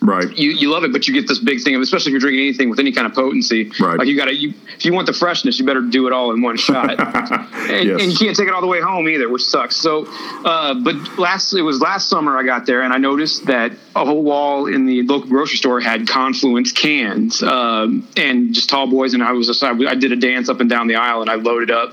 Right. 0.00 0.30
you, 0.38 0.50
you 0.52 0.70
love 0.70 0.84
it, 0.84 0.92
but 0.92 1.08
you 1.08 1.12
get 1.12 1.26
this 1.26 1.40
big 1.40 1.60
thing 1.60 1.74
of, 1.74 1.82
especially 1.82 2.10
if 2.10 2.12
you're 2.12 2.20
drinking 2.20 2.40
anything 2.46 2.70
with 2.70 2.78
any 2.78 2.92
kind 2.92 3.04
of 3.04 3.14
potency. 3.14 3.72
Right. 3.80 3.98
Like 3.98 4.06
you 4.06 4.16
got 4.16 4.26
to, 4.26 4.34
you, 4.34 4.54
if 4.76 4.84
you 4.84 4.92
want 4.92 5.06
the 5.08 5.12
freshness, 5.12 5.58
you 5.58 5.66
better 5.66 5.80
do 5.80 6.06
it 6.06 6.12
all 6.12 6.32
in 6.32 6.40
one 6.40 6.56
shot. 6.56 6.90
and, 7.00 7.84
Yes. 7.88 8.00
and 8.00 8.12
you 8.12 8.16
can't 8.16 8.36
take 8.36 8.46
it 8.46 8.54
all 8.54 8.60
the 8.60 8.68
way 8.68 8.80
home 8.80 9.08
either, 9.08 9.28
which 9.28 9.42
sucks. 9.44 9.74
So, 9.76 10.06
uh, 10.44 10.74
but 10.74 10.94
last, 11.18 11.52
it 11.52 11.62
was 11.62 11.80
last 11.80 12.08
summer 12.08 12.38
I 12.38 12.44
got 12.44 12.64
there 12.64 12.82
and 12.82 12.92
I 12.92 12.98
noticed 12.98 13.46
that 13.46 13.72
a 14.02 14.04
whole 14.04 14.22
wall 14.22 14.66
in 14.66 14.86
the 14.86 15.02
local 15.02 15.28
grocery 15.28 15.56
store 15.56 15.80
had 15.80 16.08
Confluence 16.08 16.72
cans 16.72 17.42
um, 17.42 18.06
and 18.16 18.54
just 18.54 18.68
tall 18.68 18.86
boys. 18.86 19.14
And 19.14 19.22
I 19.22 19.32
was 19.32 19.46
just, 19.46 19.62
I, 19.62 19.70
I 19.70 19.94
did 19.94 20.12
a 20.12 20.16
dance 20.16 20.48
up 20.48 20.60
and 20.60 20.70
down 20.70 20.86
the 20.86 20.96
aisle 20.96 21.20
and 21.20 21.30
I 21.30 21.34
loaded 21.34 21.70
up 21.70 21.92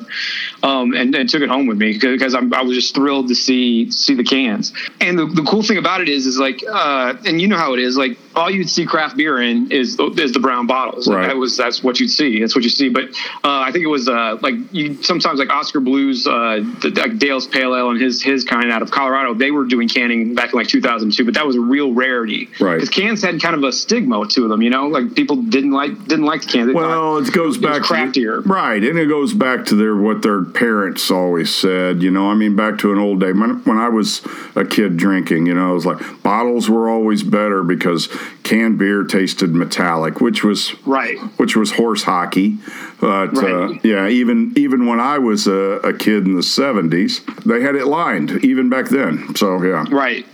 um, 0.63 0.93
and, 0.93 1.13
and 1.15 1.29
took 1.29 1.41
it 1.41 1.49
home 1.49 1.67
with 1.67 1.77
me 1.77 1.97
because 1.97 2.35
I'm, 2.35 2.53
I 2.53 2.61
was 2.61 2.75
just 2.75 2.93
thrilled 2.93 3.27
to 3.29 3.35
see 3.35 3.91
see 3.91 4.13
the 4.13 4.23
cans. 4.23 4.73
And 5.01 5.17
the, 5.17 5.25
the 5.25 5.43
cool 5.43 5.63
thing 5.63 5.77
about 5.77 6.01
it 6.01 6.09
is, 6.09 6.25
is 6.25 6.37
like, 6.37 6.63
uh, 6.69 7.15
and 7.25 7.41
you 7.41 7.47
know 7.47 7.57
how 7.57 7.73
it 7.73 7.79
is, 7.79 7.97
like 7.97 8.17
all 8.35 8.49
you'd 8.49 8.69
see 8.69 8.85
craft 8.85 9.17
beer 9.17 9.41
in 9.41 9.71
is 9.71 9.97
is 10.17 10.31
the 10.33 10.39
brown 10.39 10.67
bottles. 10.67 11.07
Right. 11.07 11.27
That 11.27 11.37
was 11.37 11.57
that's 11.57 11.83
what 11.83 11.99
you'd 11.99 12.09
see. 12.09 12.39
That's 12.39 12.55
what 12.55 12.63
you 12.63 12.69
see. 12.69 12.89
But 12.89 13.05
uh, 13.43 13.61
I 13.61 13.71
think 13.71 13.83
it 13.83 13.87
was 13.89 14.07
uh, 14.07 14.37
like 14.41 14.55
you 14.71 15.01
sometimes 15.03 15.39
like 15.39 15.49
Oskar 15.49 15.79
Blues, 15.79 16.27
uh, 16.27 16.63
the, 16.81 16.91
like 16.95 17.17
Dale's 17.17 17.47
Pale 17.47 17.75
Ale 17.75 17.89
and 17.91 18.01
his 18.01 18.21
his 18.21 18.43
kind 18.43 18.71
out 18.71 18.81
of 18.81 18.91
Colorado. 18.91 19.33
They 19.33 19.51
were 19.51 19.65
doing 19.65 19.87
canning 19.87 20.35
back 20.35 20.53
in 20.53 20.59
like 20.59 20.67
2002, 20.67 21.25
but 21.25 21.33
that 21.35 21.45
was 21.45 21.55
a 21.55 21.61
real 21.61 21.93
rarity. 21.93 22.49
Right. 22.59 22.75
Because 22.75 22.89
cans 22.89 23.23
had 23.23 23.41
kind 23.41 23.55
of 23.55 23.63
a 23.63 23.71
stigma 23.71 24.25
to 24.27 24.47
them. 24.47 24.61
You 24.61 24.69
know, 24.69 24.87
like 24.87 25.15
people 25.15 25.37
didn't 25.37 25.71
like 25.71 25.91
didn't 26.07 26.25
like 26.25 26.41
the 26.41 26.47
cans. 26.47 26.67
They 26.67 26.73
Well, 26.73 27.19
thought 27.19 27.27
it 27.27 27.33
goes 27.33 27.57
back 27.57 27.83
craftier. 27.83 28.41
to 28.41 28.47
right, 28.49 28.83
and 28.83 28.97
it 28.99 29.07
goes 29.07 29.33
back 29.33 29.65
to 29.67 29.75
their 29.75 29.95
what 29.95 30.21
their 30.21 30.43
parents 30.43 31.09
always 31.09 31.53
said. 31.53 32.03
You 32.03 32.11
know, 32.11 32.29
I 32.29 32.35
mean, 32.35 32.55
back 32.55 32.77
to 32.79 32.91
an 32.91 32.99
old 32.99 33.19
day 33.19 33.31
when 33.31 33.63
when 33.63 33.77
I 33.77 33.89
was 33.89 34.21
a 34.55 34.65
kid 34.65 34.97
drinking. 34.97 35.45
You 35.45 35.53
know, 35.53 35.71
it 35.71 35.75
was 35.75 35.85
like 35.85 36.23
bottles 36.23 36.69
were 36.69 36.89
always 36.89 37.23
better 37.23 37.63
because 37.63 38.09
canned 38.43 38.77
beer 38.77 39.03
tasted 39.03 39.53
metallic, 39.53 40.21
which 40.21 40.43
was 40.43 40.75
Right. 40.85 41.17
which 41.37 41.55
was 41.55 41.71
horse 41.71 42.03
hockey. 42.03 42.57
But 42.99 43.37
uh, 43.37 43.73
yeah, 43.83 44.07
even 44.07 44.53
even 44.55 44.85
when 44.85 44.99
I 44.99 45.17
was 45.17 45.47
a, 45.47 45.79
a 45.83 45.93
kid 45.93 46.25
in 46.25 46.35
the 46.35 46.43
seventies, 46.43 47.21
they 47.45 47.61
had 47.61 47.75
it 47.75 47.85
lined 47.87 48.43
even 48.43 48.69
back 48.69 48.89
then. 48.89 49.35
So 49.35 49.61
yeah, 49.63 49.85
Right. 49.89 50.25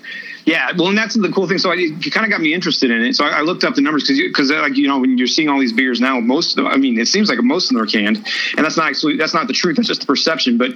Yeah, 0.43 0.71
well, 0.75 0.87
and 0.87 0.97
that's 0.97 1.13
the 1.13 1.29
cool 1.29 1.47
thing. 1.47 1.59
So 1.59 1.69
I, 1.69 1.75
it 1.77 2.11
kind 2.11 2.25
of 2.25 2.31
got 2.31 2.41
me 2.41 2.51
interested 2.51 2.89
in 2.89 3.03
it. 3.03 3.13
So 3.15 3.23
I, 3.23 3.29
I 3.29 3.41
looked 3.41 3.63
up 3.63 3.75
the 3.75 3.81
numbers 3.81 4.03
because, 4.07 4.17
because 4.19 4.49
like 4.49 4.75
you 4.75 4.87
know, 4.87 4.99
when 4.99 5.15
you're 5.17 5.27
seeing 5.27 5.49
all 5.49 5.59
these 5.59 5.71
beers 5.71 6.01
now, 6.01 6.19
most 6.19 6.57
of 6.57 6.63
them, 6.63 6.67
I 6.67 6.77
mean, 6.77 6.99
it 6.99 7.07
seems 7.07 7.29
like 7.29 7.39
most 7.43 7.69
of 7.69 7.75
them 7.75 7.83
are 7.83 7.87
canned, 7.87 8.17
and 8.57 8.65
that's 8.65 8.75
not 8.75 8.87
actually 8.87 9.17
that's 9.17 9.35
not 9.35 9.47
the 9.47 9.53
truth. 9.53 9.75
That's 9.75 9.87
just 9.87 10.01
the 10.01 10.07
perception. 10.07 10.57
But 10.57 10.71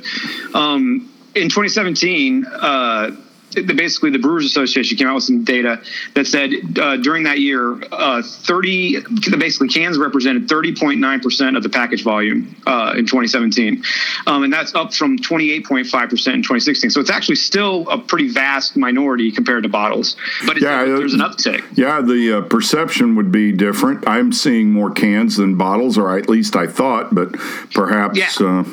um, 0.53 1.11
in 1.35 1.49
2017. 1.49 2.45
Uh, 2.45 3.15
basically, 3.55 4.09
the 4.09 4.19
Brewers 4.19 4.45
Association 4.45 4.97
came 4.97 5.07
out 5.07 5.15
with 5.15 5.23
some 5.23 5.43
data 5.43 5.81
that 6.13 6.27
said 6.27 6.51
uh, 6.79 6.97
during 6.97 7.23
that 7.23 7.39
year, 7.39 7.81
uh, 7.91 8.21
30 8.23 9.01
basically 9.37 9.67
cans 9.67 9.97
represented 9.97 10.47
30.9 10.47 11.21
percent 11.23 11.57
of 11.57 11.63
the 11.63 11.69
package 11.69 12.03
volume 12.03 12.55
uh, 12.67 12.93
in 12.97 13.05
2017, 13.05 13.83
um, 14.27 14.43
and 14.43 14.51
that's 14.53 14.73
up 14.75 14.93
from 14.93 15.17
28.5 15.17 16.09
percent 16.09 16.35
in 16.35 16.41
2016. 16.43 16.89
So 16.89 16.99
it's 16.99 17.09
actually 17.09 17.35
still 17.35 17.89
a 17.89 17.97
pretty 17.97 18.29
vast 18.29 18.77
minority 18.77 19.31
compared 19.31 19.63
to 19.63 19.69
bottles, 19.69 20.15
but 20.45 20.57
it's, 20.57 20.63
Yeah, 20.63 20.85
there's 20.85 21.13
an 21.13 21.21
uh, 21.21 21.29
uptick. 21.29 21.63
Yeah, 21.73 22.01
the 22.01 22.39
uh, 22.39 22.41
perception 22.41 23.15
would 23.15 23.31
be 23.31 23.51
different. 23.51 24.07
I'm 24.07 24.31
seeing 24.31 24.71
more 24.71 24.91
cans 24.91 25.37
than 25.37 25.55
bottles, 25.55 25.97
or 25.97 26.17
at 26.17 26.29
least 26.29 26.55
I 26.55 26.67
thought, 26.67 27.13
but 27.13 27.33
perhaps, 27.73 28.17
Yeah. 28.17 28.27
uh, 28.45 28.63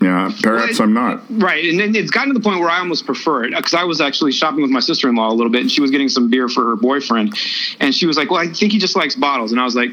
yeah, 0.00 0.32
perhaps 0.42 0.78
Well, 0.78 0.88
I'm 0.88 0.94
not. 0.94 1.22
Right, 1.30 1.64
and 1.66 1.78
then 1.78 1.94
it's 1.94 2.10
gotten 2.10 2.32
to 2.32 2.38
the 2.38 2.42
point 2.42 2.60
where 2.60 2.70
I 2.70 2.78
almost 2.78 3.06
prefer 3.06 3.44
it 3.44 3.54
because 3.54 3.74
I 3.74 3.84
was 3.84 4.00
actually 4.00 4.29
shopping 4.32 4.62
with 4.62 4.70
my 4.70 4.80
sister 4.80 5.08
in 5.08 5.14
law 5.14 5.30
a 5.30 5.34
little 5.34 5.50
bit, 5.50 5.62
and 5.62 5.70
she 5.70 5.80
was 5.80 5.90
getting 5.90 6.08
some 6.08 6.30
beer 6.30 6.48
for 6.48 6.64
her 6.70 6.76
boyfriend, 6.76 7.36
and 7.80 7.94
she 7.94 8.06
was 8.06 8.16
like, 8.16 8.30
"Well, 8.30 8.40
I 8.40 8.48
think 8.48 8.72
he 8.72 8.78
just 8.78 8.96
likes 8.96 9.14
bottles," 9.14 9.52
and 9.52 9.60
I 9.60 9.64
was 9.64 9.74
like, 9.74 9.90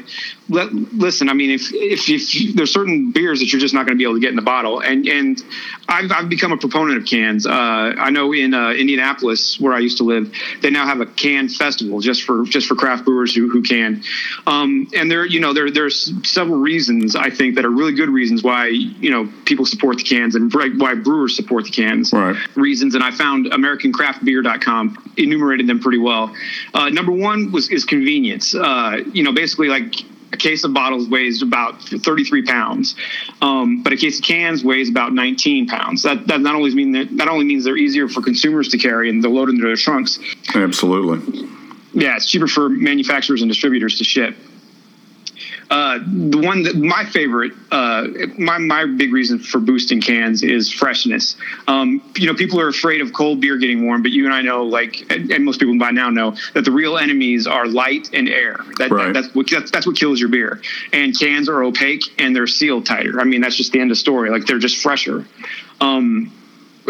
Let, 0.48 0.72
"Listen, 0.72 1.28
I 1.28 1.34
mean, 1.34 1.50
if 1.50 1.72
if, 1.72 2.08
if 2.08 2.34
you, 2.34 2.52
there's 2.52 2.72
certain 2.72 3.10
beers 3.10 3.40
that 3.40 3.52
you're 3.52 3.60
just 3.60 3.74
not 3.74 3.86
going 3.86 3.96
to 3.96 3.98
be 3.98 4.04
able 4.04 4.14
to 4.14 4.20
get 4.20 4.30
in 4.30 4.36
the 4.36 4.42
bottle, 4.42 4.80
and 4.80 5.06
and 5.06 5.42
I've, 5.88 6.10
I've 6.12 6.28
become 6.28 6.52
a 6.52 6.56
proponent 6.56 6.98
of 6.98 7.06
cans. 7.06 7.46
Uh, 7.46 7.50
I 7.98 8.10
know 8.10 8.32
in 8.32 8.54
uh, 8.54 8.70
Indianapolis, 8.70 9.58
where 9.60 9.72
I 9.72 9.78
used 9.78 9.98
to 9.98 10.04
live, 10.04 10.32
they 10.60 10.70
now 10.70 10.86
have 10.86 11.00
a 11.00 11.06
can 11.06 11.48
festival 11.48 12.00
just 12.00 12.22
for 12.22 12.44
just 12.44 12.66
for 12.66 12.74
craft 12.74 13.04
brewers 13.04 13.34
who 13.34 13.48
who 13.48 13.62
can, 13.62 14.02
um, 14.46 14.88
and 14.94 15.10
there 15.10 15.26
you 15.26 15.40
know 15.40 15.52
there 15.52 15.70
there's 15.70 16.12
several 16.28 16.58
reasons 16.58 17.16
I 17.16 17.30
think 17.30 17.56
that 17.56 17.64
are 17.64 17.70
really 17.70 17.94
good 17.94 18.08
reasons 18.10 18.42
why 18.42 18.68
you 18.68 19.10
know 19.10 19.28
people 19.44 19.66
support 19.66 19.98
the 19.98 20.04
cans 20.04 20.34
and 20.34 20.52
why 20.52 20.94
brewers 20.94 21.36
support 21.36 21.64
the 21.64 21.70
cans. 21.70 22.12
Right. 22.12 22.36
reasons 22.56 22.94
and 22.94 23.04
i 23.04 23.10
found 23.10 23.46
americancraftbeer.com 24.28 25.12
enumerated 25.16 25.66
them 25.66 25.80
pretty 25.80 25.98
well 25.98 26.34
uh, 26.74 26.88
number 26.88 27.12
one 27.12 27.50
was 27.52 27.68
is 27.70 27.84
convenience 27.84 28.54
uh, 28.54 29.00
you 29.12 29.22
know 29.22 29.32
basically 29.32 29.68
like 29.68 29.94
a 30.32 30.36
case 30.36 30.64
of 30.64 30.74
bottles 30.74 31.08
weighs 31.08 31.40
about 31.40 31.80
33 31.82 32.44
pounds, 32.44 32.96
um, 33.40 33.82
but 33.82 33.94
a 33.94 33.96
case 33.96 34.18
of 34.18 34.24
cans 34.26 34.62
weighs 34.62 34.90
about 34.90 35.14
19 35.14 35.66
pounds. 35.68 36.02
That, 36.02 36.26
that 36.26 36.40
not 36.42 36.54
only 36.54 36.74
mean 36.74 36.92
that 36.92 37.10
not 37.10 37.28
only 37.28 37.46
means 37.46 37.64
they're 37.64 37.78
easier 37.78 38.08
for 38.08 38.20
consumers 38.20 38.68
to 38.68 38.78
carry 38.78 39.08
and 39.08 39.24
they're 39.24 39.30
loaded 39.30 39.54
into 39.54 39.66
their 39.66 39.76
trunks. 39.76 40.18
Absolutely. 40.54 41.48
Yeah, 41.94 42.16
it's 42.16 42.26
cheaper 42.26 42.46
for 42.46 42.68
manufacturers 42.68 43.40
and 43.40 43.50
distributors 43.50 43.96
to 43.98 44.04
ship. 44.04 44.36
Uh, 45.70 45.98
the 45.98 46.38
one 46.38 46.62
that 46.62 46.76
my 46.76 47.04
favorite, 47.04 47.52
uh, 47.70 48.06
my 48.38 48.56
my 48.56 48.86
big 48.86 49.12
reason 49.12 49.38
for 49.38 49.60
boosting 49.60 50.00
cans 50.00 50.42
is 50.42 50.72
freshness. 50.72 51.36
Um, 51.66 52.00
you 52.16 52.26
know, 52.26 52.34
people 52.34 52.58
are 52.58 52.68
afraid 52.68 53.02
of 53.02 53.12
cold 53.12 53.40
beer 53.40 53.58
getting 53.58 53.84
warm, 53.84 54.02
but 54.02 54.10
you 54.10 54.24
and 54.24 54.32
I 54.32 54.40
know, 54.40 54.64
like, 54.64 55.04
and, 55.12 55.30
and 55.30 55.44
most 55.44 55.60
people 55.60 55.78
by 55.78 55.90
now 55.90 56.08
know 56.08 56.36
that 56.54 56.64
the 56.64 56.70
real 56.70 56.96
enemies 56.96 57.46
are 57.46 57.66
light 57.66 58.08
and 58.14 58.28
air. 58.28 58.58
That, 58.78 58.90
Right. 58.90 59.12
that, 59.12 59.22
that's 59.22 59.34
what 59.34 59.50
that's, 59.50 59.70
that's 59.70 59.86
what 59.86 59.96
kills 59.96 60.18
your 60.18 60.30
beer. 60.30 60.60
And 60.92 61.18
cans 61.18 61.48
are 61.50 61.62
opaque 61.62 62.04
and 62.18 62.34
they're 62.34 62.46
sealed 62.46 62.86
tighter. 62.86 63.20
I 63.20 63.24
mean, 63.24 63.42
that's 63.42 63.56
just 63.56 63.72
the 63.72 63.80
end 63.80 63.90
of 63.90 63.98
story. 63.98 64.30
Like 64.30 64.46
they're 64.46 64.58
just 64.58 64.82
fresher. 64.82 65.26
Um, 65.80 66.32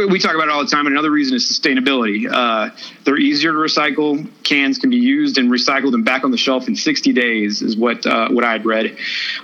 we- 0.06 0.18
talk 0.18 0.34
about 0.34 0.48
it 0.48 0.50
all 0.50 0.64
the 0.64 0.70
time. 0.70 0.86
And 0.86 0.94
another 0.94 1.10
reason 1.10 1.36
is 1.36 1.44
sustainability. 1.44 2.28
Uh, 2.30 2.74
they're 3.04 3.18
easier 3.18 3.52
to 3.52 3.58
recycle. 3.58 4.28
Cans 4.42 4.78
can 4.78 4.90
be 4.90 4.96
used 4.96 5.38
and 5.38 5.50
recycled 5.50 5.94
and 5.94 6.04
back 6.04 6.24
on 6.24 6.30
the 6.30 6.36
shelf 6.36 6.68
in 6.68 6.76
60 6.76 7.12
days, 7.12 7.62
is 7.62 7.76
what 7.76 8.04
uh, 8.06 8.28
what 8.28 8.44
I 8.44 8.52
had 8.52 8.64
read. 8.64 8.96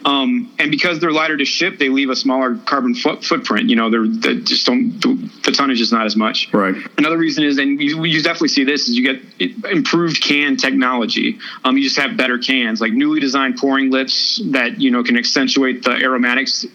Um, 0.05 0.53
and 0.59 0.71
because 0.71 1.01
they're 1.01 1.13
lighter 1.13 1.37
to 1.37 1.45
ship, 1.45 1.79
they 1.79 1.89
leave 1.89 2.11
a 2.11 2.17
smaller 2.17 2.57
carbon 2.67 2.95
foot, 2.95 3.25
footprint. 3.25 3.71
You 3.71 3.77
know, 3.77 3.91
they're, 3.91 4.07
they 4.07 4.41
just 4.41 4.67
don't 4.67 5.01
the, 5.01 5.31
the 5.45 5.53
tonnage 5.53 5.81
is 5.81 5.93
not 5.93 6.07
as 6.07 6.17
much. 6.17 6.53
Right. 6.53 6.75
Another 6.99 7.19
reason 7.19 7.45
is, 7.45 7.59
and 7.59 7.81
you, 7.81 8.05
you 8.05 8.23
definitely 8.23 8.49
see 8.49 8.65
this, 8.65 8.89
is 8.89 8.97
you 8.97 9.15
get 9.15 9.71
improved 9.71 10.23
can 10.23 10.57
technology. 10.57 11.39
Um, 11.65 11.77
you 11.77 11.85
just 11.85 11.99
have 11.99 12.17
better 12.17 12.39
cans, 12.39 12.81
like 12.81 12.93
newly 12.93 13.21
designed 13.21 13.57
pouring 13.57 13.91
lips 13.91 14.41
that 14.47 14.81
you 14.81 14.91
know 14.91 15.03
can 15.03 15.17
accentuate 15.17 15.83
the 15.83 15.93
aromatics, 15.93 16.67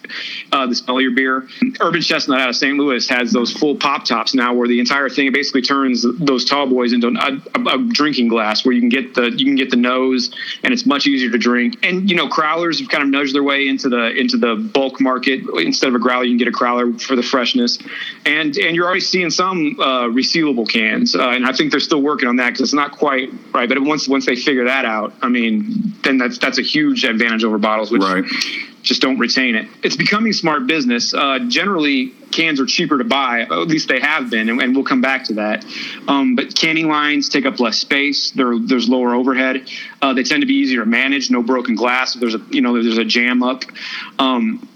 uh, 0.52 0.66
the 0.68 0.76
smell 0.76 0.98
of 0.98 1.02
your 1.02 1.12
beer. 1.12 1.48
Urban 1.80 2.02
Chestnut 2.02 2.40
out 2.40 2.50
of 2.50 2.56
St. 2.56 2.78
Louis 2.78 3.08
has 3.10 3.32
those 3.32 3.52
full 3.52 3.69
pop 3.76 4.06
tops 4.06 4.34
now, 4.34 4.54
where 4.54 4.68
the 4.68 4.80
entire 4.80 5.10
thing 5.10 5.32
basically 5.32 5.62
turns 5.62 6.06
those 6.20 6.46
tall 6.46 6.68
boys 6.68 6.94
into 6.94 7.08
a, 7.08 7.60
a, 7.60 7.76
a 7.76 7.78
drinking 7.90 8.28
glass, 8.28 8.66
where 8.66 8.74
you 8.74 8.82
can 8.82 8.90
get 8.90 9.16
the 9.16 9.32
you 9.32 9.46
can 9.46 9.56
get 9.56 9.70
the 9.70 9.78
nose, 9.78 10.34
and 10.64 10.74
it's 10.74 10.86
much 10.86 11.08
easier 11.08 11.30
to 11.32 11.38
drink. 11.38 11.78
And 11.86 12.10
you 12.10 12.16
know, 12.16 12.28
crowlers 12.28 12.80
have 12.80 12.90
kind 12.90 13.04
of 13.04 13.10
nudged 13.10 13.34
their 13.34 13.44
way 13.44 13.68
into 13.68 13.90
the 13.90 14.12
into 14.16 14.38
the 14.38 14.56
bulk 14.56 15.00
market. 15.00 15.42
Instead 15.56 15.90
of 15.90 15.96
a 15.96 16.00
growler, 16.00 16.26
you 16.26 16.32
can 16.32 16.38
get 16.38 16.48
a 16.48 16.52
crowler 16.52 17.00
for 17.02 17.16
the 17.16 17.24
freshness, 17.24 17.80
and 18.26 18.58
and 18.58 18.76
you're 18.76 18.86
already 18.86 19.00
seeing 19.00 19.30
some 19.30 19.78
uh, 19.80 20.04
resealable 20.08 20.68
cans, 20.68 21.16
uh, 21.16 21.30
and 21.30 21.46
I 21.46 21.54
think 21.54 21.72
they're 21.72 21.80
still 21.80 22.02
working 22.02 22.28
on 22.28 22.36
that 22.38 22.50
because 22.50 22.62
it's 22.62 22.74
not 22.74 22.92
quite 22.92 23.30
right. 23.54 23.70
But 23.70 23.82
once 23.82 24.08
once 24.08 24.26
they 24.26 24.36
figure 24.36 24.66
that 24.66 24.86
out, 24.86 25.14
I 25.22 25.30
mean, 25.30 25.94
then 26.04 26.18
that's 26.18 26.38
that's 26.38 26.58
a 26.58 26.64
huge 26.64 27.04
advantage 27.06 27.44
over 27.44 27.58
bottles, 27.58 27.92
which 27.92 28.02
Right. 28.02 28.24
Just 28.82 29.02
don't 29.02 29.20
retain 29.20 29.56
it. 29.56 29.68
It's 29.84 29.96
becoming 29.96 30.34
smart 30.34 30.68
business. 30.68 31.14
Uh, 31.14 31.40
generally, 31.48 32.14
cans 32.32 32.60
are 32.60 32.66
cheaper 32.66 32.98
to 32.98 33.04
buy. 33.04 33.42
At 33.42 33.68
least 33.68 33.88
they 33.88 34.00
have 34.00 34.30
been, 34.30 34.50
and, 34.50 34.62
and 34.62 34.76
we'll 34.76 34.86
come 34.86 35.02
back 35.02 35.26
to 35.26 35.34
that. 35.34 35.66
Um, 36.08 36.36
but 36.36 36.56
canning 36.56 36.88
lines 36.88 37.30
take 37.30 37.46
up 37.46 37.60
less 37.60 37.78
space. 37.78 38.32
There, 38.32 38.58
there's 38.58 38.88
lower 38.88 39.14
overhead. 39.14 39.68
Uh, 40.02 40.14
they 40.14 40.24
tend 40.24 40.42
to 40.42 40.48
be 40.48 40.56
easier 40.56 40.82
to 40.84 40.90
manage. 40.90 41.30
No 41.30 41.44
broken 41.44 41.76
glass. 41.76 42.14
There's 42.14 42.36
a 42.36 42.42
you 42.50 42.62
know 42.62 42.82
there's 42.82 42.98
a 42.98 43.06
jam 43.06 43.44
up. 43.44 43.64
Um, 44.18 44.68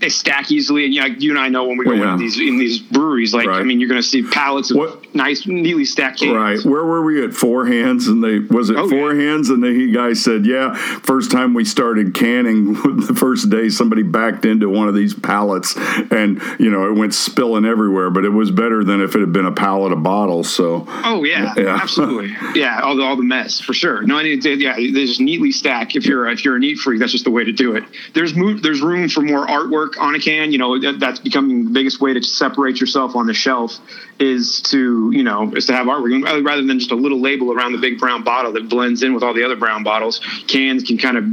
they 0.00 0.08
stack 0.08 0.50
easily, 0.50 0.84
and 0.84 0.94
you, 0.94 1.00
know, 1.00 1.06
you 1.06 1.30
and 1.30 1.38
I 1.38 1.48
know 1.48 1.64
when 1.64 1.78
we 1.78 1.84
go 1.84 1.92
yeah. 1.92 2.12
in 2.12 2.18
these 2.18 2.38
in 2.38 2.58
these 2.58 2.78
breweries, 2.78 3.32
like 3.32 3.48
I 3.48 3.62
mean, 3.62 3.80
you're 3.80 3.88
going 3.88 4.00
to 4.00 4.06
see 4.06 4.22
pallets 4.22 4.70
of 4.70 4.76
What- 4.76 5.14
nice, 5.14 5.46
neatly 5.46 5.84
stacked 5.86 6.20
cans. 6.20 6.32
Right. 6.36 6.64
Where 6.70 6.84
were 6.84 7.02
we 7.02 7.24
at 7.24 7.32
four 7.32 7.64
hands? 7.66 8.06
And 8.08 8.22
they 8.22 8.40
was 8.40 8.68
it 8.70 8.76
Oh, 8.76 8.88
four 8.88 9.14
yeah. 9.14 9.22
hands? 9.30 9.48
And 9.48 9.62
the 9.62 9.72
he 9.72 9.90
guy 9.90 10.12
said, 10.12 10.44
"Yeah, 10.44 10.74
first 10.74 11.30
time 11.30 11.54
we 11.54 11.64
started 11.64 12.12
canning, 12.14 12.74
the 13.06 13.14
first 13.18 13.48
day 13.48 13.68
somebody 13.70 14.02
backed 14.02 14.44
into 14.44 14.68
one 14.68 14.88
of 14.88 14.94
these 14.94 15.14
pallets, 15.14 15.74
and 16.10 16.42
you 16.58 16.70
know 16.70 16.88
it 16.90 16.94
went 16.94 17.14
spilling 17.14 17.64
everywhere. 17.64 18.10
But 18.10 18.24
it 18.24 18.30
was 18.30 18.50
better 18.50 18.84
than 18.84 19.00
if 19.00 19.14
it 19.16 19.20
had 19.20 19.32
been 19.32 19.46
a 19.46 19.52
pallet 19.52 19.92
of 19.92 20.02
bottles. 20.02 20.52
So 20.52 20.84
Oh 20.88 21.24
yeah, 21.24 21.54
Yeah. 21.56 21.76
absolutely. 21.82 22.34
Yeah, 22.54 22.80
all 22.82 22.96
the 22.96 23.02
all 23.02 23.16
the 23.16 23.22
mess 23.22 23.60
for 23.60 23.72
sure. 23.72 24.02
No, 24.02 24.18
I 24.18 24.22
need 24.24 24.42
to, 24.42 24.54
yeah, 24.54 24.74
they 24.76 24.90
just 25.06 25.20
neatly 25.20 25.52
stack. 25.52 25.96
If 25.96 26.04
you're 26.04 26.28
if 26.28 26.44
you're 26.44 26.56
a 26.56 26.60
neat 26.60 26.78
freak, 26.78 27.00
that's 27.00 27.12
just 27.12 27.24
the 27.24 27.30
way 27.30 27.44
to 27.44 27.52
do 27.52 27.74
it. 27.76 27.84
There's 28.12 28.34
mo- 28.34 28.58
there's 28.58 28.80
room 28.82 29.08
for 29.08 29.22
more 29.22 29.46
artwork 29.46 29.85
on 29.98 30.14
a 30.14 30.20
can. 30.20 30.52
You 30.52 30.58
know, 30.58 30.92
that's 30.98 31.20
becoming 31.20 31.64
the 31.64 31.70
biggest 31.70 32.00
way 32.00 32.14
to 32.14 32.22
separate 32.22 32.80
yourself 32.80 33.16
on 33.16 33.26
the 33.26 33.34
shelf 33.34 33.78
is 34.18 34.60
to 34.62 35.10
you 35.12 35.22
know 35.22 35.52
is 35.54 35.66
to 35.66 35.72
have 35.72 35.86
artwork 35.86 36.44
rather 36.44 36.62
than 36.62 36.78
just 36.78 36.90
a 36.90 36.96
little 36.96 37.20
label 37.20 37.52
around 37.52 37.72
the 37.72 37.78
big 37.78 37.98
brown 37.98 38.24
bottle 38.24 38.52
that 38.52 38.68
blends 38.68 39.02
in 39.02 39.14
with 39.14 39.22
all 39.22 39.34
the 39.34 39.44
other 39.44 39.56
brown 39.56 39.82
bottles. 39.82 40.20
Cans 40.46 40.82
can 40.82 40.98
kind 40.98 41.16
of 41.16 41.24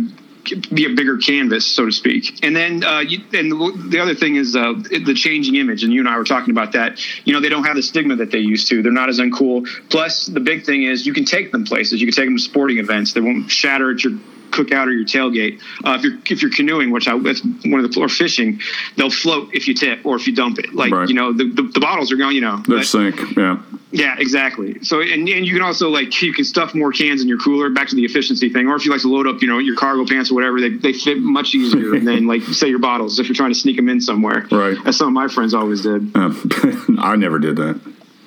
be 0.73 0.85
a 0.85 0.89
bigger 0.89 1.17
canvas, 1.17 1.65
so 1.65 1.85
to 1.85 1.91
speak. 1.91 2.43
And 2.43 2.55
then, 2.55 2.83
uh, 2.83 2.99
you, 2.99 3.23
and 3.33 3.51
the, 3.51 3.87
the 3.89 3.99
other 3.99 4.13
thing 4.15 4.35
is 4.35 4.55
uh, 4.55 4.73
the 4.73 5.13
changing 5.13 5.55
image. 5.55 5.83
And 5.83 5.93
you 5.93 6.01
and 6.01 6.09
I 6.09 6.17
were 6.17 6.23
talking 6.23 6.51
about 6.51 6.73
that. 6.73 6.99
You 7.25 7.33
know, 7.33 7.39
they 7.39 7.49
don't 7.49 7.63
have 7.63 7.75
the 7.75 7.83
stigma 7.83 8.15
that 8.17 8.31
they 8.31 8.39
used 8.39 8.67
to. 8.67 8.81
They're 8.81 8.91
not 8.91 9.09
as 9.09 9.19
uncool. 9.19 9.67
Plus, 9.89 10.25
the 10.25 10.39
big 10.39 10.65
thing 10.65 10.83
is 10.83 11.05
you 11.05 11.13
can 11.13 11.25
take 11.25 11.51
them 11.51 11.63
places. 11.63 12.01
You 12.01 12.07
can 12.07 12.15
take 12.15 12.25
them 12.25 12.37
to 12.37 12.43
sporting 12.43 12.79
events. 12.79 13.13
They 13.13 13.21
won't 13.21 13.49
shatter 13.49 13.91
at 13.91 14.03
your 14.03 14.17
cookout 14.53 14.87
or 14.87 14.91
your 14.91 15.05
tailgate. 15.05 15.59
Uh, 15.83 15.95
if 15.97 16.03
you're 16.03 16.17
if 16.29 16.41
you're 16.41 16.51
canoeing, 16.51 16.91
which 16.91 17.07
I, 17.07 17.17
that's 17.19 17.41
one 17.65 17.83
of 17.83 17.91
the 17.91 17.99
or 17.99 18.07
fishing, 18.09 18.59
they'll 18.95 19.09
float 19.09 19.49
if 19.53 19.67
you 19.67 19.73
tip 19.73 20.05
or 20.05 20.15
if 20.15 20.27
you 20.27 20.33
dump 20.35 20.59
it. 20.59 20.73
Like 20.73 20.93
Right. 20.93 21.09
you 21.09 21.15
know, 21.15 21.33
the, 21.33 21.45
the, 21.49 21.63
the 21.63 21.79
bottles 21.79 22.11
are 22.11 22.15
going. 22.15 22.35
You 22.35 22.41
know, 22.41 22.57
they're 22.67 22.77
but- 22.79 22.85
sink. 22.85 23.19
Yeah. 23.35 23.61
yeah, 23.91 24.15
exactly. 24.17 24.83
So, 24.83 25.01
and, 25.01 25.27
and 25.27 25.45
you 25.45 25.53
can 25.53 25.61
also 25.63 25.89
like 25.89 26.21
you 26.21 26.33
can 26.33 26.45
stuff 26.45 26.73
more 26.75 26.91
cans 26.91 27.21
in 27.21 27.27
your 27.27 27.39
cooler. 27.39 27.69
Back 27.69 27.89
to 27.89 27.95
the 27.95 28.05
efficiency 28.05 28.49
thing, 28.49 28.67
or 28.67 28.75
if 28.75 28.85
you 28.85 28.91
like 28.91 29.01
to 29.01 29.09
load 29.11 29.27
up, 29.27 29.41
you 29.41 29.47
know, 29.47 29.57
your 29.59 29.75
cargo 29.75 30.05
pants 30.05 30.31
or 30.31 30.35
whatever, 30.35 30.61
they, 30.61 30.69
they 30.69 30.93
fit 30.93 31.17
much 31.19 31.55
easier 31.55 31.99
than 31.99 32.27
like 32.27 32.43
say 32.43 32.67
your 32.69 32.79
bottles 32.79 33.19
if 33.19 33.27
you're 33.27 33.35
trying 33.35 33.51
to 33.51 33.59
sneak 33.59 33.75
them 33.77 33.89
in 33.89 33.99
somewhere. 34.01 34.45
Right. 34.51 34.77
As 34.85 34.97
some 34.97 35.07
of 35.07 35.13
my 35.13 35.27
friends 35.27 35.53
always 35.53 35.81
did. 35.81 36.11
Uh, 36.15 36.33
I 36.99 37.15
never 37.15 37.39
did 37.39 37.55
that. 37.57 37.79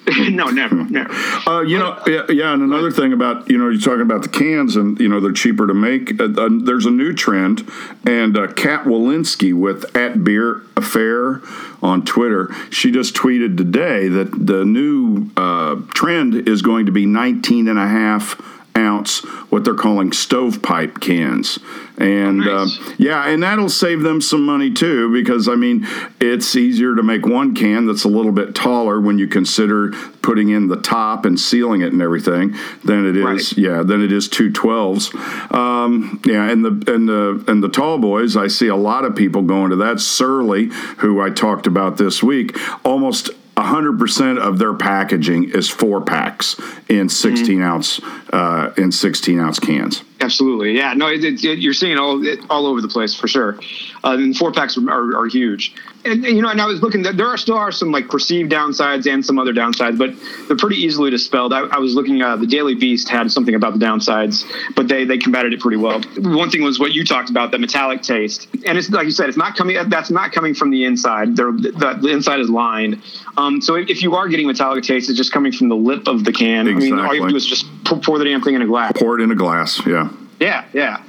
no, 0.31 0.47
never, 0.51 0.85
never. 0.85 1.13
Uh, 1.49 1.63
you 1.63 1.79
know, 1.79 2.01
yeah, 2.07 2.23
yeah, 2.29 2.53
and 2.53 2.63
another 2.63 2.93
thing 2.93 3.13
about 3.13 3.51
you 3.51 3.59
know 3.59 3.69
you're 3.69 3.81
talking 3.81 4.03
about 4.03 4.23
the 4.23 4.29
cans, 4.29 4.77
and 4.77 4.99
you 5.01 5.09
know 5.09 5.19
they're 5.19 5.33
cheaper 5.33 5.67
to 5.67 5.75
make. 5.75 6.21
Uh, 6.21 6.25
uh, 6.37 6.49
there's 6.63 6.87
a 6.87 6.91
new 6.91 7.13
trend, 7.13 7.69
and 8.05 8.37
uh, 8.37 8.47
Kat 8.53 8.85
Walensky 8.85 9.53
with 9.53 9.97
at 9.97 10.23
Beer 10.23 10.63
Affair 10.77 11.41
on 11.83 12.05
Twitter, 12.05 12.55
she 12.71 12.93
just 12.93 13.15
tweeted 13.15 13.57
today 13.57 14.07
that 14.09 14.31
the 14.47 14.65
new 14.65 15.29
uh, 15.37 15.77
trend 15.89 16.35
is 16.49 16.63
going 16.63 16.87
to 16.87 16.93
be 16.93 17.05
19 17.05 17.67
and 17.67 17.79
a 17.79 17.89
half 17.89 18.41
ounce 18.77 19.21
what 19.51 19.65
they're 19.65 19.75
calling 19.75 20.13
stovepipe 20.13 21.01
cans 21.01 21.59
and 21.99 22.39
Nice. 22.41 22.79
uh, 22.79 22.95
yeah 22.99 23.27
and 23.27 23.43
that'll 23.43 23.71
save 23.71 24.03
them 24.03 24.21
some 24.21 24.45
money 24.45 24.71
too 24.71 25.11
because 25.13 25.49
i 25.49 25.55
mean 25.55 25.87
it's 26.21 26.55
easier 26.55 26.95
to 26.95 27.03
make 27.03 27.25
one 27.27 27.55
can 27.55 27.87
that's 27.87 28.05
a 28.05 28.09
little 28.09 28.33
bit 28.33 28.55
taller 28.55 29.01
when 29.01 29.19
you 29.19 29.27
consider 29.27 29.93
putting 30.21 30.51
in 30.51 30.69
the 30.69 30.77
top 30.77 31.25
and 31.25 31.41
sealing 31.41 31.81
it 31.81 31.93
and 31.93 32.03
everything 32.03 32.55
than 32.85 33.07
it 33.07 33.17
is 33.17 33.25
Right. 33.25 33.53
yeah 33.57 33.83
than 33.83 34.03
it 34.03 34.13
is 34.13 34.29
two 34.29 34.51
12s 34.51 35.15
um, 35.55 36.21
yeah 36.27 36.51
and 36.51 36.63
the 36.65 36.93
and 36.93 37.09
the 37.09 37.45
and 37.49 37.63
the 37.63 37.69
tall 37.71 37.97
boys 37.99 38.37
i 38.37 38.47
see 38.47 38.69
a 38.69 38.77
lot 38.77 39.05
of 39.07 39.17
people 39.17 39.41
going 39.43 39.71
to 39.71 39.77
that 39.77 40.01
surly 40.01 40.67
who 40.99 41.21
i 41.23 41.31
talked 41.31 41.67
about 41.67 41.97
this 41.97 42.23
week 42.23 42.57
almost 42.85 43.31
100% 43.57 44.39
of 44.39 44.59
their 44.59 44.75
packaging 44.75 45.51
is 45.51 45.69
four 45.69 46.01
packs 46.01 46.61
in 46.89 47.09
16 47.09 47.63
ounce 47.63 48.01
uh, 48.33 48.73
in 48.77 48.93
16 48.93 49.39
ounce 49.41 49.59
cans 49.59 50.03
Absolutely, 50.19 50.73
yeah. 50.73 50.95
No, 50.95 51.09
it, 51.09 51.23
it, 51.23 51.45
it- 51.45 51.59
you're 51.59 51.75
seeing 51.75 51.99
all 51.99 52.27
it, 52.27 52.41
all 52.49 52.67
over 52.67 52.81
the 52.81 52.89
place 52.89 53.15
for 53.15 53.29
sure. 53.29 53.59
Uh, 54.03 54.13
and 54.13 54.37
four 54.37 54.51
packs 54.51 54.77
are, 54.79 54.91
are, 54.91 55.19
are 55.19 55.27
huge. 55.27 55.75
And, 56.07 56.25
and, 56.25 56.37
you 56.37 56.41
know, 56.41 56.49
and 56.49 56.61
I 56.61 56.67
was 56.67 56.81
looking. 56.81 57.03
There 57.03 57.27
are 57.27 57.37
still 57.37 57.57
are 57.59 57.71
some 57.71 57.93
like 57.93 58.09
perceived 58.09 58.51
downsides 58.51 59.07
and 59.13 59.25
some 59.25 59.39
other 59.39 59.53
downsides, 59.53 59.99
but 59.99 60.15
they're 60.49 60.57
pretty 60.57 60.77
easily 60.77 61.11
dispelled. 61.11 61.53
I, 61.53 61.67
I 61.67 61.79
was 61.79 61.95
looking. 61.95 62.23
Uh, 62.23 62.35
the 62.37 62.47
Daily 62.47 62.75
Beast 62.75 63.09
had 63.11 63.31
something 63.31 63.55
about 63.55 63.79
the 63.79 63.85
downsides, 63.85 64.45
but 64.75 64.89
they 64.89 65.05
they 65.05 65.19
combated 65.19 65.53
it 65.53 65.61
pretty 65.61 65.77
well. 65.77 66.01
One 66.19 66.49
thing 66.51 66.63
was 66.63 66.81
what 66.81 66.93
you 66.93 67.05
talked 67.05 67.29
about, 67.29 67.51
the 67.51 67.59
metallic 67.59 68.01
taste, 68.03 68.49
and 68.65 68.79
it's 68.79 68.89
like 68.89 69.05
you 69.05 69.11
said, 69.11 69.29
it's 69.29 69.39
not 69.39 69.55
coming. 69.55 69.77
That's 69.91 70.11
not 70.11 70.33
coming 70.33 70.55
from 70.55 70.71
the 70.71 70.85
inside. 70.87 71.37
They're, 71.37 71.53
the, 71.53 71.99
the 72.01 72.09
inside 72.09 72.41
is 72.41 72.49
lined. 72.49 73.03
Um, 73.37 73.46
so 73.61 73.75
if, 73.77 73.89
if 73.89 74.03
you 74.03 74.15
are 74.15 74.29
getting 74.29 74.47
metallic 74.47 74.85
taste, 74.85 75.09
it's 75.09 75.17
just 75.17 75.33
coming 75.33 75.53
from 75.53 75.69
the 75.69 75.77
lip 75.77 76.07
of 76.09 76.25
the 76.25 76.33
can. 76.33 76.69
I 76.69 76.73
mean, 76.73 76.99
all 76.99 77.15
you 77.15 77.23
have 77.23 77.29
to 77.29 77.33
do 77.33 77.37
is 77.37 77.47
just 77.47 77.67
pour, 77.85 77.99
pour 77.99 78.19
the 78.19 78.25
damn 78.25 78.43
thing 78.43 78.55
in 78.55 78.63
a 78.63 78.67
glass. 78.67 78.93
pour 78.97 79.19
it 79.19 79.23
in 79.23 79.31
a 79.31 79.35
glass 79.35 79.81
yeah 79.87 80.09
Yeah, 80.41 80.65
yeah. 80.73 81.03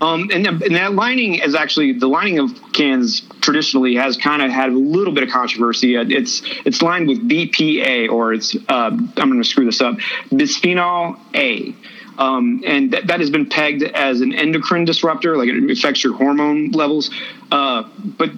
Um, 0.00 0.28
and, 0.32 0.46
and 0.46 0.74
that 0.74 0.92
lining 0.94 1.36
is 1.36 1.54
actually 1.54 1.92
the 1.92 2.08
lining 2.08 2.38
of 2.38 2.50
cans 2.72 3.22
traditionally 3.40 3.94
has 3.94 4.16
kind 4.16 4.42
of 4.42 4.50
had 4.50 4.70
a 4.70 4.76
little 4.76 5.14
bit 5.14 5.22
of 5.22 5.30
controversy. 5.30 5.96
Uh, 5.96 6.04
It's 6.08 6.42
it's 6.66 6.82
lined 6.82 7.06
with 7.08 7.26
BPA 7.28 8.10
or 8.10 8.34
it's 8.34 8.54
uh, 8.68 8.90
I'm 8.90 9.12
going 9.14 9.38
to 9.42 9.48
screw 9.48 9.64
this 9.64 9.80
up 9.80 9.94
bisphenol 10.30 11.18
A. 11.34 11.74
Um, 12.18 12.62
and 12.64 12.92
that, 12.92 13.08
that 13.08 13.20
has 13.20 13.30
been 13.30 13.46
pegged 13.46 13.82
as 13.82 14.20
an 14.20 14.32
endocrine 14.32 14.84
disruptor, 14.84 15.36
like 15.36 15.48
it 15.48 15.70
affects 15.70 16.04
your 16.04 16.14
hormone 16.14 16.70
levels. 16.70 17.10
Uh, 17.50 17.88
but 17.98 18.30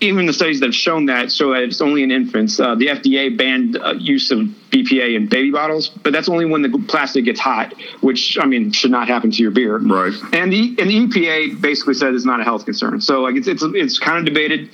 even 0.00 0.26
the 0.26 0.32
studies 0.32 0.60
that 0.60 0.66
have 0.66 0.74
shown 0.74 1.06
that 1.06 1.30
show 1.30 1.52
that 1.52 1.62
it's 1.62 1.80
only 1.80 2.02
in 2.02 2.10
infants. 2.10 2.58
Uh, 2.58 2.74
the 2.74 2.86
FDA 2.86 3.36
banned 3.36 3.76
uh, 3.76 3.92
use 3.92 4.30
of 4.30 4.38
BPA 4.70 5.14
in 5.14 5.26
baby 5.28 5.50
bottles, 5.50 5.88
but 5.88 6.12
that's 6.12 6.28
only 6.28 6.44
when 6.44 6.62
the 6.62 6.84
plastic 6.88 7.24
gets 7.24 7.40
hot, 7.40 7.74
which 8.00 8.38
I 8.40 8.46
mean 8.46 8.72
should 8.72 8.90
not 8.90 9.08
happen 9.08 9.30
to 9.30 9.42
your 9.42 9.50
beer. 9.50 9.78
Right. 9.78 10.12
And 10.32 10.52
the 10.52 10.76
and 10.78 10.90
the 10.90 11.06
EPA 11.06 11.60
basically 11.60 11.94
said 11.94 12.14
it's 12.14 12.24
not 12.24 12.40
a 12.40 12.44
health 12.44 12.64
concern. 12.64 13.00
So 13.00 13.20
like 13.20 13.36
it's 13.36 13.48
it's 13.48 13.62
it's 13.62 13.98
kind 13.98 14.18
of 14.18 14.24
debated. 14.24 14.70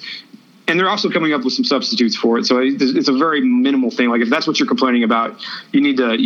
And 0.68 0.80
they're 0.80 0.88
also 0.88 1.08
coming 1.08 1.32
up 1.32 1.44
with 1.44 1.52
some 1.52 1.64
substitutes 1.64 2.16
for 2.16 2.38
it. 2.38 2.44
So 2.44 2.58
it's 2.58 2.82
it's 2.82 3.08
a 3.08 3.16
very 3.16 3.40
minimal 3.40 3.90
thing. 3.90 4.08
Like 4.08 4.20
if 4.20 4.28
that's 4.28 4.46
what 4.46 4.58
you're 4.58 4.66
complaining 4.66 5.04
about, 5.04 5.40
you 5.72 5.80
need 5.80 5.96
to. 5.98 6.16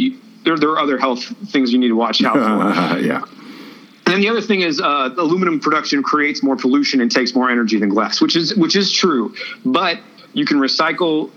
There, 0.44 0.56
there 0.56 0.70
are 0.70 0.78
other 0.78 0.98
health 0.98 1.24
things 1.50 1.72
you 1.72 1.78
need 1.78 1.88
to 1.88 1.96
watch 1.96 2.22
out 2.22 2.34
for. 2.34 2.40
yeah 3.00 3.22
And 3.22 4.14
then 4.14 4.20
the 4.20 4.28
other 4.28 4.40
thing 4.40 4.62
is 4.62 4.80
uh, 4.80 5.14
aluminum 5.16 5.60
production 5.60 6.02
creates 6.02 6.42
more 6.42 6.56
pollution 6.56 7.00
and 7.00 7.10
takes 7.10 7.34
more 7.34 7.50
energy 7.50 7.78
than 7.78 7.88
glass, 7.88 8.20
which 8.20 8.36
is 8.36 8.54
which 8.56 8.76
is 8.76 8.92
true. 8.92 9.34
But 9.64 10.00
you 10.32 10.44
can 10.44 10.58
recycle 10.58 11.30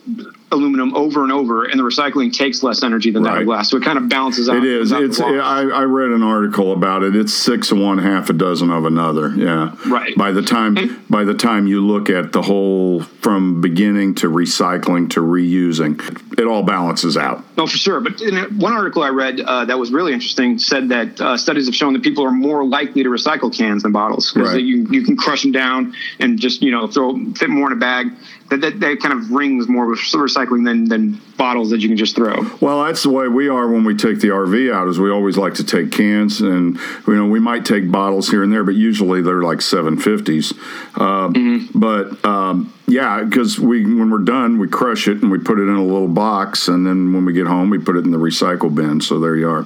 aluminum 0.53 0.95
over 0.95 1.23
and 1.23 1.31
over, 1.31 1.65
and 1.65 1.77
the 1.77 1.83
recycling 1.83 2.31
takes 2.31 2.63
less 2.63 2.81
energy 2.83 3.11
than 3.11 3.23
that 3.23 3.37
of 3.39 3.45
glass. 3.45 3.69
So 3.69 3.77
it 3.77 3.83
kind 3.83 3.97
of 3.97 4.07
balances 4.07 4.47
out. 4.47 4.57
It 4.57 4.63
is. 4.63 4.91
It's. 4.93 5.19
wash. 5.19 5.29
I, 5.29 5.61
I 5.63 5.83
read 5.83 6.11
an 6.11 6.23
article 6.23 6.71
about 6.71 7.03
it. 7.03 7.15
It's 7.15 7.33
six 7.33 7.71
of 7.71 7.77
one, 7.79 7.97
half 7.97 8.29
a 8.29 8.33
dozen 8.33 8.71
of 8.71 8.85
another. 8.85 9.29
Yeah. 9.35 9.75
Right. 9.87 10.15
By 10.15 10.31
the 10.31 10.41
time 10.41 11.03
by 11.09 11.23
the 11.25 11.33
time 11.33 11.67
you 11.67 11.85
look 11.85 12.09
at 12.09 12.31
the 12.31 12.41
whole 12.43 13.01
from 13.01 13.59
beginning 13.59 14.15
to 14.15 14.29
recycling 14.29 15.09
to 15.11 15.19
reusing, 15.21 15.99
it 16.39 16.45
all 16.45 16.63
balances 16.63 17.17
out. 17.17 17.43
No, 17.57 17.67
for 17.67 17.77
sure. 17.77 17.99
But 17.99 18.21
in 18.21 18.35
one 18.59 18.73
article 18.73 19.01
I 19.03 19.09
read 19.09 19.39
uh, 19.39 19.65
that 19.65 19.77
was 19.79 19.91
really 19.91 20.13
interesting 20.13 20.59
said 20.59 20.89
that 20.89 21.19
uh, 21.19 21.37
studies 21.37 21.65
have 21.65 21.75
shown 21.75 21.93
that 21.93 22.03
people 22.03 22.23
are 22.25 22.31
more 22.31 22.63
likely 22.65 23.03
to 23.03 23.09
recycle 23.09 23.55
cans 23.55 23.83
than 23.83 23.91
bottles 23.91 24.31
because 24.31 24.53
Right. 24.53 24.63
you 24.63 24.87
you 24.91 25.03
can 25.03 25.15
crush 25.17 25.41
them 25.41 25.51
down 25.51 25.93
and 26.19 26.37
just 26.39 26.61
you 26.61 26.71
know 26.71 26.87
throw 26.87 27.17
fit 27.33 27.49
more 27.49 27.67
in 27.67 27.73
a 27.73 27.79
bag. 27.79 28.07
That 28.49 28.61
that, 28.61 28.79
that 28.81 28.99
kind 29.01 29.13
of 29.17 29.31
rings 29.31 29.67
more 29.67 29.87
with 29.87 29.99
recycling 29.99 30.42
than 30.49 30.85
than 30.85 31.21
bottles 31.37 31.71
that 31.71 31.81
you 31.81 31.87
can 31.87 31.97
just 31.97 32.15
throw. 32.15 32.45
Well, 32.61 32.83
that's 32.85 33.03
the 33.03 33.09
way 33.09 33.27
we 33.27 33.49
are 33.49 33.67
when 33.67 33.83
we 33.83 33.95
take 33.95 34.19
the 34.19 34.29
RV 34.29 34.73
out. 34.73 34.87
Is 34.87 34.99
we 34.99 35.11
always 35.11 35.37
like 35.37 35.55
to 35.55 35.63
take 35.63 35.91
cans, 35.91 36.41
and 36.41 36.77
you 37.07 37.15
know 37.15 37.27
we 37.27 37.39
might 37.39 37.65
take 37.65 37.91
bottles 37.91 38.29
here 38.29 38.43
and 38.43 38.51
there, 38.51 38.63
but 38.63 38.75
usually 38.75 39.21
they're 39.21 39.43
like 39.43 39.61
seven 39.61 39.97
fifties. 39.97 40.53
Um, 40.95 41.69
But 41.73 42.23
um, 42.25 42.73
yeah, 42.87 43.23
because 43.23 43.59
we 43.59 43.83
when 43.83 44.09
we're 44.09 44.19
done, 44.19 44.59
we 44.59 44.67
crush 44.67 45.07
it 45.07 45.21
and 45.21 45.31
we 45.31 45.37
put 45.39 45.59
it 45.59 45.63
in 45.63 45.75
a 45.75 45.83
little 45.83 46.07
box, 46.07 46.67
and 46.67 46.85
then 46.85 47.13
when 47.13 47.25
we 47.25 47.33
get 47.33 47.47
home, 47.47 47.69
we 47.69 47.77
put 47.77 47.97
it 47.97 48.05
in 48.05 48.11
the 48.11 48.19
recycle 48.19 48.73
bin. 48.73 49.01
So 49.01 49.19
there 49.19 49.35
you 49.35 49.49
are. 49.49 49.65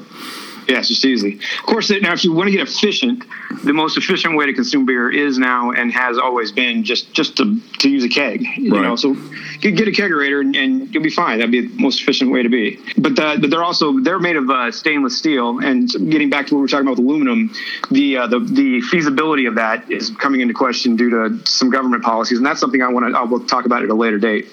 Yeah, 0.67 0.79
it's 0.79 0.89
just 0.89 1.05
easy. 1.05 1.35
Of 1.59 1.65
course, 1.65 1.89
now 1.89 2.13
if 2.13 2.23
you 2.25 2.33
want 2.33 2.47
to 2.47 2.51
get 2.51 2.67
efficient, 2.67 3.23
the 3.63 3.73
most 3.73 3.97
efficient 3.97 4.35
way 4.35 4.45
to 4.47 4.53
consume 4.53 4.85
beer 4.85 5.09
is 5.09 5.37
now 5.37 5.71
and 5.71 5.91
has 5.93 6.17
always 6.17 6.51
been 6.51 6.83
just 6.83 7.13
just 7.13 7.37
to, 7.37 7.59
to 7.79 7.89
use 7.89 8.03
a 8.03 8.09
keg. 8.09 8.41
You 8.57 8.73
Right. 8.73 8.83
know, 8.83 8.95
so 8.97 9.15
you 9.61 9.71
get 9.71 9.87
a 9.87 9.91
kegerator 9.91 10.41
and, 10.41 10.55
and 10.55 10.93
you'll 10.93 11.03
be 11.03 11.09
fine. 11.09 11.39
That'd 11.39 11.51
be 11.51 11.67
the 11.67 11.81
most 11.81 12.01
efficient 12.01 12.31
way 12.31 12.43
to 12.43 12.49
be. 12.49 12.79
But 12.97 13.15
the, 13.15 13.37
but 13.39 13.49
they're 13.49 13.63
also 13.63 13.99
they're 14.01 14.19
made 14.19 14.35
of 14.35 14.49
uh, 14.49 14.71
stainless 14.71 15.17
steel. 15.17 15.59
And 15.59 15.89
getting 16.11 16.29
back 16.29 16.47
to 16.47 16.55
what 16.55 16.59
we 16.61 16.65
are 16.65 16.67
talking 16.67 16.85
about 16.87 16.97
with 16.97 17.05
aluminum, 17.07 17.53
the 17.89 18.17
uh, 18.17 18.27
the 18.27 18.39
the 18.39 18.81
feasibility 18.81 19.45
of 19.45 19.55
that 19.55 19.89
is 19.89 20.09
coming 20.19 20.41
into 20.41 20.53
question 20.53 20.95
due 20.97 21.09
to 21.11 21.45
some 21.45 21.69
government 21.69 22.03
policies, 22.03 22.37
and 22.39 22.45
that's 22.45 22.59
something 22.59 22.81
I 22.81 22.89
want 22.89 23.07
to 23.13 23.17
I'll 23.17 23.39
talk 23.39 23.65
about 23.65 23.83
at 23.83 23.89
a 23.89 23.93
later 23.95 24.17
date. 24.19 24.47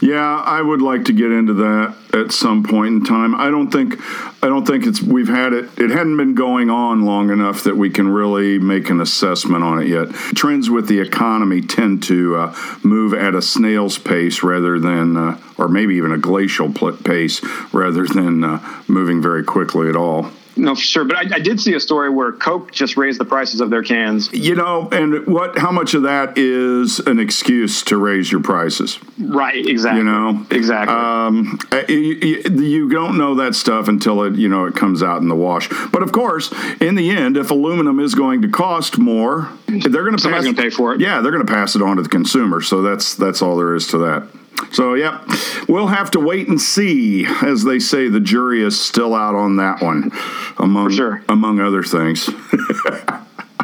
Yeah, 0.00 0.36
I 0.46 0.62
would 0.62 0.80
like 0.80 1.04
to 1.06 1.12
get 1.12 1.30
into 1.30 1.52
that 1.54 1.94
at 2.12 2.32
some 2.32 2.62
point 2.62 2.88
in 2.88 3.04
time. 3.04 3.34
I 3.34 3.50
don't 3.50 3.70
think 3.70 3.96
I 4.42 4.46
don't 4.46 4.66
think 4.66 4.86
it's 4.86 5.02
we've 5.02 5.28
had 5.28 5.52
it 5.52 5.66
it 5.78 5.90
hadn't 5.90 6.16
been 6.16 6.34
going 6.34 6.70
on 6.70 7.04
long 7.04 7.30
enough 7.30 7.64
that 7.64 7.76
we 7.76 7.90
can 7.90 8.08
really 8.08 8.58
make 8.58 8.90
an 8.90 9.00
assessment 9.00 9.64
on 9.64 9.82
it 9.82 9.88
yet. 9.88 10.08
Trends 10.34 10.70
with 10.70 10.88
the 10.88 11.00
economy 11.00 11.60
tend 11.60 12.02
to 12.04 12.36
uh, 12.36 12.56
move 12.82 13.14
at 13.14 13.34
a 13.34 13.42
snail's 13.42 13.98
pace 13.98 14.42
rather 14.42 14.78
than 14.78 15.16
uh, 15.16 15.40
or 15.56 15.68
maybe 15.68 15.96
even 15.96 16.12
a 16.12 16.18
glacial 16.18 16.72
pace 16.72 17.42
rather 17.72 18.06
than 18.06 18.44
uh, 18.44 18.82
moving 18.86 19.20
very 19.20 19.44
quickly 19.44 19.88
at 19.88 19.96
all. 19.96 20.30
No, 20.58 20.74
for 20.74 20.80
sure. 20.80 21.04
But 21.04 21.16
I, 21.16 21.36
I 21.36 21.38
did 21.38 21.60
see 21.60 21.74
a 21.74 21.80
story 21.80 22.10
where 22.10 22.32
Coke 22.32 22.72
just 22.72 22.96
raised 22.96 23.20
the 23.20 23.24
prices 23.24 23.60
of 23.60 23.70
their 23.70 23.82
cans. 23.82 24.30
You 24.32 24.54
know, 24.54 24.88
and 24.90 25.26
what 25.26 25.56
how 25.58 25.70
much 25.70 25.94
of 25.94 26.02
that 26.02 26.36
is 26.36 26.98
an 27.00 27.18
excuse 27.18 27.82
to 27.84 27.96
raise 27.96 28.30
your 28.30 28.42
prices? 28.42 28.98
Right. 29.18 29.64
Exactly. 29.66 29.98
You 30.00 30.04
know, 30.04 30.46
Exactly. 30.50 30.94
Um, 30.94 31.58
uh, 31.72 31.82
you, 31.88 32.42
you- 32.44 32.88
don't 32.88 33.18
know 33.18 33.34
that 33.34 33.54
stuff 33.54 33.86
until 33.88 34.22
it 34.22 34.34
you 34.36 34.48
know 34.48 34.64
it 34.64 34.74
comes 34.74 35.02
out 35.02 35.20
in 35.20 35.28
the 35.28 35.36
wash. 35.36 35.68
But 35.92 36.02
of 36.02 36.10
course, 36.12 36.52
in 36.80 36.94
the 36.94 37.10
end, 37.10 37.36
if 37.36 37.50
aluminum 37.50 38.00
is 38.00 38.14
going 38.14 38.42
to 38.42 38.48
cost 38.48 38.98
more, 38.98 39.50
they're 39.66 40.04
going 40.04 40.16
to 40.16 40.54
pay 40.54 40.70
for 40.70 40.94
it. 40.94 41.00
Yeah, 41.00 41.20
they're 41.20 41.32
going 41.32 41.46
to 41.46 41.52
pass 41.52 41.76
it 41.76 41.82
on 41.82 41.96
to 41.96 42.02
the 42.02 42.08
consumer. 42.08 42.60
So 42.60 42.82
that's 42.82 43.14
that's 43.14 43.42
all 43.42 43.56
there 43.56 43.74
is 43.74 43.86
to 43.88 43.98
that. 43.98 44.28
So 44.72 44.94
yeah, 44.94 45.24
we'll 45.68 45.86
have 45.88 46.10
to 46.12 46.20
wait 46.20 46.48
and 46.48 46.60
see. 46.60 47.26
As 47.26 47.64
they 47.64 47.78
say, 47.78 48.08
the 48.08 48.20
jury 48.20 48.62
is 48.62 48.80
still 48.80 49.14
out 49.14 49.34
on 49.34 49.56
that 49.56 49.82
one, 49.82 50.12
among 50.58 50.90
sure. 50.92 51.22
among 51.28 51.60
other 51.60 51.82
things. 51.82 52.28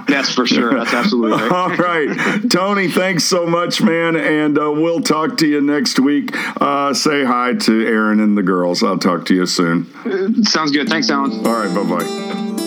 That's 0.07 0.33
for 0.33 0.47
sure. 0.47 0.75
That's 0.75 0.93
absolutely 0.93 1.43
right. 1.43 1.53
All 1.53 1.77
right, 1.77 2.51
Tony, 2.51 2.89
thanks 2.89 3.25
so 3.25 3.47
much, 3.47 3.81
man, 3.81 4.17
and 4.17 4.59
uh, 4.59 4.71
we'll 4.71 5.01
talk 5.01 5.39
to 5.39 5.47
you 5.47 5.61
next 5.61 5.99
week. 5.99 6.31
Uh, 6.61 6.93
say 6.93 7.25
hi 7.25 7.55
to 7.55 7.87
Aaron 7.87 8.21
and 8.21 8.37
the 8.37 8.43
girls. 8.43 8.83
I'll 8.83 8.99
talk 8.99 9.25
to 9.27 9.35
you 9.35 9.47
soon. 9.47 10.45
Sounds 10.45 10.73
good. 10.73 10.89
Thanks, 10.89 11.11
Allen. 11.11 11.47
All 11.47 11.55
right, 11.55 11.75
bye 11.75 11.99
bye. 11.99 12.64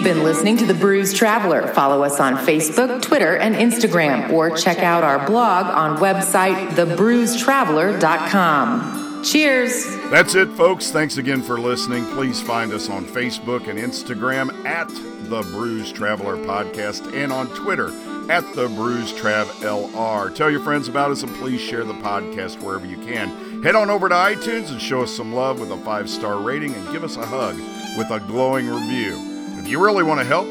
You've 0.00 0.16
been 0.16 0.24
listening 0.24 0.56
to 0.56 0.64
The 0.64 0.72
Brews 0.72 1.12
Traveler. 1.12 1.66
Follow 1.74 2.02
us 2.02 2.20
on 2.20 2.34
Facebook, 2.34 3.02
Twitter, 3.02 3.36
and 3.36 3.54
Instagram, 3.54 4.32
or 4.32 4.48
check 4.56 4.78
out 4.78 5.04
our 5.04 5.26
blog 5.26 5.66
on 5.66 5.98
website 5.98 6.70
thebrewstraveler.com. 6.70 9.22
Cheers! 9.22 9.94
That's 10.10 10.34
it, 10.34 10.48
folks. 10.52 10.90
Thanks 10.90 11.18
again 11.18 11.42
for 11.42 11.60
listening. 11.60 12.06
Please 12.06 12.40
find 12.40 12.72
us 12.72 12.88
on 12.88 13.04
Facebook 13.04 13.68
and 13.68 13.78
Instagram 13.78 14.64
at 14.64 14.88
the 15.28 15.42
Brews 15.52 15.92
Traveler 15.92 16.38
Podcast 16.38 17.14
and 17.14 17.30
on 17.30 17.48
Twitter 17.48 17.88
at 18.32 18.50
the 18.54 18.68
Brews 18.68 19.12
Trav 19.12 19.44
LR. 19.60 20.34
Tell 20.34 20.50
your 20.50 20.60
friends 20.60 20.88
about 20.88 21.10
us 21.10 21.22
and 21.22 21.34
please 21.34 21.60
share 21.60 21.84
the 21.84 21.92
podcast 21.92 22.62
wherever 22.62 22.86
you 22.86 22.96
can. 23.04 23.62
Head 23.62 23.74
on 23.74 23.90
over 23.90 24.08
to 24.08 24.14
iTunes 24.14 24.70
and 24.70 24.80
show 24.80 25.02
us 25.02 25.14
some 25.14 25.34
love 25.34 25.60
with 25.60 25.70
a 25.70 25.76
five 25.76 26.08
star 26.08 26.38
rating 26.38 26.72
and 26.72 26.90
give 26.90 27.04
us 27.04 27.18
a 27.18 27.26
hug 27.26 27.58
with 27.98 28.10
a 28.10 28.20
glowing 28.26 28.66
review. 28.66 29.29
You 29.70 29.80
really 29.80 30.02
want 30.02 30.18
to 30.18 30.26
help, 30.26 30.48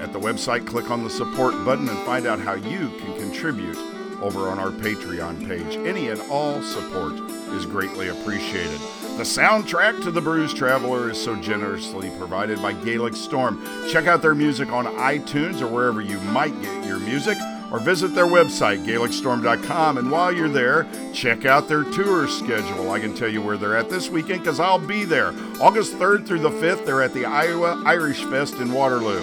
at 0.00 0.14
the 0.14 0.18
website, 0.18 0.66
click 0.66 0.90
on 0.90 1.04
the 1.04 1.10
support 1.10 1.52
button 1.62 1.86
and 1.86 1.98
find 2.06 2.26
out 2.26 2.40
how 2.40 2.54
you 2.54 2.88
can 2.98 3.14
contribute 3.18 3.76
over 4.22 4.48
on 4.48 4.58
our 4.58 4.70
Patreon 4.70 5.46
page. 5.46 5.76
Any 5.86 6.08
and 6.08 6.22
all 6.30 6.62
support 6.62 7.12
is 7.52 7.66
greatly 7.66 8.08
appreciated. 8.08 8.80
The 9.18 9.24
soundtrack 9.24 10.02
to 10.04 10.10
The 10.10 10.22
Brews 10.22 10.54
Traveler 10.54 11.10
is 11.10 11.22
so 11.22 11.36
generously 11.36 12.10
provided 12.16 12.62
by 12.62 12.72
Gaelic 12.72 13.14
Storm. 13.14 13.62
Check 13.90 14.06
out 14.06 14.22
their 14.22 14.34
music 14.34 14.70
on 14.70 14.86
iTunes 14.86 15.60
or 15.60 15.66
wherever 15.66 16.00
you 16.00 16.18
might 16.20 16.58
get 16.62 16.86
your 16.86 16.98
music, 16.98 17.36
or 17.70 17.78
visit 17.78 18.14
their 18.14 18.26
website, 18.26 18.84
GaelicStorm.com. 18.84 19.98
And 19.98 20.10
while 20.10 20.32
you're 20.32 20.48
there, 20.48 20.86
check 21.12 21.44
out 21.44 21.68
their 21.68 21.84
tour 21.84 22.28
schedule. 22.28 22.90
I 22.90 23.00
can 23.00 23.14
tell 23.14 23.28
you 23.28 23.42
where 23.42 23.56
they're 23.56 23.76
at 23.76 23.90
this 23.90 24.08
weekend 24.08 24.40
because 24.40 24.60
I'll 24.60 24.78
be 24.78 25.04
there. 25.04 25.34
August 25.60 25.94
3rd 25.94 26.26
through 26.26 26.40
the 26.40 26.50
5th, 26.50 26.84
they're 26.84 27.02
at 27.02 27.14
the 27.14 27.24
Iowa 27.24 27.82
Irish 27.86 28.24
Fest 28.24 28.56
in 28.56 28.72
Waterloo. 28.72 29.22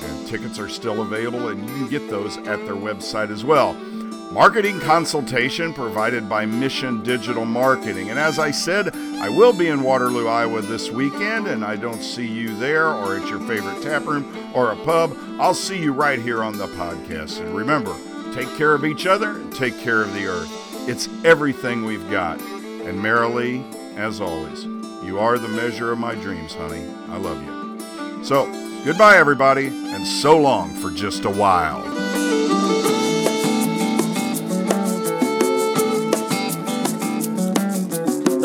And 0.00 0.26
tickets 0.28 0.58
are 0.58 0.68
still 0.68 1.02
available, 1.02 1.48
and 1.48 1.68
you 1.68 1.74
can 1.74 1.88
get 1.88 2.08
those 2.08 2.36
at 2.38 2.64
their 2.64 2.76
website 2.76 3.30
as 3.30 3.44
well. 3.44 3.76
Marketing 4.30 4.78
consultation 4.78 5.72
provided 5.72 6.28
by 6.28 6.44
Mission 6.44 7.02
Digital 7.02 7.46
Marketing. 7.46 8.10
And 8.10 8.18
as 8.18 8.38
I 8.38 8.50
said, 8.50 8.94
I 8.94 9.30
will 9.30 9.54
be 9.54 9.68
in 9.68 9.82
Waterloo, 9.82 10.28
Iowa 10.28 10.60
this 10.60 10.90
weekend, 10.90 11.46
and 11.46 11.64
I 11.64 11.76
don't 11.76 12.02
see 12.02 12.26
you 12.26 12.54
there 12.56 12.88
or 12.88 13.16
at 13.16 13.26
your 13.26 13.40
favorite 13.40 13.82
tap 13.82 14.04
room 14.04 14.52
or 14.54 14.72
a 14.72 14.76
pub. 14.76 15.16
I'll 15.40 15.54
see 15.54 15.78
you 15.78 15.94
right 15.94 16.20
here 16.20 16.42
on 16.42 16.58
the 16.58 16.66
podcast. 16.66 17.40
And 17.40 17.56
remember, 17.56 17.96
take 18.34 18.54
care 18.58 18.74
of 18.74 18.84
each 18.84 19.06
other 19.06 19.30
and 19.30 19.54
take 19.54 19.78
care 19.80 20.02
of 20.02 20.12
the 20.12 20.26
earth. 20.26 20.50
It's 20.86 21.08
everything 21.24 21.86
we've 21.86 22.10
got. 22.10 22.38
And 22.42 23.02
merrily, 23.02 23.64
as 23.96 24.20
always, 24.20 24.64
you 25.02 25.18
are 25.18 25.38
the 25.38 25.48
measure 25.48 25.90
of 25.90 25.98
my 25.98 26.14
dreams, 26.14 26.54
honey. 26.54 26.86
I 27.08 27.16
love 27.16 27.42
you. 27.42 28.24
So, 28.24 28.44
goodbye, 28.84 29.16
everybody, 29.16 29.68
and 29.68 30.06
so 30.06 30.36
long 30.36 30.74
for 30.74 30.90
just 30.90 31.24
a 31.24 31.30
while. 31.30 32.07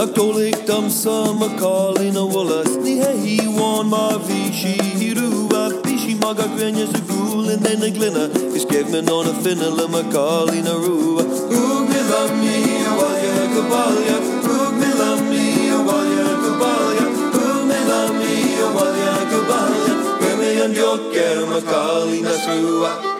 Nadolig 0.03 0.67
dam 0.67 0.89
sama 0.89 1.47
calling 1.57 2.17
a 2.17 2.25
wallas 2.25 2.75
Ni 2.83 2.97
hei 2.99 3.39
wan 3.47 3.87
ma 3.87 4.17
vi 4.17 4.51
shi 4.51 4.73
hiruva 4.99 5.61
Bishi 5.83 6.19
maga 6.19 6.43
gwenya 6.55 6.87
sa 6.91 6.99
gul 7.07 7.47
and 7.47 7.63
then 7.63 7.81
a 7.81 7.87
glina 7.87 8.27
Is 8.53 8.65
me 8.67 8.99
on 9.07 9.27
a 9.27 9.33
finna 9.43 9.71
ma 9.93 10.03
calling 10.11 10.67
a 10.67 10.75
ruva 10.83 11.23
Hoog 11.23 11.87
me 11.87 12.01
love 12.11 12.35
me 12.41 12.55
a 12.83 12.91
walya 12.99 13.45
kabalya 13.55 14.17
Hoog 14.43 14.75
me 14.81 14.89
love 14.99 15.23
me 15.31 15.45
a 15.69 15.79
walya 15.87 16.27
kabalya 16.43 17.05
Hoog 17.35 17.63
me 17.69 17.79
love 17.87 18.13
me 18.19 18.33
a 18.59 18.67
walya 18.75 19.15
kabalya 19.31 19.93
Gweme 20.19 20.49
an 20.65 20.73
jokker 20.73 21.47
ma 21.47 21.61
calling 21.71 23.12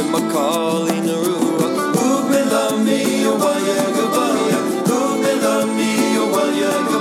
and 0.00 0.12
Macaulay 0.12 0.98
Naruba. 1.06 1.66
Ubilami, 1.92 3.00
Owaya 3.30 3.80
Gabaya. 3.96 4.58
Ubilami, 4.96 5.90
Owaya 6.22 6.72
Who 6.88 6.98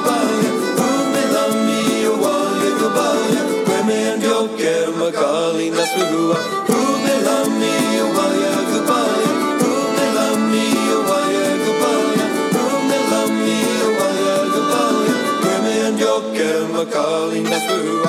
Ubilami, 0.88 1.80
Owaya 2.12 2.70
Gabaya. 2.80 3.42
Women 3.70 4.20
don't 4.20 4.52
care, 4.58 4.92
Macaulay 5.00 5.70
Nasrua. 5.72 6.38
Ubilami, 6.76 7.74
Owaya 8.04 8.54
Gabaya. 8.72 9.32
Ubilami, 9.70 10.66
Owaya 10.98 11.48
Gabaya. 11.64 12.26
Ubilami, 12.64 13.58
Owaya 13.88 14.38
Gabaya. 14.54 15.16
Women 15.46 15.92
don't 16.02 16.26
care, 16.36 16.66
Macaulay 16.76 17.44
Nasrua. 17.52 18.09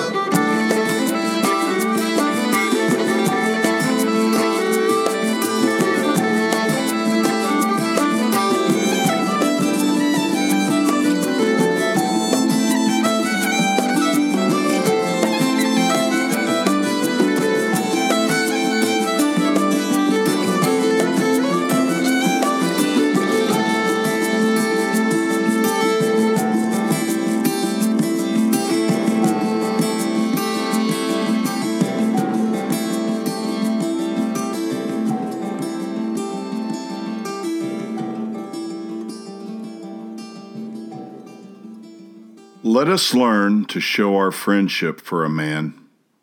Let 42.90 42.94
us 42.94 43.14
learn 43.14 43.66
to 43.66 43.78
show 43.78 44.16
our 44.16 44.32
friendship 44.32 45.00
for 45.00 45.24
a 45.24 45.30
man 45.30 45.74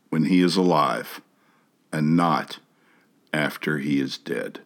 when 0.09 0.25
he 0.25 0.41
is 0.41 0.57
alive 0.57 1.21
and 1.93 2.17
not 2.17 2.59
after 3.31 3.77
he 3.77 4.01
is 4.01 4.17
dead. 4.17 4.59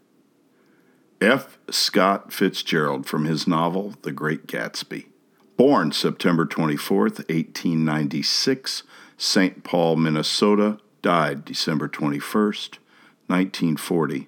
F. 1.22 1.60
Scott 1.70 2.34
Fitzgerald 2.34 3.06
from 3.06 3.26
his 3.26 3.45
novel 3.45 3.93
The 4.02 4.12
Great 4.12 4.47
Gatsby. 4.47 5.10
Born 5.58 5.91
September 5.91 6.47
24th, 6.47 7.20
1896, 7.30 8.82
St. 9.16 9.64
Paul, 9.64 9.95
Minnesota, 9.95 10.80
died 11.04 11.45
December 11.45 11.88
21st, 11.88 12.80
1940, 13.28 14.28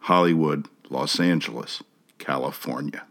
Hollywood, 0.00 0.66
Los 0.90 1.20
Angeles, 1.20 1.84
California. 2.18 3.04